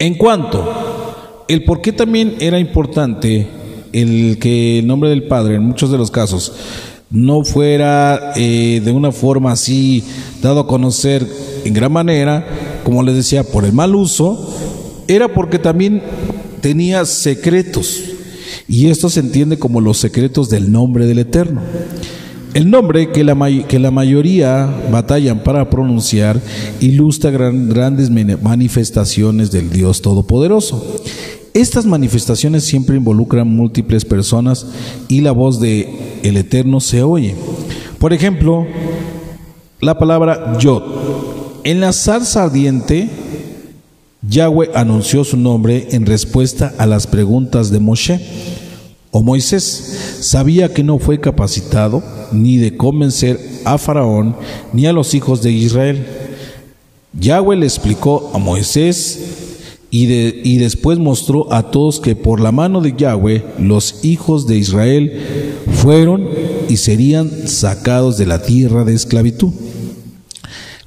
En 0.00 0.16
cuanto, 0.16 1.44
el 1.46 1.62
por 1.62 1.80
qué 1.80 1.92
también 1.92 2.34
era 2.40 2.58
importante 2.58 3.46
el 3.92 4.38
que 4.40 4.80
el 4.80 4.86
nombre 4.88 5.10
del 5.10 5.28
Padre, 5.28 5.54
en 5.54 5.62
muchos 5.62 5.92
de 5.92 5.98
los 5.98 6.10
casos, 6.10 6.52
no 7.08 7.44
fuera 7.44 8.32
eh, 8.34 8.80
de 8.84 8.90
una 8.90 9.12
forma 9.12 9.52
así 9.52 10.02
dado 10.42 10.60
a 10.60 10.66
conocer 10.66 11.24
en 11.64 11.72
gran 11.72 11.92
manera, 11.92 12.80
como 12.82 13.04
les 13.04 13.14
decía, 13.14 13.44
por 13.44 13.64
el 13.64 13.72
mal 13.72 13.94
uso, 13.94 14.52
era 15.06 15.32
porque 15.32 15.60
también 15.60 16.02
tenía 16.60 17.04
secretos. 17.04 18.11
Y 18.68 18.88
esto 18.88 19.08
se 19.08 19.20
entiende 19.20 19.58
como 19.58 19.80
los 19.80 19.98
secretos 19.98 20.48
del 20.50 20.70
nombre 20.72 21.06
del 21.06 21.20
Eterno. 21.20 21.60
El 22.54 22.70
nombre 22.70 23.10
que 23.10 23.24
la, 23.24 23.34
que 23.66 23.78
la 23.78 23.90
mayoría 23.90 24.68
batallan 24.90 25.42
para 25.42 25.70
pronunciar 25.70 26.38
ilustra 26.80 27.30
grandes 27.30 28.10
manifestaciones 28.10 29.50
del 29.50 29.70
Dios 29.70 30.02
Todopoderoso. 30.02 31.00
Estas 31.54 31.86
manifestaciones 31.86 32.64
siempre 32.64 32.96
involucran 32.96 33.48
múltiples 33.48 34.04
personas 34.04 34.66
y 35.08 35.20
la 35.20 35.32
voz 35.32 35.60
de 35.60 36.20
el 36.22 36.36
Eterno 36.36 36.80
se 36.80 37.02
oye. 37.02 37.34
Por 37.98 38.12
ejemplo, 38.12 38.66
la 39.80 39.98
palabra 39.98 40.58
Yod. 40.58 40.82
En 41.64 41.80
la 41.80 41.92
zarza 41.92 42.44
ardiente, 42.44 43.08
Yahweh 44.28 44.70
anunció 44.74 45.24
su 45.24 45.36
nombre 45.36 45.88
en 45.90 46.06
respuesta 46.06 46.72
a 46.78 46.86
las 46.86 47.08
preguntas 47.08 47.70
de 47.70 47.80
Moshe 47.80 48.20
o 49.10 49.22
Moisés. 49.22 50.18
Sabía 50.20 50.72
que 50.72 50.84
no 50.84 51.00
fue 51.00 51.18
capacitado 51.18 52.02
ni 52.30 52.56
de 52.56 52.76
convencer 52.76 53.40
a 53.64 53.78
Faraón 53.78 54.36
ni 54.72 54.86
a 54.86 54.92
los 54.92 55.14
hijos 55.14 55.42
de 55.42 55.50
Israel. 55.50 56.06
Yahweh 57.18 57.56
le 57.56 57.66
explicó 57.66 58.30
a 58.32 58.38
Moisés 58.38 59.58
y, 59.90 60.04
y, 60.06 60.56
después 60.56 60.98
mostró 60.98 61.52
a 61.52 61.70
todos 61.70 62.00
que 62.00 62.16
por 62.16 62.40
la 62.40 62.50
mano 62.50 62.80
de 62.80 62.94
Yahweh 62.96 63.44
los 63.58 64.02
hijos 64.04 64.46
de 64.46 64.56
Israel 64.56 65.20
fueron 65.82 66.28
y 66.70 66.78
serían 66.78 67.48
sacados 67.48 68.16
de 68.16 68.24
la 68.24 68.40
tierra 68.40 68.84
de 68.84 68.94
esclavitud. 68.94 69.52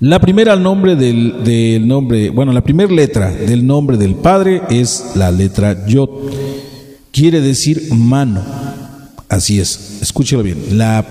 La 0.02 0.20
primera 0.20 0.58
nombre 0.58 0.98
del, 0.98 1.88
nombre, 1.88 2.30
bueno, 2.30 2.52
la 2.52 2.62
primera 2.62 2.92
letra 2.92 3.32
del 3.32 3.66
nombre 3.66 3.96
del 3.96 4.16
Padre 4.16 4.62
es 4.70 5.12
la 5.16 5.32
letra 5.32 5.86
Yod. 5.88 6.10
Quiere 7.12 7.40
decir 7.40 7.94
mano. 7.94 8.44
Así 9.30 9.60
es, 9.60 10.00
escúchelo 10.02 10.44
bien. 10.44 10.78
La, 10.78 11.06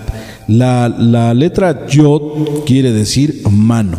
la, 0.47 0.87
la 0.89 1.33
letra 1.33 1.87
Yod 1.87 2.63
quiere 2.67 2.91
decir 2.91 3.41
mano. 3.49 3.97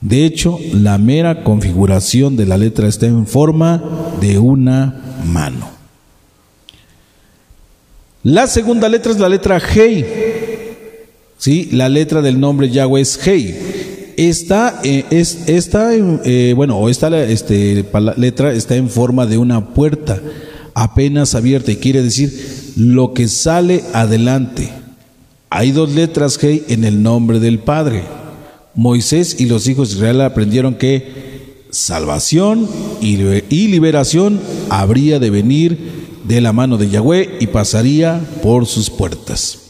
De 0.00 0.24
hecho, 0.24 0.58
la 0.72 0.98
mera 0.98 1.44
configuración 1.44 2.36
de 2.36 2.46
la 2.46 2.58
letra 2.58 2.88
está 2.88 3.06
en 3.06 3.28
forma 3.28 3.82
de 4.20 4.38
una 4.40 5.20
mano. 5.24 5.70
La 8.24 8.48
segunda 8.48 8.88
letra 8.88 9.12
es 9.12 9.20
la 9.20 9.28
letra 9.28 9.60
Hei. 9.60 10.04
¿Sí? 11.38 11.68
La 11.72 11.88
letra 11.88 12.20
del 12.20 12.40
nombre 12.40 12.68
Yahweh 12.68 13.00
es 13.00 13.26
Hei. 13.26 13.73
Esta, 14.16 14.80
eh, 14.84 15.04
es, 15.10 15.48
esta 15.48 15.94
eh, 15.94 16.52
bueno, 16.54 16.88
esta 16.88 17.24
este, 17.24 17.84
letra 18.16 18.52
está 18.52 18.76
en 18.76 18.88
forma 18.88 19.26
de 19.26 19.38
una 19.38 19.74
puerta 19.74 20.20
apenas 20.74 21.34
abierta 21.34 21.72
y 21.72 21.76
quiere 21.76 22.02
decir 22.02 22.74
lo 22.76 23.14
que 23.14 23.28
sale 23.28 23.82
adelante. 23.92 24.70
Hay 25.50 25.70
dos 25.70 25.92
letras 25.92 26.42
Hei 26.42 26.64
en 26.68 26.84
el 26.84 27.02
nombre 27.02 27.38
del 27.40 27.60
Padre. 27.60 28.02
Moisés 28.74 29.40
y 29.40 29.46
los 29.46 29.68
hijos 29.68 29.90
de 29.90 29.96
Israel 29.96 30.20
aprendieron 30.22 30.74
que 30.74 31.64
salvación 31.70 32.68
y 33.00 33.16
liberación 33.68 34.40
habría 34.68 35.18
de 35.20 35.30
venir 35.30 35.78
de 36.24 36.40
la 36.40 36.52
mano 36.52 36.76
de 36.76 36.90
Yahweh 36.90 37.36
y 37.40 37.46
pasaría 37.48 38.20
por 38.42 38.66
sus 38.66 38.90
puertas. 38.90 39.63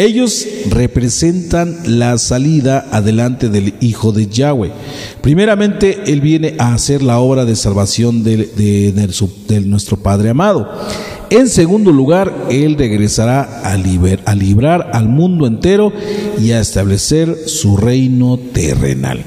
Ellos 0.00 0.48
representan 0.70 1.76
la 1.84 2.16
salida 2.16 2.86
adelante 2.90 3.50
del 3.50 3.74
Hijo 3.80 4.12
de 4.12 4.28
Yahweh. 4.28 4.72
Primeramente, 5.20 6.04
Él 6.06 6.22
viene 6.22 6.54
a 6.58 6.72
hacer 6.72 7.02
la 7.02 7.18
obra 7.18 7.44
de 7.44 7.54
salvación 7.54 8.24
de, 8.24 8.94
nuestro 9.66 9.98
Padre 9.98 10.30
amado. 10.30 10.72
En 11.28 11.48
segundo 11.48 11.92
lugar, 11.92 12.34
Él 12.48 12.76
regresará 12.78 13.60
a, 13.62 13.72
a 13.74 14.34
librar 14.34 14.90
al 14.94 15.06
mundo 15.06 15.46
entero 15.46 15.92
y 16.40 16.52
a 16.52 16.60
establecer 16.60 17.36
su 17.46 17.76
reino 17.76 18.38
terrenal. 18.54 19.22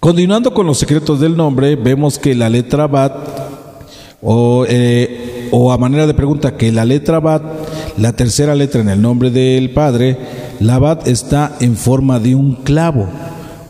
Continuando 0.00 0.52
con 0.52 0.66
los 0.66 0.78
secretos 0.78 1.20
del 1.20 1.36
nombre, 1.36 1.76
vemos 1.76 2.18
que 2.18 2.34
la 2.34 2.48
letra 2.48 2.88
Bat, 2.88 3.14
o, 4.20 4.66
eh, 4.68 5.46
o 5.52 5.70
a 5.70 5.78
manera 5.78 6.08
de 6.08 6.14
pregunta, 6.14 6.56
que 6.56 6.72
la 6.72 6.84
letra 6.84 7.20
Bat, 7.20 7.42
la 7.96 8.12
tercera 8.12 8.54
letra 8.54 8.80
en 8.80 8.88
el 8.88 9.00
nombre 9.00 9.30
del 9.30 9.70
Padre, 9.70 10.16
la 10.60 10.78
Bat 10.78 11.06
está 11.06 11.56
en 11.60 11.76
forma 11.76 12.18
de 12.18 12.34
un 12.34 12.54
clavo. 12.54 13.08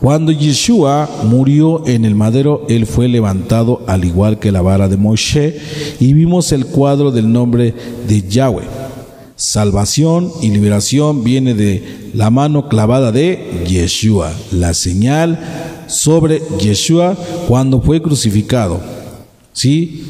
Cuando 0.01 0.31
Yeshua 0.31 1.07
murió 1.25 1.85
en 1.85 2.05
el 2.05 2.15
madero, 2.15 2.65
él 2.69 2.87
fue 2.87 3.07
levantado 3.07 3.83
al 3.85 4.03
igual 4.03 4.39
que 4.39 4.51
la 4.51 4.63
vara 4.63 4.87
de 4.87 4.97
Moshe 4.97 5.59
y 5.99 6.13
vimos 6.13 6.51
el 6.51 6.65
cuadro 6.65 7.11
del 7.11 7.31
nombre 7.31 7.75
de 8.07 8.27
Yahweh. 8.27 8.65
Salvación 9.35 10.31
y 10.41 10.49
liberación 10.49 11.23
viene 11.23 11.53
de 11.53 12.11
la 12.15 12.31
mano 12.31 12.67
clavada 12.67 13.11
de 13.11 13.63
Yeshua, 13.67 14.33
la 14.51 14.73
señal 14.73 15.39
sobre 15.87 16.41
Yeshua 16.59 17.15
cuando 17.47 17.79
fue 17.79 18.01
crucificado. 18.01 18.79
¿Sí? 19.53 20.03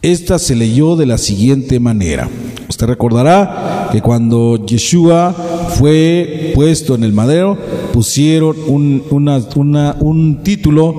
Esta 0.00 0.38
se 0.38 0.54
leyó 0.54 0.96
de 0.96 1.06
la 1.06 1.18
siguiente 1.18 1.80
manera. 1.80 2.30
Usted 2.78 2.86
recordará 2.86 3.88
que 3.90 4.00
cuando 4.00 4.64
Yeshua 4.64 5.34
fue 5.76 6.52
puesto 6.54 6.94
en 6.94 7.02
el 7.02 7.12
madero, 7.12 7.58
pusieron 7.92 8.54
un, 8.68 9.02
un 9.10 10.42
título 10.44 10.94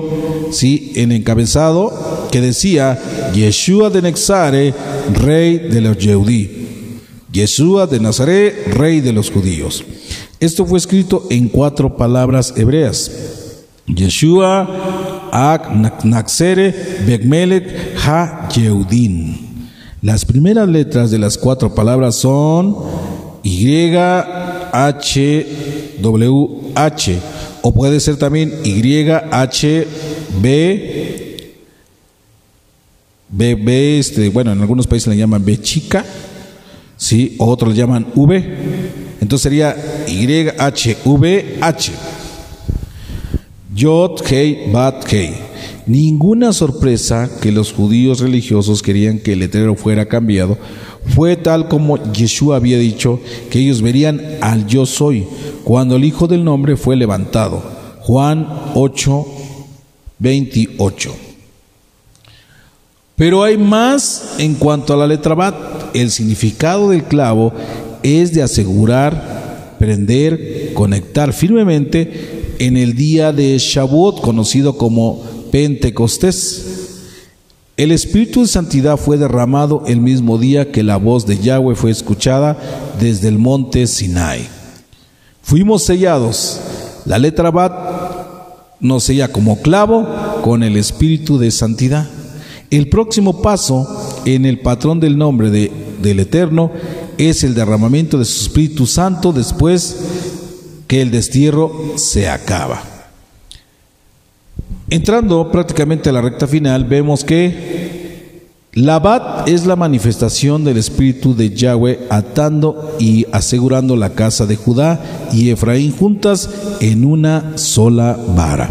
¿sí? 0.52 0.92
en 0.96 1.10
encabezado 1.10 2.28
que 2.30 2.42
decía 2.42 2.98
Yeshua 3.32 3.88
de 3.88 4.02
Nexare, 4.02 4.74
rey 5.14 5.56
de 5.56 5.80
los 5.80 5.96
Yehudí. 5.96 6.50
Yeshua 7.32 7.86
de 7.86 7.98
Nazaret, 7.98 8.74
rey 8.74 9.00
de 9.00 9.14
los 9.14 9.30
judíos. 9.30 9.82
Esto 10.38 10.66
fue 10.66 10.76
escrito 10.76 11.28
en 11.30 11.48
cuatro 11.48 11.96
palabras 11.96 12.52
hebreas. 12.58 13.10
Yeshua, 13.86 15.30
Ak, 15.32 16.04
Naxere, 16.04 16.74
Begmelech, 17.06 17.96
Ha, 18.06 18.50
Yeudin. 18.54 19.49
Las 20.02 20.24
primeras 20.24 20.66
letras 20.66 21.10
de 21.10 21.18
las 21.18 21.36
cuatro 21.36 21.74
palabras 21.74 22.14
son 22.14 22.74
Y, 23.42 23.94
H, 24.72 25.46
W, 26.00 26.48
H. 26.74 27.18
O 27.62 27.74
puede 27.74 28.00
ser 28.00 28.16
también 28.16 28.60
Y, 28.64 29.10
H, 29.10 29.86
B, 30.40 31.52
B, 33.28 33.54
B, 33.54 33.98
este, 33.98 34.30
bueno, 34.30 34.52
en 34.52 34.60
algunos 34.62 34.86
países 34.86 35.08
le 35.08 35.18
llaman 35.18 35.44
B 35.44 35.60
chica, 35.60 36.02
¿sí? 36.96 37.36
O 37.38 37.46
otros 37.46 37.70
le 37.70 37.76
llaman 37.76 38.06
V. 38.14 38.56
Entonces 39.20 39.42
sería 39.42 39.76
Y, 40.08 40.48
H, 40.48 40.96
V, 41.04 41.58
H. 41.60 41.92
Yod, 43.74 44.22
Hei, 44.30 44.70
Bat, 44.72 45.12
Hei. 45.12 45.49
Ninguna 45.90 46.52
sorpresa 46.52 47.28
que 47.42 47.50
los 47.50 47.72
judíos 47.72 48.20
religiosos 48.20 48.80
querían 48.80 49.18
que 49.18 49.32
el 49.32 49.40
letrero 49.40 49.74
fuera 49.74 50.06
cambiado. 50.06 50.56
Fue 51.16 51.34
tal 51.34 51.66
como 51.66 52.00
Yeshua 52.12 52.54
había 52.54 52.78
dicho 52.78 53.18
que 53.50 53.58
ellos 53.58 53.82
verían 53.82 54.20
al 54.40 54.68
yo 54.68 54.86
soy 54.86 55.26
cuando 55.64 55.96
el 55.96 56.04
Hijo 56.04 56.28
del 56.28 56.44
Nombre 56.44 56.76
fue 56.76 56.94
levantado. 56.94 57.60
Juan 58.02 58.46
8, 58.76 59.26
28. 60.20 61.12
Pero 63.16 63.42
hay 63.42 63.58
más 63.58 64.36
en 64.38 64.54
cuanto 64.54 64.94
a 64.94 64.96
la 64.96 65.08
letra 65.08 65.34
Bat. 65.34 65.56
El 65.96 66.12
significado 66.12 66.90
del 66.90 67.02
clavo 67.02 67.52
es 68.04 68.32
de 68.32 68.44
asegurar, 68.44 69.74
prender, 69.80 70.72
conectar 70.72 71.32
firmemente 71.32 72.54
en 72.60 72.76
el 72.76 72.94
día 72.94 73.32
de 73.32 73.58
Shavuot, 73.58 74.20
conocido 74.20 74.76
como 74.76 75.39
Pentecostés. 75.50 76.64
El 77.76 77.92
Espíritu 77.92 78.42
de 78.42 78.48
Santidad 78.48 78.96
fue 78.96 79.16
derramado 79.16 79.84
el 79.86 80.00
mismo 80.00 80.36
día 80.38 80.70
que 80.70 80.82
la 80.82 80.96
voz 80.96 81.26
de 81.26 81.38
Yahweh 81.38 81.74
fue 81.74 81.90
escuchada 81.90 82.58
desde 83.00 83.28
el 83.28 83.38
monte 83.38 83.86
Sinai. 83.86 84.46
Fuimos 85.42 85.82
sellados. 85.82 86.60
La 87.06 87.18
letra 87.18 87.50
Bat 87.50 87.72
nos 88.80 89.04
sella 89.04 89.28
como 89.28 89.60
clavo 89.62 90.06
con 90.42 90.62
el 90.62 90.76
Espíritu 90.76 91.38
de 91.38 91.50
Santidad. 91.50 92.08
El 92.70 92.88
próximo 92.88 93.42
paso 93.42 93.88
en 94.24 94.44
el 94.44 94.60
patrón 94.60 95.00
del 95.00 95.16
nombre 95.16 95.50
de, 95.50 95.72
del 96.02 96.20
Eterno 96.20 96.70
es 97.18 97.44
el 97.44 97.54
derramamiento 97.54 98.18
de 98.18 98.24
su 98.24 98.42
Espíritu 98.42 98.86
Santo 98.86 99.32
después 99.32 99.96
que 100.86 101.02
el 101.02 101.10
destierro 101.10 101.94
se 101.96 102.28
acaba. 102.28 102.99
Entrando 104.90 105.52
prácticamente 105.52 106.08
a 106.08 106.12
la 106.12 106.20
recta 106.20 106.48
final, 106.48 106.84
vemos 106.84 107.22
que 107.22 108.48
la 108.72 108.98
Bat 108.98 109.48
es 109.48 109.64
la 109.64 109.76
manifestación 109.76 110.64
del 110.64 110.78
Espíritu 110.78 111.34
de 111.36 111.54
Yahweh 111.54 112.06
atando 112.10 112.96
y 112.98 113.24
asegurando 113.30 113.94
la 113.94 114.10
casa 114.10 114.46
de 114.46 114.56
Judá 114.56 115.28
y 115.32 115.50
Efraín 115.50 115.92
juntas 115.96 116.50
en 116.80 117.04
una 117.04 117.56
sola 117.56 118.18
vara. 118.34 118.68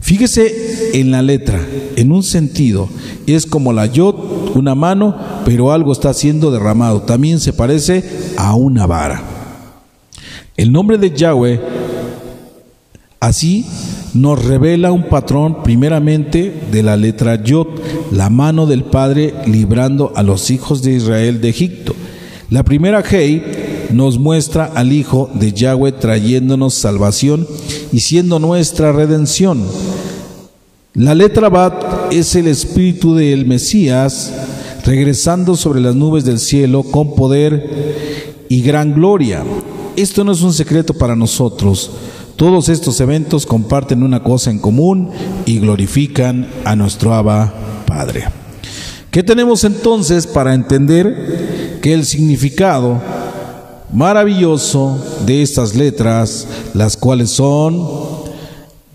Fíjese 0.00 0.98
en 0.98 1.12
la 1.12 1.22
letra, 1.22 1.64
en 1.94 2.10
un 2.10 2.24
sentido, 2.24 2.88
es 3.28 3.46
como 3.46 3.72
la 3.72 3.86
yod, 3.86 4.56
una 4.56 4.74
mano, 4.74 5.16
pero 5.44 5.70
algo 5.70 5.92
está 5.92 6.12
siendo 6.14 6.50
derramado. 6.50 7.02
También 7.02 7.38
se 7.38 7.52
parece 7.52 8.02
a 8.36 8.56
una 8.56 8.86
vara. 8.86 9.22
El 10.56 10.72
nombre 10.72 10.98
de 10.98 11.12
Yahweh 11.12 11.60
así 13.20 13.64
nos 14.14 14.44
revela 14.44 14.92
un 14.92 15.04
patrón 15.04 15.62
primeramente 15.62 16.52
de 16.70 16.82
la 16.82 16.96
letra 16.96 17.42
Yod, 17.42 17.66
la 18.12 18.30
mano 18.30 18.66
del 18.66 18.84
Padre 18.84 19.34
librando 19.46 20.12
a 20.14 20.22
los 20.22 20.50
hijos 20.50 20.82
de 20.82 20.92
Israel 20.92 21.40
de 21.40 21.48
Egipto. 21.48 21.94
La 22.50 22.62
primera 22.62 23.02
Hei 23.02 23.42
nos 23.92 24.18
muestra 24.18 24.64
al 24.74 24.92
Hijo 24.92 25.30
de 25.34 25.52
Yahweh 25.52 25.92
trayéndonos 25.92 26.74
salvación 26.74 27.46
y 27.92 28.00
siendo 28.00 28.38
nuestra 28.38 28.92
redención. 28.92 29.64
La 30.94 31.14
letra 31.14 31.48
Bat 31.48 32.12
es 32.12 32.34
el 32.34 32.48
espíritu 32.48 33.14
del 33.14 33.46
Mesías 33.46 34.32
regresando 34.84 35.56
sobre 35.56 35.80
las 35.80 35.94
nubes 35.94 36.24
del 36.24 36.38
cielo 36.38 36.82
con 36.82 37.14
poder 37.14 38.46
y 38.48 38.62
gran 38.62 38.94
gloria. 38.94 39.44
Esto 39.96 40.24
no 40.24 40.32
es 40.32 40.42
un 40.42 40.54
secreto 40.54 40.94
para 40.94 41.14
nosotros. 41.14 41.90
Todos 42.38 42.68
estos 42.68 43.00
eventos 43.00 43.46
comparten 43.46 44.04
una 44.04 44.22
cosa 44.22 44.52
en 44.52 44.60
común 44.60 45.10
y 45.44 45.58
glorifican 45.58 46.46
a 46.64 46.76
nuestro 46.76 47.12
Abba 47.12 47.52
Padre. 47.84 48.26
¿Qué 49.10 49.24
tenemos 49.24 49.64
entonces 49.64 50.24
para 50.28 50.54
entender 50.54 51.80
que 51.82 51.92
el 51.92 52.04
significado 52.04 53.02
maravilloso 53.92 55.04
de 55.26 55.42
estas 55.42 55.74
letras, 55.74 56.46
las 56.74 56.96
cuales 56.96 57.30
son 57.30 57.84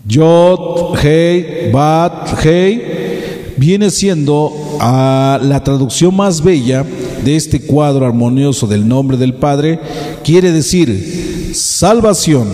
Yod, 0.08 0.96
Hei, 1.04 1.70
Bat, 1.70 2.42
Hei, 2.42 3.54
viene 3.58 3.90
siendo 3.90 4.54
a 4.80 5.38
la 5.42 5.62
traducción 5.62 6.16
más 6.16 6.42
bella 6.42 6.82
de 7.22 7.36
este 7.36 7.60
cuadro 7.60 8.06
armonioso 8.06 8.66
del 8.66 8.88
nombre 8.88 9.18
del 9.18 9.34
Padre 9.34 9.80
quiere 10.24 10.50
decir 10.50 11.52
salvación 11.54 12.48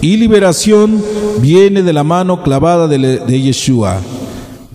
y 0.00 0.16
liberación 0.16 1.02
viene 1.40 1.82
de 1.82 1.92
la 1.92 2.04
mano 2.04 2.42
clavada 2.42 2.88
de, 2.88 3.40
Yeshua. 3.40 4.00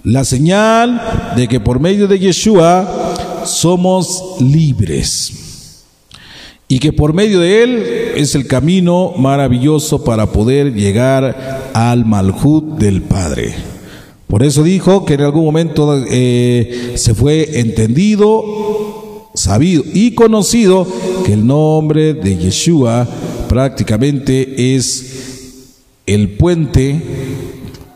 La 0.03 0.25
señal 0.25 1.33
de 1.35 1.47
que 1.47 1.59
por 1.59 1.79
medio 1.79 2.07
de 2.07 2.19
Yeshua 2.19 3.43
somos 3.45 4.35
libres 4.39 5.85
y 6.67 6.79
que 6.79 6.93
por 6.93 7.13
medio 7.13 7.39
de 7.39 7.63
él 7.63 7.83
es 8.15 8.33
el 8.33 8.47
camino 8.47 9.13
maravilloso 9.17 10.03
para 10.03 10.31
poder 10.31 10.73
llegar 10.73 11.69
al 11.73 12.05
Malhut 12.05 12.77
del 12.77 13.01
Padre. 13.01 13.53
Por 14.27 14.43
eso 14.43 14.63
dijo 14.63 15.05
que 15.05 15.15
en 15.15 15.21
algún 15.21 15.43
momento 15.43 16.01
eh, 16.09 16.93
se 16.95 17.13
fue 17.13 17.59
entendido 17.59 18.81
sabido 19.33 19.83
y 19.93 20.11
conocido 20.11 20.87
que 21.25 21.33
el 21.33 21.45
nombre 21.45 22.13
de 22.13 22.37
Yeshua 22.37 23.07
prácticamente 23.51 24.77
es 24.77 25.73
el 26.05 26.29
puente 26.37 27.01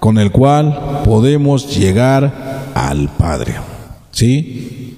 con 0.02 0.18
el 0.18 0.30
cual 0.30 1.02
podemos 1.06 1.78
llegar 1.78 2.72
al 2.74 3.08
Padre. 3.16 3.56
¿Sí? 4.12 4.98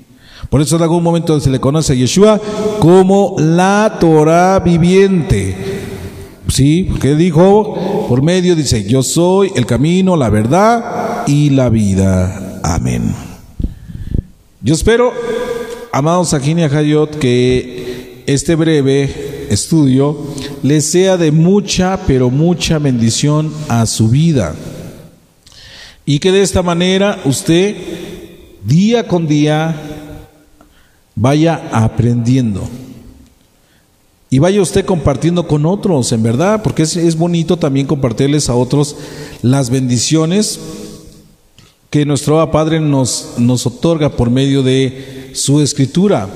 Por 0.50 0.60
eso 0.62 0.78
en 0.78 0.82
algún 0.82 1.04
momento 1.04 1.40
se 1.40 1.52
le 1.52 1.60
conoce 1.60 1.94
a 1.94 1.96
Yeshua 1.96 2.42
como 2.80 3.36
la 3.38 3.98
Torah 4.00 4.60
viviente. 4.60 5.56
¿Sí? 6.48 6.90
¿Qué 7.02 7.14
dijo? 7.14 8.08
Por 8.10 8.24
medio 8.24 8.56
dice, 8.56 8.84
yo 8.84 9.04
soy 9.04 9.52
el 9.56 9.68
camino, 9.68 10.18
la 10.18 10.32
verdad 10.32 11.24
y 11.28 11.52
la 11.52 11.70
vida. 11.70 12.62
Amén. 12.64 13.14
Yo 14.62 14.74
espero 14.74 15.14
Amados 15.92 16.34
Ajinia 16.34 16.66
Hayot, 16.66 17.20
que 17.20 18.24
este 18.26 18.56
breve 18.56 19.38
estudio 19.50 20.18
les 20.64 20.86
sea 20.86 21.18
de 21.18 21.32
mucha, 21.32 22.00
pero 22.08 22.30
mucha 22.30 22.80
bendición 22.80 23.54
a 23.68 23.86
su 23.86 24.10
vida. 24.10 24.56
Y 26.06 26.20
que 26.20 26.32
de 26.32 26.42
esta 26.42 26.64
manera 26.64 27.20
usted, 27.26 27.76
día 28.64 29.08
con 29.08 29.28
día, 29.28 29.76
vaya 31.16 31.70
aprendiendo. 31.72 32.68
Y 34.30 34.40
vaya 34.40 34.62
usted 34.62 34.86
compartiendo 34.86 35.48
con 35.48 35.66
otros, 35.66 36.12
en 36.12 36.22
verdad, 36.22 36.62
porque 36.62 36.84
es, 36.84 36.96
es 36.98 37.18
bonito 37.18 37.58
también 37.58 37.88
compartirles 37.88 38.50
a 38.50 38.56
otros 38.56 38.96
las 39.42 39.70
bendiciones 39.70 40.60
que 41.90 42.06
nuestro 42.06 42.52
Padre 42.52 42.80
nos, 42.80 43.36
nos 43.38 43.66
otorga 43.66 44.10
por 44.10 44.30
medio 44.30 44.64
de 44.64 45.32
su 45.34 45.62
escritura. 45.62 46.28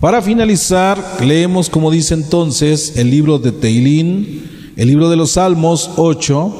Para 0.00 0.22
finalizar, 0.22 1.18
leemos 1.24 1.68
como 1.68 1.90
dice 1.90 2.14
entonces 2.14 2.92
el 2.96 3.10
libro 3.10 3.40
de 3.40 3.50
Teilín, 3.50 4.72
el 4.76 4.86
libro 4.86 5.10
de 5.10 5.16
los 5.16 5.32
Salmos 5.32 5.90
8, 5.96 6.54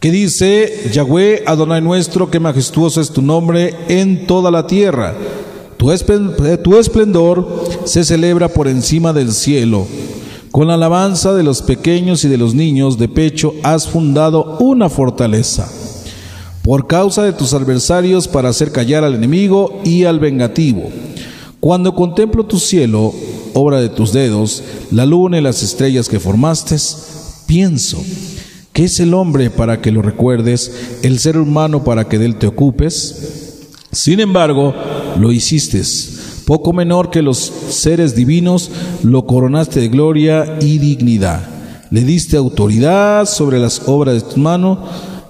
que 0.00 0.10
dice, 0.10 0.90
Yahweh 0.92 1.44
Adonai 1.46 1.80
nuestro, 1.80 2.32
que 2.32 2.40
majestuoso 2.40 3.00
es 3.00 3.10
tu 3.10 3.22
nombre 3.22 3.76
en 3.86 4.26
toda 4.26 4.50
la 4.50 4.66
tierra. 4.66 5.14
Tu 5.76 5.92
esplendor 5.92 7.64
se 7.84 8.02
celebra 8.02 8.48
por 8.48 8.66
encima 8.66 9.12
del 9.12 9.30
cielo. 9.30 9.86
Con 10.50 10.66
la 10.66 10.74
alabanza 10.74 11.34
de 11.34 11.44
los 11.44 11.62
pequeños 11.62 12.24
y 12.24 12.28
de 12.28 12.38
los 12.38 12.54
niños 12.54 12.98
de 12.98 13.06
pecho 13.06 13.54
has 13.62 13.86
fundado 13.86 14.56
una 14.58 14.88
fortaleza 14.88 15.70
por 16.62 16.86
causa 16.86 17.24
de 17.24 17.32
tus 17.32 17.54
adversarios 17.54 18.28
para 18.28 18.48
hacer 18.48 18.70
callar 18.70 19.04
al 19.04 19.14
enemigo 19.14 19.80
y 19.84 20.04
al 20.04 20.20
vengativo. 20.20 20.90
Cuando 21.62 21.94
contemplo 21.94 22.44
tu 22.44 22.58
cielo, 22.58 23.14
obra 23.54 23.80
de 23.80 23.88
tus 23.88 24.12
dedos, 24.12 24.64
la 24.90 25.06
luna 25.06 25.38
y 25.38 25.42
las 25.42 25.62
estrellas 25.62 26.08
que 26.08 26.18
formaste, 26.18 26.74
pienso, 27.46 28.02
¿Qué 28.72 28.82
es 28.84 28.98
el 28.98 29.14
hombre 29.14 29.48
para 29.48 29.80
que 29.80 29.92
lo 29.92 30.02
recuerdes? 30.02 30.98
¿El 31.04 31.20
ser 31.20 31.38
humano 31.38 31.84
para 31.84 32.08
que 32.08 32.18
de 32.18 32.26
él 32.26 32.34
te 32.34 32.48
ocupes? 32.48 33.68
Sin 33.92 34.18
embargo, 34.18 34.74
lo 35.16 35.30
hiciste. 35.30 35.80
Poco 36.46 36.72
menor 36.72 37.10
que 37.10 37.22
los 37.22 37.38
seres 37.38 38.16
divinos, 38.16 38.68
lo 39.04 39.24
coronaste 39.28 39.78
de 39.78 39.88
gloria 39.88 40.56
y 40.60 40.78
dignidad. 40.78 41.48
Le 41.92 42.02
diste 42.02 42.36
autoridad 42.36 43.26
sobre 43.26 43.60
las 43.60 43.82
obras 43.86 44.16
de 44.16 44.22
tus 44.22 44.38
manos, 44.38 44.78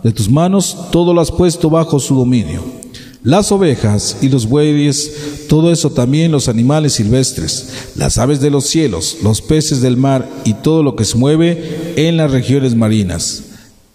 de 0.02 0.12
tus 0.12 0.30
manos, 0.30 0.88
todo 0.90 1.12
lo 1.12 1.20
has 1.20 1.30
puesto 1.30 1.68
bajo 1.68 2.00
su 2.00 2.14
dominio. 2.14 2.81
Las 3.24 3.52
ovejas 3.52 4.16
y 4.20 4.28
los 4.28 4.48
bueyes, 4.48 5.46
todo 5.48 5.70
eso 5.70 5.90
también 5.90 6.32
los 6.32 6.48
animales 6.48 6.94
silvestres, 6.94 7.92
las 7.94 8.18
aves 8.18 8.40
de 8.40 8.50
los 8.50 8.66
cielos, 8.66 9.18
los 9.22 9.40
peces 9.40 9.80
del 9.80 9.96
mar 9.96 10.28
y 10.44 10.54
todo 10.54 10.82
lo 10.82 10.96
que 10.96 11.04
se 11.04 11.16
mueve 11.16 11.94
en 11.96 12.16
las 12.16 12.32
regiones 12.32 12.74
marinas. 12.74 13.44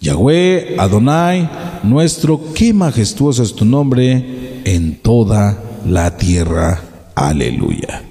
Yahweh, 0.00 0.76
Adonai, 0.78 1.50
nuestro, 1.82 2.40
qué 2.54 2.72
majestuoso 2.72 3.42
es 3.42 3.54
tu 3.54 3.66
nombre 3.66 4.62
en 4.64 4.96
toda 5.02 5.62
la 5.86 6.16
tierra. 6.16 6.80
Aleluya. 7.14 8.07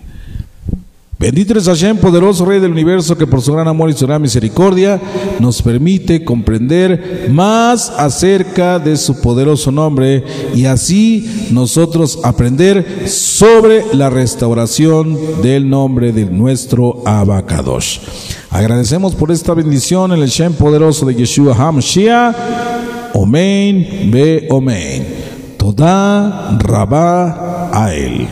Bendito 1.20 1.54
eres 1.54 1.66
Hashem, 1.66 1.98
poderoso 1.98 2.46
Rey 2.46 2.60
del 2.60 2.72
universo, 2.72 3.18
que 3.18 3.26
por 3.26 3.42
su 3.42 3.52
gran 3.52 3.68
amor 3.68 3.90
y 3.90 3.94
su 3.94 4.06
gran 4.06 4.22
misericordia 4.22 5.02
nos 5.40 5.64
permite 5.64 6.24
comprender 6.24 7.28
más 7.32 7.90
acerca 7.90 8.78
de 8.78 8.96
su 8.98 9.20
poderoso 9.20 9.72
nombre 9.72 10.24
y 10.54 10.66
así 10.66 11.48
nosotros 11.50 12.20
aprender 12.24 13.10
sobre 13.10 13.84
la 13.96 14.12
restauración 14.12 15.18
del 15.42 15.68
nombre 15.68 16.12
de 16.12 16.26
nuestro 16.26 17.02
Abacadosh. 17.04 17.98
Agradecemos 18.52 19.16
por 19.16 19.32
esta 19.32 19.56
bendición 19.56 20.12
en 20.12 20.22
el 20.22 20.30
Shem 20.30 20.54
poderoso 20.54 21.04
de 21.08 21.16
Yeshua 21.16 21.56
HaMashiach. 21.56 22.36
Omen, 23.14 24.12
be 24.12 24.48
omen. 24.52 25.08
Toda 25.58 26.60
rabá 26.60 27.72
a 27.74 27.92
él. 27.96 28.28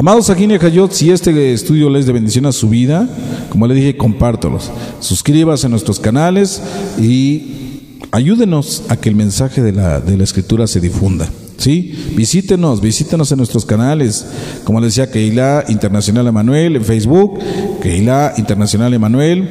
Amados 0.00 0.30
aquí 0.30 0.44
Hayot, 0.50 0.92
si 0.92 1.10
este 1.10 1.52
estudio 1.52 1.90
les 1.90 2.06
de 2.06 2.14
bendición 2.14 2.46
a 2.46 2.52
su 2.52 2.70
vida, 2.70 3.06
como 3.50 3.66
le 3.66 3.74
dije, 3.74 3.98
compártalos. 3.98 4.70
Suscríbase 4.98 5.66
a 5.66 5.68
nuestros 5.68 6.00
canales 6.00 6.62
y 6.98 7.82
ayúdenos 8.10 8.84
a 8.88 8.96
que 8.96 9.10
el 9.10 9.14
mensaje 9.14 9.60
de 9.60 9.72
la, 9.72 10.00
de 10.00 10.16
la 10.16 10.24
escritura 10.24 10.66
se 10.66 10.80
difunda. 10.80 11.28
¿Sí? 11.58 11.92
Visítenos, 12.16 12.80
visítenos 12.80 13.30
en 13.30 13.36
nuestros 13.36 13.66
canales, 13.66 14.24
como 14.64 14.80
les 14.80 14.94
decía, 14.94 15.12
Keila 15.12 15.66
Internacional 15.68 16.26
Emanuel 16.26 16.76
en 16.76 16.84
Facebook, 16.86 17.38
Keila 17.82 18.32
Internacional 18.38 18.94
Emanuel 18.94 19.50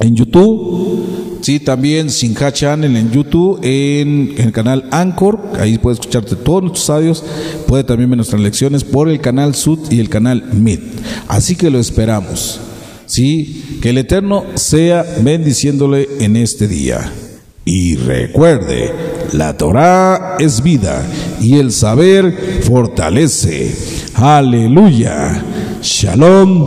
en 0.00 0.16
YouTube 0.16 1.15
Sí, 1.46 1.60
también 1.60 2.10
Sinja 2.10 2.52
Channel 2.52 2.96
en 2.96 3.12
YouTube, 3.12 3.60
en, 3.62 4.34
el 4.36 4.50
canal 4.50 4.86
Anchor, 4.90 5.38
ahí 5.60 5.78
puedes 5.78 6.00
escucharte 6.00 6.34
todos 6.34 6.60
nuestros 6.60 6.90
audios, 6.90 7.22
puede 7.68 7.84
también 7.84 8.10
ver 8.10 8.16
nuestras 8.16 8.42
lecciones 8.42 8.82
por 8.82 9.08
el 9.08 9.20
canal 9.20 9.54
Sud 9.54 9.78
y 9.92 10.00
el 10.00 10.08
canal 10.08 10.42
Mid. 10.54 10.80
Así 11.28 11.54
que 11.54 11.70
lo 11.70 11.78
esperamos. 11.78 12.58
Sí, 13.06 13.78
que 13.80 13.90
el 13.90 13.98
Eterno 13.98 14.44
sea 14.56 15.06
bendiciéndole 15.20 16.08
en 16.18 16.34
este 16.34 16.66
día. 16.66 17.12
Y 17.64 17.94
recuerde, 17.94 18.92
la 19.32 19.56
Torah 19.56 20.38
es 20.40 20.64
vida 20.64 21.06
y 21.40 21.60
el 21.60 21.70
saber 21.70 22.60
fortalece. 22.62 23.72
Aleluya. 24.14 25.44
Shalom. 25.80 26.62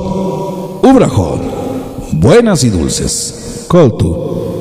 Ubrahot. 0.83 2.13
Buenas 2.13 2.63
y 2.63 2.69
dulces. 2.69 3.65
Coltu. 3.67 4.58